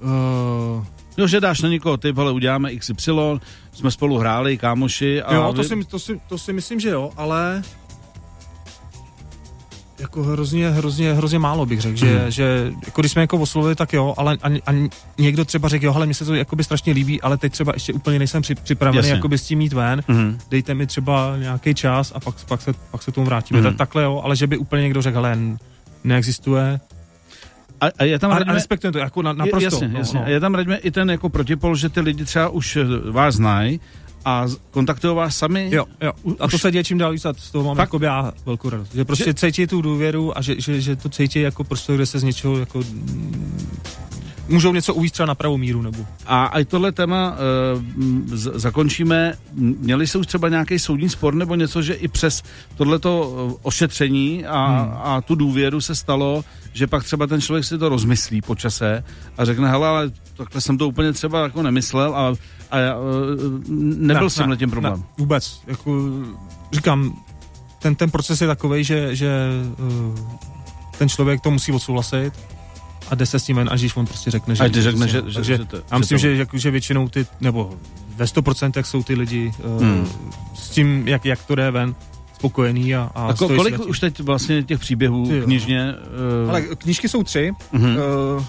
uh, 0.00 0.84
Jo, 1.16 1.26
že 1.26 1.40
dáš 1.40 1.60
na 1.60 1.68
někoho 1.68 1.96
typ, 1.96 2.18
ale 2.18 2.32
uděláme 2.32 2.76
XY, 2.76 3.12
jsme 3.72 3.90
spolu 3.90 4.18
hráli, 4.18 4.58
kámoši. 4.58 5.22
A 5.22 5.34
jo, 5.34 5.52
to 5.52 5.62
vy- 5.62 5.68
si, 5.68 5.84
to, 5.84 5.98
si, 5.98 6.20
to 6.28 6.38
si 6.38 6.52
myslím, 6.52 6.80
že 6.80 6.88
jo, 6.88 7.10
ale 7.16 7.62
jako 10.08 10.22
hrozně, 10.22 10.70
hrozně, 10.70 11.12
hrozně 11.12 11.38
málo 11.38 11.66
bych 11.66 11.80
řekl, 11.80 11.96
že, 11.96 12.18
Mhm. 12.18 12.30
že 12.30 12.72
jako 12.86 13.00
když 13.02 13.12
jsme 13.12 13.22
jako 13.22 13.38
oslovili, 13.38 13.74
tak 13.74 13.92
jo, 13.92 14.14
ale 14.16 14.38
a, 14.42 14.48
a 14.72 14.88
někdo 15.18 15.44
třeba 15.44 15.68
řekl, 15.68 15.84
jo, 15.84 15.92
ale 15.94 16.06
mně 16.06 16.14
se 16.14 16.24
to 16.24 16.34
jakoby 16.34 16.64
strašně 16.64 16.92
líbí, 16.92 17.20
ale 17.22 17.36
teď 17.36 17.52
třeba 17.52 17.72
ještě 17.74 17.92
úplně 17.92 18.18
nejsem 18.18 18.42
při, 18.42 18.54
připravený 18.54 18.96
Jasně. 18.96 19.12
jakoby 19.12 19.38
s 19.38 19.42
tím 19.46 19.60
jít 19.60 19.72
ven, 19.72 20.02
Mhm. 20.08 20.38
dejte 20.50 20.74
mi 20.74 20.86
třeba 20.86 21.36
nějaký 21.38 21.74
čas 21.74 22.12
a 22.14 22.20
pak, 22.20 22.34
pak, 22.48 22.62
se, 22.62 22.72
pak 22.90 23.02
se 23.02 23.12
tomu 23.12 23.26
vrátíme. 23.26 23.60
Mhm. 23.60 23.68
Tak, 23.70 23.76
takhle 23.76 24.02
jo, 24.02 24.20
ale 24.24 24.36
že 24.36 24.46
by 24.46 24.58
úplně 24.58 24.82
někdo 24.82 25.02
řekl, 25.02 25.14
hele, 25.16 25.32
n- 25.32 25.58
neexistuje. 26.04 26.80
A, 27.80 27.86
a 27.98 28.04
je 28.04 28.18
tam 28.18 28.30
A, 28.30 28.34
a 28.34 28.38
radíme- 28.38 28.54
respektujeme 28.54 28.92
to 28.92 28.98
jako 28.98 29.22
na, 29.22 29.32
naprosto. 29.32 29.58
Je, 29.60 29.64
jasně, 29.64 29.88
no, 29.88 29.98
jasně. 29.98 30.20
no. 30.20 30.26
A 30.26 30.28
je 30.28 30.40
tam 30.40 30.54
radíme 30.54 30.76
i 30.76 30.90
ten 30.90 31.10
jako 31.10 31.28
protipol, 31.28 31.76
že 31.76 31.88
ty 31.88 32.00
lidi 32.00 32.24
třeba 32.24 32.48
už 32.48 32.76
eh, 32.76 32.84
vás 33.10 33.34
znají 33.34 33.80
a 34.24 34.46
kontaktují 34.70 35.16
vás 35.16 35.36
sami. 35.36 35.68
Jo, 35.72 35.84
jo. 36.00 36.12
A 36.40 36.48
to 36.48 36.58
se 36.58 36.70
děje 36.72 36.84
čím 36.84 36.98
dál 36.98 37.12
víc 37.12 37.24
a 37.24 37.32
z 37.36 37.50
toho 37.50 37.64
mám 37.64 37.78
jako 37.78 37.98
já 38.02 38.32
velkou 38.46 38.70
radost. 38.70 38.94
Že 38.94 39.04
prostě 39.04 39.24
Že- 39.24 39.34
cítí 39.34 39.66
tu 39.66 39.82
důvěru 39.82 40.38
a 40.38 40.42
že, 40.42 40.54
že, 40.60 40.80
že 40.80 40.96
to 40.96 41.08
cítí 41.08 41.40
jako 41.40 41.64
prostor, 41.64 41.96
kde 41.96 42.06
se 42.06 42.18
z 42.18 42.22
něčeho 42.22 42.58
jako 42.58 42.78
mm, 42.78 43.78
můžou 44.48 44.72
něco 44.72 44.94
uvíct 44.94 45.12
třeba 45.12 45.26
na 45.26 45.34
pravou 45.34 45.56
míru 45.56 45.82
nebo. 45.82 46.06
A 46.26 46.58
i 46.60 46.64
tohle 46.64 46.92
téma 46.92 47.36
uh, 47.76 47.82
z- 48.36 48.52
zakončíme. 48.54 49.34
Měli 49.54 50.06
se 50.06 50.18
už 50.18 50.26
třeba 50.26 50.48
nějaký 50.48 50.78
soudní 50.78 51.08
spor 51.08 51.34
nebo 51.34 51.54
něco, 51.54 51.82
že 51.82 51.94
i 51.94 52.08
přes 52.08 52.42
tohleto 52.76 53.34
eh, 53.52 53.58
ošetření 53.62 54.46
a, 54.46 54.66
Hmm. 54.66 54.92
a 55.02 55.20
tu 55.20 55.34
důvěru 55.34 55.80
se 55.80 55.94
stalo, 55.94 56.44
že 56.72 56.86
pak 56.86 57.04
třeba 57.04 57.26
ten 57.26 57.40
člověk 57.40 57.64
si 57.64 57.78
to 57.78 57.88
rozmyslí 57.88 58.40
po 58.42 58.54
čase 58.54 59.04
a 59.38 59.44
řekne, 59.44 59.68
hele, 59.70 59.88
ale 59.88 60.10
takhle 60.36 60.60
jsem 60.60 60.78
to 60.78 60.88
úplně 60.88 61.12
třeba 61.12 61.42
jako 61.42 61.62
nemyslel 61.62 62.14
a, 62.16 62.34
a 62.70 62.78
já, 62.78 62.96
uh, 62.98 63.04
nebyl 63.98 64.22
Ne, 64.24 64.30
s 64.30 64.34
tímhle 64.34 64.56
tím 64.56 64.70
problém. 64.70 64.92
Ne, 64.98 65.02
vůbec. 65.18 65.62
Jako, 65.66 66.00
říkám, 66.72 67.12
ten, 67.78 67.94
ten 67.94 68.10
proces 68.10 68.40
je 68.40 68.46
takový, 68.46 68.84
že, 68.84 69.16
že 69.16 69.30
uh, 69.78 70.18
ten 70.98 71.08
člověk 71.08 71.40
to 71.40 71.50
musí 71.50 71.72
odsouhlasit 71.72 72.32
a 73.10 73.14
jde 73.14 73.26
se 73.26 73.38
s 73.38 73.44
tím 73.44 73.56
ven, 73.56 73.68
až 73.72 73.80
když 73.80 73.96
on 73.96 74.06
prostě 74.06 74.30
řekne, 74.30 74.54
že... 74.54 74.64
Až 74.64 74.70
když 74.70 74.84
řekne, 74.84 75.08
že, 75.08 75.22
prostě- 75.22 75.32
že, 75.32 75.34
takže 75.38 75.56
že, 75.56 75.64
to, 75.64 75.76
já 75.90 75.98
myslím, 75.98 76.16
to, 76.18 76.20
že, 76.22 76.34
jako, 76.36 76.58
že 76.58 76.70
většinou 76.70 77.08
ty, 77.08 77.26
nebo 77.40 77.70
ve 78.16 78.24
100% 78.24 78.82
jsou 78.82 79.02
ty 79.02 79.14
lidi 79.14 79.52
uh, 79.76 79.82
Hmm. 79.82 80.08
s 80.54 80.68
tím, 80.70 81.08
jak, 81.08 81.24
jak 81.24 81.42
to 81.44 81.54
jde 81.54 81.70
ven, 81.70 81.94
spokojený 82.34 82.94
a, 82.94 83.10
a 83.14 83.26
a 83.26 83.34
ko, 83.34 83.48
kolik 83.48 83.78
už 83.86 84.00
teď 84.00 84.20
vlastně 84.20 84.62
těch 84.62 84.78
příběhů 84.80 85.26
Ty 85.28 85.40
knižně? 85.42 85.94
Uh, 86.44 86.50
Ale 86.50 86.62
knížky 86.62 87.08
jsou 87.08 87.22
tři. 87.22 87.52
mhm. 87.72 87.96
Uh, 88.36 88.44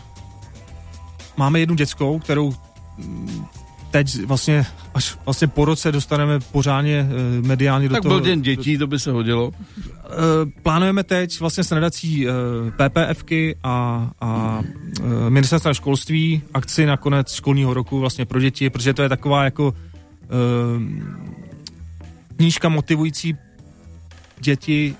máme 1.37 1.59
jednu 1.59 1.75
dětskou, 1.75 2.19
kterou 2.19 2.53
teď 3.91 4.25
vlastně 4.25 4.65
až 4.93 5.17
vlastně 5.25 5.47
po 5.47 5.65
roce 5.65 5.91
dostaneme 5.91 6.39
pořádně 6.39 7.07
uh, 7.39 7.47
mediálně 7.47 7.89
do 7.89 7.95
tak 7.95 8.03
toho. 8.03 8.15
byl 8.15 8.25
den 8.25 8.41
dětí, 8.41 8.77
to 8.77 8.87
by 8.87 8.99
se 8.99 9.11
hodilo. 9.11 9.47
Uh, 9.47 9.53
plánujeme 10.63 11.03
teď 11.03 11.39
vlastně 11.39 11.63
s 11.63 11.69
nadací 11.69 12.27
uh, 12.27 12.33
PPFky 12.71 13.55
a, 13.63 14.09
a 14.21 14.59
uh, 15.01 15.29
ministerstva 15.29 15.73
školství 15.73 16.41
akci 16.53 16.85
na 16.85 16.97
konec 16.97 17.33
školního 17.33 17.73
roku 17.73 17.99
vlastně 17.99 18.25
pro 18.25 18.39
děti, 18.39 18.69
protože 18.69 18.93
to 18.93 19.01
je 19.01 19.09
taková 19.09 19.43
jako 19.43 19.67
uh, 19.67 19.73
knížka 22.37 22.69
motivující 22.69 23.37
děti 24.39 24.95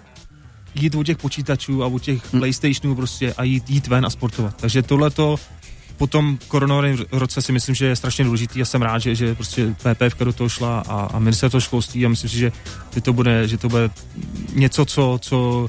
jít 0.76 0.96
od 0.96 1.04
těch 1.04 1.18
počítačů 1.18 1.84
a 1.84 1.88
od 1.88 2.02
těch 2.02 2.34
Hm. 2.34 2.40
Playstationů 2.40 2.96
prostě 2.96 3.34
a 3.34 3.44
jít, 3.44 3.70
jít 3.70 3.88
ven 3.88 4.06
a 4.06 4.10
sportovat. 4.10 4.56
Takže 4.56 4.82
tohleto 4.82 5.36
po 6.00 6.08
tom 6.08 6.40
koronovém 6.48 6.98
roce 7.12 7.42
si 7.42 7.52
myslím, 7.52 7.76
že 7.76 7.86
je 7.86 7.96
strašně 7.96 8.26
důležitý 8.26 8.62
a 8.62 8.66
jsem 8.66 8.82
rád, 8.82 9.00
že, 9.00 9.16
že 9.16 9.36
prostě 9.36 9.76
PPF 9.84 10.20
do 10.20 10.34
toho 10.34 10.50
šla 10.50 10.84
a, 10.88 11.10
a 11.14 11.20
ministerstvo 11.20 11.60
školství 11.60 12.06
a 12.06 12.10
myslím 12.10 12.30
si, 12.30 12.38
že, 12.38 12.52
že, 12.96 13.02
to 13.02 13.14
bude, 13.14 13.48
že 13.48 13.58
to 13.58 13.70
bude 13.70 13.90
něco, 14.54 14.86
co, 14.86 15.20
co 15.22 15.68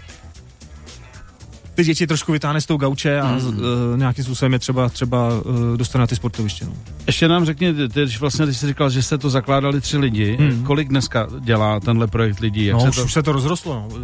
ty 1.75 1.85
děti 1.85 2.07
trošku 2.07 2.33
vytáhne 2.33 2.61
z 2.61 2.67
tou 2.67 2.77
gauče 2.77 3.21
a 3.21 3.33
mm. 3.33 3.47
uh, 3.47 3.55
nějakým 3.97 4.25
způsobem 4.25 4.53
je 4.53 4.59
třeba, 4.59 4.89
třeba 4.89 5.29
uh, 5.29 5.77
dostane 5.77 6.01
na 6.01 6.07
ty 6.07 6.17
sportoviště. 6.17 6.65
No. 6.65 6.73
Ještě 7.07 7.29
nám 7.29 7.45
řekni, 7.45 7.75
ty, 7.75 8.03
když 8.03 8.21
vlastně 8.21 8.47
ty 8.47 8.55
jsi 8.55 8.67
říkal, 8.67 8.91
že 8.91 9.03
jste 9.03 9.19
to 9.19 9.31
zakládali 9.31 9.81
tři 9.81 9.99
lidi, 9.99 10.37
mm. 10.41 10.65
kolik 10.65 10.89
dneska 10.89 11.29
dělá 11.41 11.81
tenhle 11.81 12.07
projekt 12.07 12.41
lidí? 12.41 12.65
Jak 12.65 12.77
no, 12.77 12.93
se 12.93 13.01
to... 13.01 13.05
už 13.05 13.13
se 13.13 13.23
to 13.23 13.33
rozrostlo. 13.33 13.75
No. 13.75 13.97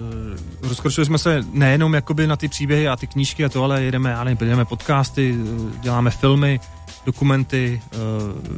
Rozkročili 0.68 1.06
jsme 1.06 1.18
se 1.18 1.44
nejenom 1.52 1.94
jakoby 1.94 2.26
na 2.26 2.36
ty 2.36 2.48
příběhy 2.48 2.88
a 2.88 2.96
ty 2.96 3.06
knížky 3.06 3.44
a 3.44 3.48
to, 3.48 3.64
ale 3.64 3.82
jedeme, 3.82 4.10
já 4.10 4.24
nevím, 4.24 4.38
jedeme 4.40 4.64
podcasty, 4.64 5.36
děláme 5.82 6.10
filmy, 6.10 6.60
dokumenty, 7.06 7.80
uh, 7.94 8.56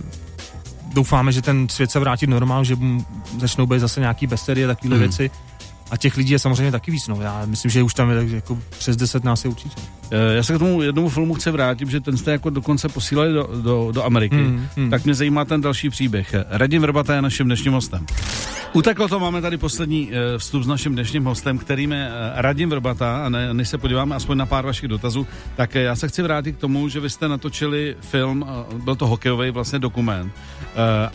doufáme, 0.94 1.32
že 1.32 1.42
ten 1.42 1.68
svět 1.68 1.90
se 1.90 1.98
vrátí 1.98 2.26
normál, 2.26 2.64
že 2.64 2.76
začnou 3.38 3.66
být 3.66 3.78
zase 3.78 4.00
nějaký 4.00 4.26
besterie, 4.26 4.66
takové 4.66 4.94
mm. 4.94 5.00
věci 5.00 5.30
a 5.90 5.96
těch 5.96 6.16
lidí 6.16 6.32
je 6.32 6.38
samozřejmě 6.38 6.72
taky 6.72 6.90
víc, 6.90 7.08
no. 7.08 7.22
Já 7.22 7.42
myslím, 7.46 7.70
že 7.70 7.82
už 7.82 7.94
tam 7.94 8.10
je 8.10 8.34
jako 8.34 8.58
přes 8.78 8.96
10 8.96 9.24
nás 9.24 9.44
je 9.44 9.50
určitě. 9.50 9.80
Eh, 10.10 10.34
já 10.36 10.42
se 10.42 10.54
k 10.54 10.58
tomu 10.58 10.82
jednomu 10.82 11.08
filmu 11.08 11.34
chci 11.34 11.50
vrátit, 11.50 11.90
že 11.90 12.00
ten 12.00 12.16
jste 12.16 12.32
jako 12.32 12.50
dokonce 12.50 12.88
posílali 12.88 13.32
do, 13.32 13.48
do, 13.62 13.88
do 13.92 14.04
Ameriky. 14.04 14.36
Hmm, 14.36 14.66
hmm. 14.76 14.90
Tak 14.90 15.04
mě 15.04 15.14
zajímá 15.14 15.44
ten 15.44 15.60
další 15.60 15.90
příběh. 15.90 16.34
Radim 16.48 16.82
Vrbata 16.82 17.14
je 17.14 17.22
naším 17.22 17.46
dnešním 17.46 17.72
hostem. 17.72 18.06
Uteklo 18.72 19.08
to, 19.08 19.20
máme 19.20 19.42
tady 19.42 19.56
poslední 19.56 20.10
eh, 20.12 20.38
vstup 20.38 20.62
s 20.62 20.66
naším 20.66 20.92
dnešním 20.92 21.24
hostem, 21.24 21.58
kterým 21.58 21.92
je 21.92 22.08
eh, 22.08 22.32
Radim 22.34 22.70
Vrbata. 22.70 23.24
A 23.24 23.28
ne, 23.28 23.54
než 23.54 23.68
se 23.68 23.78
podíváme 23.78 24.16
aspoň 24.16 24.38
na 24.38 24.46
pár 24.46 24.66
vašich 24.66 24.88
dotazů, 24.88 25.26
tak 25.56 25.74
já 25.74 25.96
se 25.96 26.08
chci 26.08 26.22
vrátit 26.22 26.52
k 26.52 26.60
tomu, 26.60 26.88
že 26.88 27.00
vy 27.00 27.10
jste 27.10 27.28
natočili 27.28 27.96
film, 28.00 28.46
byl 28.84 28.96
to 28.96 29.06
hokejový 29.06 29.50
vlastně 29.50 29.78
dokument, 29.78 30.32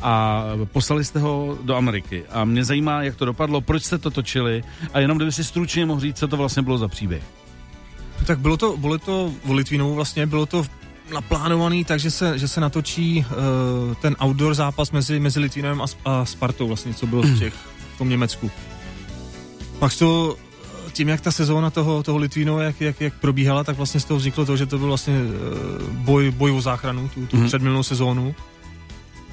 a 0.01 0.45
poslali 0.71 1.05
jste 1.05 1.19
ho 1.19 1.57
do 1.61 1.75
Ameriky. 1.75 2.23
A 2.29 2.45
mě 2.45 2.63
zajímá, 2.63 3.03
jak 3.03 3.15
to 3.15 3.25
dopadlo, 3.25 3.61
proč 3.61 3.83
jste 3.83 3.97
to 3.97 4.11
točili 4.11 4.63
a 4.93 4.99
jenom 4.99 5.17
kdyby 5.17 5.31
si 5.31 5.43
stručně 5.43 5.85
mohl 5.85 6.01
říct, 6.01 6.17
co 6.17 6.27
to 6.27 6.37
vlastně 6.37 6.61
bylo 6.61 6.77
za 6.77 6.87
příběh. 6.87 7.23
Tak 8.25 8.39
bylo 8.39 8.57
to, 8.57 8.77
bylo 8.77 8.97
to 8.97 9.31
o 9.47 9.53
Litvínovu 9.53 9.95
vlastně, 9.95 10.25
bylo 10.25 10.45
to 10.45 10.65
naplánovaný 11.13 11.85
takže 11.85 12.11
se, 12.11 12.37
že 12.37 12.47
se 12.47 12.61
natočí 12.61 13.25
uh, 13.29 13.95
ten 13.95 14.15
outdoor 14.23 14.53
zápas 14.53 14.91
mezi, 14.91 15.19
mezi 15.19 15.39
Litvínovem 15.39 15.81
a, 15.81 15.85
a 16.05 16.25
Spartou 16.25 16.67
vlastně, 16.67 16.93
co 16.93 17.07
bylo 17.07 17.21
v 17.21 17.39
těch, 17.39 17.53
v 17.95 17.97
tom 17.97 18.09
Německu. 18.09 18.51
Pak 19.79 19.97
to 19.97 20.37
tím, 20.91 21.09
jak 21.09 21.21
ta 21.21 21.31
sezóna 21.31 21.69
toho, 21.69 22.03
toho 22.03 22.17
Litvínova, 22.17 22.63
jak, 22.63 22.81
jak, 22.81 23.01
jak 23.01 23.13
probíhala, 23.13 23.63
tak 23.63 23.77
vlastně 23.77 23.99
z 23.99 24.05
toho 24.05 24.17
vzniklo 24.17 24.45
to, 24.45 24.57
že 24.57 24.65
to 24.65 24.77
byl 24.77 24.87
vlastně 24.87 25.13
uh, 25.13 25.89
boj, 25.89 26.31
boj 26.31 26.51
o 26.51 26.61
záchranu, 26.61 27.09
tu, 27.09 27.25
tu 27.25 27.37
mm. 27.37 27.47
předminulou 27.47 27.83
sezónu. 27.83 28.35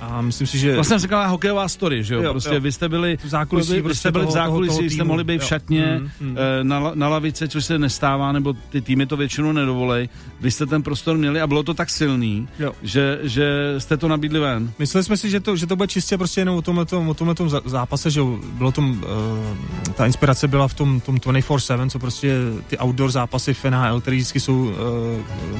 A 0.01 0.21
myslím 0.21 0.47
si, 0.47 0.59
že... 0.59 0.75
Vlastně 0.75 0.99
říkala 0.99 1.27
hokejová 1.27 1.69
story, 1.69 2.05
že 2.05 2.15
jo? 2.15 2.23
jo 2.23 2.33
prostě 2.33 2.55
jo. 2.55 2.61
vy 2.61 2.73
jste 2.73 2.89
byli, 2.89 3.19
v 3.25 3.29
zákulisí, 3.29 3.73
vy, 3.73 3.83
vy 3.83 3.95
jste 3.95 4.13
byli 4.13 4.25
prostě 4.25 4.37
toho, 4.37 4.47
v 4.47 4.51
zákulisí, 4.51 4.69
toho, 4.69 4.79
toho 4.79 4.91
jste 4.91 5.05
mohli 5.05 5.25
být 5.25 5.35
jo. 5.35 5.39
v 5.41 5.45
šatně, 5.45 6.01
mm, 6.01 6.29
mm. 6.29 6.37
Na, 6.63 6.93
na 6.95 7.09
lavice, 7.09 7.49
což 7.49 7.65
se 7.65 7.79
nestává, 7.79 8.33
nebo 8.33 8.55
ty 8.71 8.81
týmy 8.81 9.07
to 9.07 9.17
většinou 9.17 9.53
nedovolej. 9.53 10.09
Vy 10.41 10.51
jste 10.51 10.67
ten 10.67 10.83
prostor 10.83 11.17
měli 11.17 11.41
a 11.41 11.47
bylo 11.47 11.63
to 11.63 11.75
tak 11.75 11.91
silný, 11.91 12.49
že, 12.83 13.19
že 13.23 13.75
jste 13.79 13.97
to 13.97 14.09
nabídli 14.09 14.41
ven. 14.41 14.73
Mysleli 14.79 15.05
jsme 15.05 15.17
si, 15.17 15.31
že 15.31 15.41
to, 15.41 15.57
že 15.57 15.67
to 15.67 15.77
bude 15.77 15.89
čistě 15.89 16.19
prostě 16.19 16.41
jenom 16.41 16.57
o 16.57 16.63
tomhle, 16.63 16.87
o 17.09 17.15
tomhle 17.15 17.35
tom 17.35 17.49
zápase, 17.49 18.11
že 18.11 18.21
bylo 18.53 18.73
tom, 18.73 18.91
uh, 18.91 19.93
ta 19.95 20.07
inspirace 20.07 20.49
byla 20.49 20.69
v 20.69 20.75
tom, 20.75 21.01
tom 21.01 21.17
24-7, 21.17 21.89
co 21.91 21.99
prostě 21.99 22.37
ty 22.67 22.79
outdoor 22.79 23.11
zápasy 23.11 23.55
v 23.55 23.65
NHL, 23.65 24.01
které 24.01 24.17
vždycky 24.17 24.41
jsou 24.41 24.63
uh, 24.63 24.73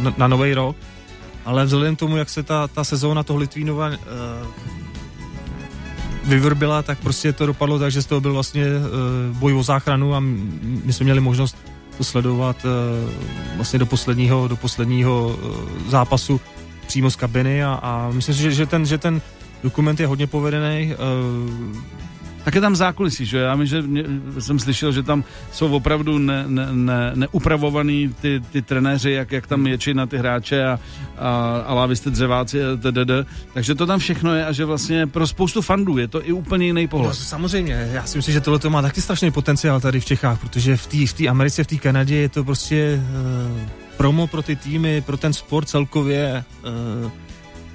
na, 0.03 0.15
na 0.17 0.29
nový 0.29 0.55
rok 0.55 0.77
ale 1.45 1.65
vzhledem 1.65 1.97
k 1.97 1.99
tomu, 1.99 2.17
jak 2.17 2.31
se 2.31 2.43
ta, 2.43 2.69
ta 2.69 2.85
sezóna 2.85 3.23
toho 3.23 3.39
Litvínova 3.39 3.89
uh, 3.89 3.95
vyvrbila, 6.25 6.83
tak 6.83 6.99
prostě 6.99 7.33
to 7.33 7.47
dopadlo 7.47 7.79
tak, 7.79 7.93
že 7.93 8.03
z 8.03 8.07
toho 8.07 8.21
byl 8.21 8.33
vlastně 8.33 8.65
uh, 8.65 9.37
boj 9.37 9.55
o 9.55 9.63
záchranu 9.63 10.15
a 10.15 10.21
my 10.85 10.93
jsme 10.93 11.05
měli 11.05 11.21
možnost 11.21 11.57
to 11.97 12.05
sledovat 12.05 12.57
uh, 12.65 13.11
vlastně 13.57 13.79
do 13.79 13.87
posledního, 13.87 14.49
do 14.49 14.57
posledního 14.57 15.37
uh, 15.43 15.89
zápasu 15.89 16.41
přímo 16.87 17.11
z 17.11 17.17
kabiny 17.17 17.65
a, 17.65 17.81
a 17.83 18.11
myslím 18.13 18.35
si, 18.35 18.43
že, 18.43 18.53
že, 18.53 18.67
ten, 18.67 18.87
že 18.87 18.99
ten 18.99 19.21
dokument 19.63 20.01
je 20.01 20.07
hodně 20.07 20.27
povedený. 20.27 20.95
Uh, 20.95 21.77
tak 22.45 22.55
je 22.55 22.61
tam 22.61 22.77
zákulisí, 22.77 23.27
že? 23.27 23.39
Já 23.39 23.65
že 23.65 23.83
mě, 23.83 24.05
jsem 24.39 24.59
slyšel, 24.59 24.93
že 24.93 25.03
tam 25.03 25.25
jsou 25.53 25.73
opravdu 25.73 26.19
ne, 26.19 26.45
ne, 26.47 26.67
ne, 26.73 27.13
neupravovaný 27.15 28.15
ty, 28.21 28.43
ty 28.53 28.63
trenéři, 28.63 29.11
jak, 29.11 29.33
jak 29.33 29.47
tam 29.47 29.67
ječí 29.67 29.95
na 29.95 30.07
ty 30.07 30.19
hráče 30.19 30.65
a, 30.65 30.79
a, 31.19 31.63
a 31.67 31.75
lávisty 31.75 32.11
dřeváci 32.11 32.65
a 32.65 32.77
tdd. 32.77 33.29
Takže 33.55 33.75
to 33.75 33.87
tam 33.87 33.99
všechno 33.99 34.35
je 34.35 34.47
a 34.47 34.53
že 34.53 34.65
vlastně 34.65 35.07
pro 35.07 35.27
spoustu 35.27 35.63
fandů 35.63 35.99
je 35.99 36.09
to 36.09 36.29
i 36.29 36.33
úplně 36.33 36.67
jiný 36.67 36.89
pohled. 36.89 37.09
No, 37.09 37.15
samozřejmě, 37.15 37.89
já 37.93 38.07
si 38.07 38.19
myslím, 38.19 38.33
že 38.33 38.41
tohle 38.41 38.59
to 38.59 38.71
má 38.71 38.83
taky 38.83 39.01
strašný 39.01 39.31
potenciál 39.31 39.81
tady 39.81 40.01
v 40.01 40.05
Čechách, 40.05 40.41
protože 40.41 40.77
v 40.77 40.87
té 40.87 41.25
v 41.25 41.29
Americe, 41.29 41.65
v 41.65 41.67
té 41.67 41.77
Kanadě 41.77 42.17
je 42.17 42.29
to 42.29 42.45
prostě 42.45 43.03
uh, 43.53 43.61
promo 43.97 44.27
pro 44.27 44.43
ty 44.43 44.57
týmy, 44.57 45.01
pro 45.01 45.17
ten 45.17 45.33
sport 45.33 45.69
celkově. 45.69 46.45
Uh, 47.05 47.11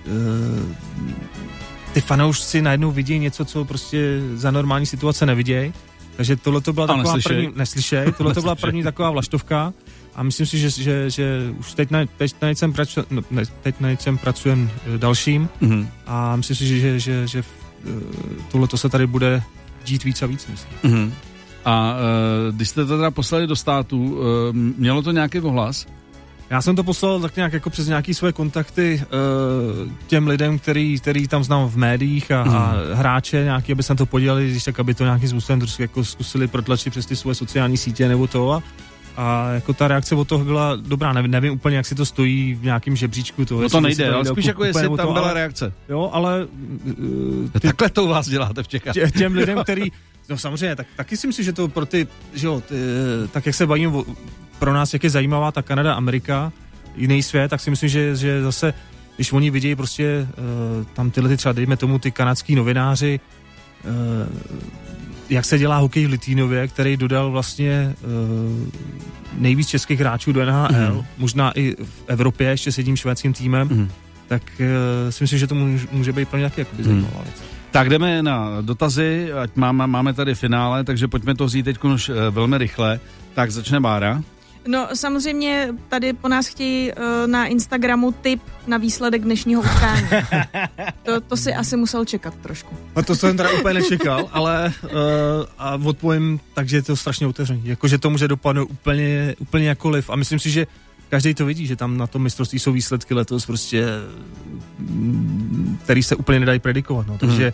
uh, 0.08 1.55
ty 1.96 2.02
fanoušci 2.02 2.62
najednou 2.62 2.92
vidí 2.92 3.20
něco, 3.20 3.46
co 3.46 3.66
prostě 3.66 4.20
za 4.34 4.52
normální 4.52 4.86
situace 4.86 5.26
nevidějí. 5.26 5.74
Takže 6.16 6.36
tohle 6.36 6.62
to 6.62 6.74
byla 6.74 6.88
taková 6.88 7.04
neslyšej. 7.04 7.36
první, 7.36 7.52
neslyšej, 7.56 8.12
tohle 8.18 8.34
to 8.34 8.42
byla 8.42 8.56
první 8.56 8.84
taková 8.84 9.12
vlaštovka 9.12 9.74
a 10.16 10.24
myslím 10.24 10.46
si, 10.48 10.60
že, 10.60 10.70
že, 10.70 11.10
že 11.10 11.54
už 11.60 11.74
teď 11.74 11.92
na, 11.92 12.06
teď 12.18 12.36
na 12.42 12.50
něčem, 12.50 12.74
pracu, 12.74 13.02
no, 13.10 13.22
ne, 13.32 13.44
teď 13.62 13.76
na 13.80 13.90
něčem 13.90 14.18
pracujem 14.18 14.70
eh, 14.96 14.98
dalším 14.98 15.50
mm-hmm. 15.62 15.88
a 16.08 16.36
myslím 16.36 16.56
si, 16.56 16.68
že, 16.68 16.80
že, 16.80 17.00
že, 17.00 17.28
že 17.28 17.40
eh, 17.40 17.92
tohle 18.52 18.68
to 18.68 18.78
se 18.78 18.90
tady 18.90 19.08
bude 19.08 19.44
dít 19.86 20.04
víc 20.04 20.22
a 20.22 20.26
víc. 20.26 20.48
Myslím. 20.48 20.72
Mm-hmm. 20.84 21.12
A 21.66 21.96
uh, 22.50 22.56
když 22.56 22.70
jste 22.70 22.86
to 22.86 22.98
teda 22.98 23.12
poslali 23.12 23.48
do 23.48 23.56
státu, 23.56 23.98
uh, 24.04 24.22
mělo 24.54 25.02
to 25.02 25.12
nějaký 25.12 25.40
ohlas? 25.40 25.86
Já 26.50 26.62
jsem 26.62 26.76
to 26.76 26.84
poslal 26.84 27.20
tak 27.20 27.36
nějak 27.36 27.54
jako 27.54 27.70
přes 27.70 27.88
nějaký 27.88 28.14
své 28.14 28.34
kontakty 28.34 29.02
uh, 29.04 29.92
těm 30.08 30.28
lidem, 30.28 30.60
který, 30.60 31.00
který 31.00 31.28
tam 31.28 31.44
znám 31.44 31.70
v 31.70 31.78
médiích 31.78 32.32
a, 32.32 32.44
mm. 32.44 32.56
a 32.56 32.74
mhm. 32.74 32.94
hráče 32.94 33.44
nějaký, 33.44 33.72
aby 33.72 33.84
se 33.84 33.96
to 33.96 34.06
podělali, 34.06 34.50
když 34.50 34.64
tak, 34.64 34.80
aby 34.80 34.94
to 34.94 35.04
nějakým 35.04 35.30
způsobem 35.30 35.60
trošku 35.60 35.82
jako 35.82 36.06
zkusili 36.06 36.48
protlačit 36.48 36.90
přes 36.90 37.06
ty 37.06 37.16
svoje 37.16 37.36
sociální 37.36 37.78
sítě 37.78 38.08
nebo 38.08 38.28
to 38.28 38.52
a, 38.52 38.64
a 39.18 39.50
jako 39.50 39.74
ta 39.74 39.88
reakce 39.88 40.16
od 40.16 40.28
toho 40.28 40.46
byla 40.46 40.76
dobrá, 40.76 41.14
nevím, 41.14 41.32
nevím 41.32 41.54
úplně, 41.54 41.78
jak 41.78 41.86
si 41.86 41.96
to 41.96 42.06
stojí 42.06 42.54
v 42.54 42.64
nějakém 42.64 42.96
žebříčku. 42.96 43.46
To, 43.46 43.62
no 43.62 43.70
to 43.70 43.82
nejde, 43.82 44.14
ale 44.14 44.26
spíš 44.26 44.46
jako 44.46 44.64
jestli 44.64 44.84
tam 44.84 44.98
to, 44.98 45.14
byla 45.14 45.26
ale, 45.26 45.34
reakce. 45.34 45.74
Jo, 45.90 46.10
ale... 46.14 46.48
Uh, 46.86 47.50
ty, 47.54 47.60
Takhle 47.60 47.90
to 47.90 48.04
u 48.04 48.08
vás 48.08 48.30
děláte 48.30 48.64
v 48.64 48.68
Čechách. 48.68 48.94
Tě, 48.94 49.12
těm 49.18 49.36
lidem, 49.36 49.60
který... 49.64 49.92
No 50.30 50.38
samozřejmě, 50.38 50.76
tak, 50.76 50.88
taky 50.96 51.18
si 51.18 51.28
myslím, 51.28 51.46
že 51.46 51.54
to 51.54 51.68
pro 51.68 51.86
ty, 51.86 52.08
že 52.34 52.48
jo, 52.48 52.62
ty, 52.68 52.76
tak 53.32 53.46
jak 53.46 53.56
se 53.56 53.68
bavím 53.68 54.04
pro 54.60 54.74
nás, 54.74 54.94
jak 54.94 55.04
je 55.04 55.10
zajímavá 55.10 55.52
ta 55.52 55.62
Kanada, 55.62 55.94
Amerika, 55.94 56.52
jiný 56.96 57.24
svět, 57.24 57.50
tak 57.50 57.62
si 57.62 57.70
myslím, 57.70 57.90
že, 57.90 58.16
že 58.16 58.44
zase, 58.44 58.74
když 59.16 59.32
oni 59.32 59.50
vidějí 59.50 59.76
prostě 59.76 60.28
uh, 60.30 60.86
tam 60.94 61.12
tyhle 61.12 61.30
ty 61.30 61.38
třeba, 61.38 61.54
dejme 61.54 61.78
tomu, 61.78 62.00
ty 62.00 62.12
kanadský 62.12 62.56
novináři, 62.56 63.20
uh, 63.84 63.92
jak 65.30 65.46
se 65.46 65.58
dělá 65.58 65.78
hokej 65.78 66.06
v 66.06 66.10
Litínově, 66.10 66.68
který 66.68 66.98
dodal 66.98 67.32
vlastně 67.32 67.96
uh, 68.02 68.68
nejvíc 69.34 69.68
českých 69.68 70.00
hráčů 70.00 70.32
do 70.32 70.46
NHL, 70.46 70.96
mm. 70.96 71.06
možná 71.18 71.52
i 71.56 71.76
v 71.84 72.04
Evropě 72.08 72.50
ještě 72.50 72.72
s 72.72 72.78
jedním 72.78 72.96
švédským 72.96 73.34
týmem, 73.34 73.68
mm. 73.68 73.90
tak 74.28 74.42
uh, 74.60 75.12
si 75.12 75.24
myslím, 75.24 75.40
že 75.40 75.48
to 75.48 75.56
může, 75.56 75.88
může 75.92 76.14
být 76.14 76.30
pro 76.30 76.40
ně 76.40 76.44
taky 76.44 76.62
jakoby 76.62 76.84
mm. 76.84 76.90
zajímavá 76.90 77.22
věc. 77.24 77.44
Tak 77.72 77.90
jdeme 77.90 78.24
na 78.24 78.62
dotazy, 78.62 79.34
ať 79.34 79.56
máme, 79.56 79.88
máme 79.88 80.14
tady 80.14 80.36
finále, 80.36 80.84
takže 80.84 81.08
pojďme 81.08 81.36
to 81.36 81.46
vzít 81.46 81.64
teď 81.64 81.84
už 81.84 82.12
velmi 82.30 82.58
rychle. 82.58 83.00
Tak 83.34 83.52
začne 83.52 83.80
Bára. 83.80 84.22
No 84.68 84.88
samozřejmě 84.94 85.70
tady 85.90 86.14
po 86.14 86.28
nás 86.28 86.48
chtějí 86.48 86.92
uh, 86.92 87.28
na 87.28 87.46
Instagramu 87.46 88.12
tip 88.12 88.42
na 88.68 88.78
výsledek 88.78 89.22
dnešního 89.22 89.62
utkání. 89.62 90.08
to, 91.04 91.22
to 91.22 91.38
si 91.38 91.54
asi 91.54 91.78
musel 91.78 92.06
čekat 92.06 92.34
trošku. 92.36 92.76
A 92.96 93.02
to 93.02 93.16
jsem 93.16 93.38
teda 93.38 93.52
úplně 93.52 93.74
nečekal, 93.74 94.30
ale 94.32 94.74
uh, 94.84 94.90
a 95.58 95.76
odpovím 95.86 96.40
takže 96.54 96.78
je 96.78 96.82
to 96.82 96.96
strašně 96.96 97.28
otevřený. 97.28 97.62
Jakože 97.66 97.98
to 97.98 98.10
může 98.10 98.28
dopadnout 98.28 98.66
úplně, 98.72 99.36
úplně 99.40 99.68
jakoliv. 99.68 100.10
A 100.10 100.16
myslím 100.16 100.40
si, 100.40 100.52
že 100.52 100.68
každý 101.10 101.34
to 101.34 101.46
vidí, 101.46 101.68
že 101.68 101.76
tam 101.76 101.98
na 101.98 102.08
tom 102.08 102.24
mistrovství 102.24 102.60
jsou 102.60 102.72
výsledky 102.72 103.14
letos 103.14 103.46
prostě, 103.46 103.86
mm, 104.80 105.78
který 105.84 106.04
se 106.04 106.16
úplně 106.16 106.40
nedají 106.40 106.60
predikovat. 106.60 107.08
No. 107.08 107.18
Takže 107.18 107.44
hmm. 107.44 107.54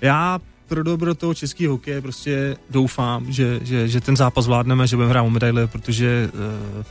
já 0.00 0.38
pro 0.68 0.82
dobro 0.82 1.14
toho 1.14 1.34
českého 1.34 1.74
hokeje 1.74 2.00
prostě 2.00 2.56
doufám, 2.70 3.32
že, 3.32 3.60
že, 3.62 3.88
že 3.88 4.00
ten 4.00 4.16
zápas 4.16 4.44
zvládneme, 4.44 4.86
že 4.86 4.96
budeme 4.96 5.10
hrát 5.10 5.22
o 5.22 5.30
medaile, 5.30 5.66
protože 5.66 6.30
uh, 6.78 6.84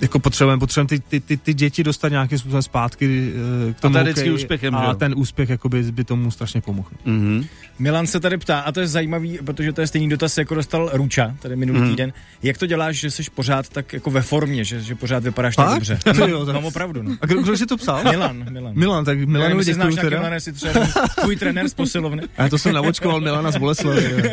jako 0.00 0.18
potřebujeme, 0.18 0.60
potřebujeme 0.60 0.88
ty, 0.88 1.00
ty, 1.08 1.20
ty, 1.20 1.36
ty, 1.36 1.54
děti 1.54 1.84
dostat 1.84 2.08
nějakým 2.08 2.38
způsobem 2.38 2.62
zpátky 2.62 3.32
uh, 3.66 3.72
k 3.72 3.80
tomu. 3.80 3.98
A 3.98 4.02
vždycky 4.02 4.30
úspěchem, 4.30 4.74
A 4.74 4.88
že? 4.92 4.94
ten 4.98 5.14
úspěch 5.16 5.48
jakoby, 5.48 5.82
by 5.92 6.04
tomu 6.04 6.30
strašně 6.30 6.60
pomohl. 6.60 6.88
Mm-hmm. 7.06 7.46
Milan 7.78 8.06
se 8.06 8.20
tady 8.20 8.38
ptá, 8.38 8.60
a 8.60 8.72
to 8.72 8.80
je 8.80 8.86
zajímavý, 8.88 9.38
protože 9.44 9.72
to 9.72 9.80
je 9.80 9.86
stejný 9.86 10.08
dotaz, 10.08 10.38
jako 10.38 10.54
dostal 10.54 10.90
Ruča 10.92 11.34
tady 11.42 11.56
minulý 11.56 11.80
Mhm. 11.80 11.90
týden. 11.90 12.12
Jak 12.42 12.58
to 12.58 12.66
děláš, 12.66 12.96
že 12.96 13.10
jsi 13.10 13.22
pořád 13.34 13.68
tak 13.68 13.92
jako 13.92 14.10
ve 14.10 14.22
formě, 14.22 14.64
že, 14.64 14.80
že 14.80 14.94
pořád 14.94 15.22
vypadáš 15.22 15.56
tak 15.56 15.66
Fakt? 15.66 15.74
dobře? 15.74 15.98
Ty 16.04 16.20
jo, 16.30 16.46
tak- 16.46 16.54
Mám 16.54 16.64
opravdu, 16.64 17.02
no. 17.02 17.16
A 17.20 17.26
kdo, 17.26 17.42
kdo 17.42 17.56
si 17.56 17.66
to 17.66 17.76
psal? 17.76 18.04
Milan, 18.04 18.44
Milan. 18.52 18.72
Milan, 18.74 19.04
tak 19.04 19.18
Já 19.18 19.26
Milanu 19.26 19.42
nevím, 19.42 19.58
jestli 19.58 19.74
znáš 19.74 19.86
děkuju 19.86 19.94
nějaký 19.94 20.06
teda. 20.10 20.16
Milan, 20.18 20.32
jestli 20.32 20.52
třeba 20.52 20.74
tvůj 21.20 21.36
trenér 21.36 21.68
z 21.68 21.74
posilovny. 21.74 22.22
A 22.38 22.48
to 22.48 22.58
jsem 22.58 22.72
navočkoval 22.74 23.20
Milana 23.20 23.50
z 23.50 23.56
Boleslavy. 23.56 24.22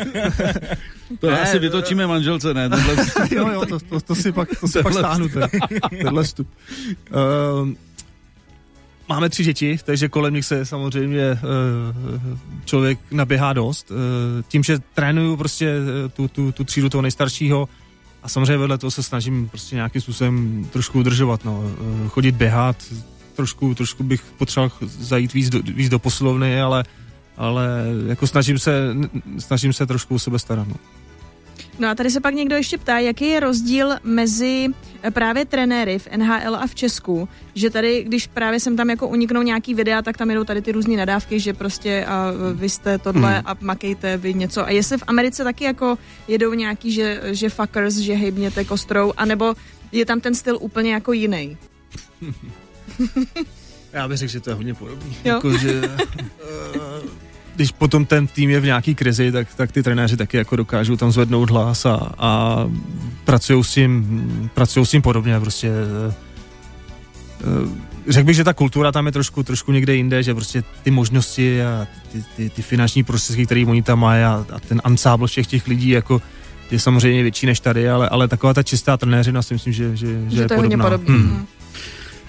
To 1.20 1.30
Ne, 1.30 1.40
asi 1.40 1.56
eh, 1.56 1.60
vytočíme 1.60 2.06
manželce, 2.06 2.54
ne? 2.54 2.70
Tohle... 2.70 2.96
jo, 3.30 3.48
jo, 3.48 3.66
to, 3.66 3.80
to, 3.80 4.00
to 4.00 4.14
si 4.14 4.32
pak, 4.32 4.48
to 4.60 4.68
si 4.68 4.82
pak 4.82 4.92
stáhnu, 4.92 5.28
ten, 5.28 5.48
tenhle 6.02 6.24
vstup. 6.24 6.48
Um, 7.60 7.76
máme 9.08 9.28
tři 9.28 9.44
děti, 9.44 9.78
takže 9.84 10.08
kolem 10.08 10.34
nich 10.34 10.44
se 10.44 10.66
samozřejmě 10.66 11.32
uh, 11.32 11.38
člověk 12.64 12.98
naběhá 13.10 13.52
dost. 13.52 13.90
Uh, 13.90 13.96
tím, 14.48 14.62
že 14.62 14.78
trénuju 14.94 15.36
prostě 15.36 15.68
eh, 16.06 16.08
tu, 16.08 16.28
tu, 16.28 16.52
tu 16.52 16.64
třídu 16.64 16.88
toho 16.88 17.02
nejstaršího, 17.02 17.68
a 18.22 18.28
samozřejmě 18.28 18.56
vedle 18.56 18.78
toho 18.78 18.90
se 18.90 19.02
snažím 19.02 19.48
prostě 19.48 19.76
nějakým 19.76 20.00
způsobem 20.00 20.66
trošku 20.72 20.98
udržovat, 20.98 21.44
no, 21.44 21.60
uh, 21.60 22.08
chodit 22.08 22.34
běhat, 22.34 22.76
trošku, 23.36 23.74
trošku 23.74 24.02
bych 24.02 24.22
potřeboval 24.38 24.70
zajít 24.86 25.32
víc 25.32 25.50
do, 25.50 25.62
víc 25.62 25.88
do 25.88 25.98
posilovny, 25.98 26.60
ale 26.60 26.84
ale 27.36 27.68
jako 28.06 28.26
snažím 28.26 28.58
se, 28.58 28.96
snažím 29.38 29.72
se 29.72 29.86
trošku 29.86 30.14
o 30.14 30.18
sebe 30.18 30.38
starat. 30.38 30.68
No. 30.68 30.74
No 31.78 31.88
a 31.88 31.94
tady 31.94 32.10
se 32.10 32.20
pak 32.20 32.34
někdo 32.34 32.56
ještě 32.56 32.78
ptá, 32.78 32.98
jaký 32.98 33.28
je 33.28 33.40
rozdíl 33.40 33.90
mezi 34.04 34.68
eh, 35.02 35.10
právě 35.10 35.44
trenéry 35.44 35.98
v 35.98 36.08
NHL 36.16 36.56
a 36.56 36.66
v 36.66 36.74
Česku, 36.74 37.28
že 37.54 37.70
tady, 37.70 38.04
když 38.04 38.26
právě 38.26 38.60
sem 38.60 38.76
tam 38.76 38.90
jako 38.90 39.08
uniknou 39.08 39.42
nějaký 39.42 39.74
videa, 39.74 40.02
tak 40.02 40.16
tam 40.16 40.30
jedou 40.30 40.44
tady 40.44 40.62
ty 40.62 40.72
různé 40.72 40.96
nadávky, 40.96 41.40
že 41.40 41.52
prostě 41.52 42.04
a 42.04 42.32
vy 42.54 42.68
jste 42.68 42.98
tohle 42.98 43.42
a 43.44 43.56
makejte 43.60 44.16
vy 44.16 44.34
něco. 44.34 44.66
A 44.66 44.70
jestli 44.70 44.98
v 44.98 45.04
Americe 45.06 45.44
taky 45.44 45.64
jako 45.64 45.98
jedou 46.28 46.52
nějaký, 46.52 46.92
že, 46.92 47.20
že 47.24 47.48
fuckers, 47.48 47.94
že 47.94 48.14
hejbněte 48.14 48.64
kostrou, 48.64 49.12
anebo 49.16 49.54
je 49.92 50.06
tam 50.06 50.20
ten 50.20 50.34
styl 50.34 50.58
úplně 50.60 50.92
jako 50.92 51.12
jiný. 51.12 51.56
Já 53.92 54.08
bych 54.08 54.18
řekl, 54.18 54.32
že 54.32 54.40
to 54.40 54.50
je 54.50 54.54
hodně 54.54 54.74
podobný. 54.74 55.16
Jo. 55.24 55.34
Jako, 55.34 55.58
že, 55.58 55.82
eh, 55.84 56.24
když 57.56 57.72
potom 57.72 58.06
ten 58.06 58.26
tým 58.26 58.50
je 58.50 58.60
v 58.60 58.64
nějaký 58.64 58.94
krizi, 58.94 59.32
tak, 59.32 59.54
tak 59.54 59.72
ty 59.72 59.82
trenéři 59.82 60.16
taky 60.16 60.36
jako 60.36 60.56
dokážou 60.56 60.96
tam 60.96 61.12
zvednout 61.12 61.50
hlas 61.50 61.86
a, 61.86 62.12
a 62.18 62.58
pracují 63.24 63.64
s 63.64 63.70
tím, 63.74 64.50
pracují 64.54 64.86
s 64.86 64.90
tím 64.90 65.02
podobně. 65.02 65.40
Prostě, 65.40 65.68
eh, 65.68 66.14
eh, 67.40 68.12
řekl 68.12 68.26
bych, 68.26 68.36
že 68.36 68.44
ta 68.44 68.52
kultura 68.54 68.92
tam 68.92 69.06
je 69.06 69.12
trošku, 69.12 69.42
trošku 69.42 69.72
někde 69.72 69.94
jinde, 69.94 70.22
že 70.22 70.34
prostě 70.34 70.62
ty 70.82 70.90
možnosti 70.90 71.62
a 71.62 71.86
ty, 72.12 72.24
ty, 72.36 72.50
ty 72.50 72.62
finanční 72.62 73.04
prostředky, 73.04 73.46
které 73.46 73.64
oni 73.66 73.82
tam 73.82 74.00
mají 74.00 74.22
a, 74.22 74.46
a 74.52 74.60
ten 74.60 74.80
ansábl 74.84 75.26
všech 75.26 75.46
těch 75.46 75.68
lidí 75.68 75.88
jako 75.88 76.22
je 76.70 76.80
samozřejmě 76.80 77.22
větší 77.22 77.46
než 77.46 77.60
tady, 77.60 77.90
ale, 77.90 78.08
ale 78.08 78.28
taková 78.28 78.54
ta 78.54 78.62
čistá 78.62 78.96
trenéřina 78.96 79.42
si 79.42 79.54
myslím, 79.54 79.72
že, 79.72 79.96
že, 79.96 80.06
že, 80.06 80.36
Že, 80.36 80.42
je 80.42 80.48
to 80.48 80.54
je 80.54 80.58
hodně 80.58 80.76
podobná. 80.76 80.98
podobný. 80.98 81.18
Hmm. 81.18 81.46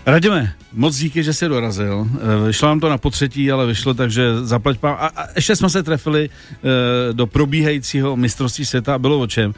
Radíme, 0.05 0.53
moc 0.73 0.97
díky, 0.97 1.23
že 1.23 1.33
jsi 1.33 1.47
dorazil. 1.47 2.07
Eh, 2.13 2.47
Vyšlo 2.47 2.67
nám 2.67 2.79
to 2.79 2.89
na 2.89 2.97
potřetí, 2.97 3.51
ale 3.51 3.65
vyšlo, 3.65 3.93
takže 3.93 4.45
zaplať 4.45 4.77
pán. 4.77 4.97
A, 4.99 5.07
a 5.07 5.27
ještě 5.35 5.55
jsme 5.55 5.69
se 5.69 5.83
trefili 5.83 6.29
eh, 6.29 7.13
do 7.13 7.27
probíhajícího 7.27 8.15
mistrovství 8.17 8.65
světa 8.65 8.95
a 8.95 8.99
bylo 8.99 9.19
o 9.19 9.27
čem. 9.27 9.53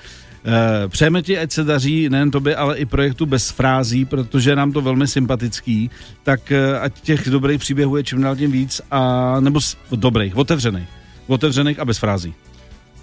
Eh, 0.45 0.87
Přejeme 0.87 1.21
ti, 1.21 1.39
ať 1.39 1.51
se 1.51 1.63
daří 1.63 2.09
nejen 2.09 2.31
tobě, 2.31 2.55
ale 2.55 2.77
i 2.77 2.85
projektu 2.85 3.25
bez 3.25 3.49
frází, 3.49 4.05
protože 4.05 4.55
nám 4.55 4.71
to 4.71 4.81
velmi 4.81 5.07
sympatický, 5.07 5.91
tak 6.23 6.51
eh, 6.51 6.79
ať 6.79 7.01
těch 7.01 7.29
dobrých 7.29 7.59
příběhů 7.59 7.97
je 7.97 8.03
čím 8.03 8.21
dál 8.21 8.35
tím 8.35 8.51
víc, 8.51 8.81
a, 8.91 9.35
nebo 9.39 9.59
dobrých, 9.91 10.35
otevřených. 10.35 10.87
Otevřených 11.27 11.79
a 11.79 11.85
bez 11.85 11.97
frází. 11.97 12.33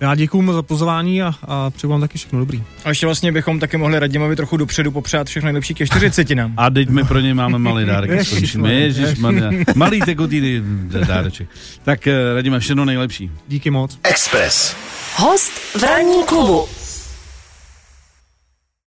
Já 0.01 0.14
děkuju 0.14 0.42
moc 0.42 0.55
za 0.55 0.62
pozvání 0.62 1.22
a, 1.22 1.34
a 1.42 1.70
přeju 1.70 1.90
vám 1.90 2.01
taky 2.01 2.18
všechno 2.18 2.38
dobrý. 2.38 2.62
A 2.84 2.88
ještě 2.88 3.07
vlastně 3.07 3.32
bychom 3.32 3.61
taky 3.61 3.76
mohli 3.76 3.99
Radimovi 3.99 4.36
trochu 4.36 4.57
dopředu 4.57 4.90
popřát 4.90 5.26
všechno 5.26 5.47
nejlepší 5.47 5.74
ke 5.74 5.86
40 5.86 6.30
nám. 6.30 6.55
A 6.57 6.70
teď 6.70 6.88
my 6.88 7.05
pro 7.05 7.20
ně 7.20 7.34
máme 7.34 7.59
malý 7.59 7.84
dárek. 7.84 8.11
Malý 9.74 10.01
tekutý 10.01 10.62
dáreček. 11.07 11.49
Tak 11.84 12.07
eh, 12.07 12.34
radíme 12.34 12.61
všechno 12.61 12.84
nejlepší. 12.84 13.30
Díky 13.49 13.70
moc. 13.70 13.99
Express. 14.03 14.76
Host 15.16 15.53
v 15.53 15.82
ranní 15.82 16.24
klubu. 16.26 16.84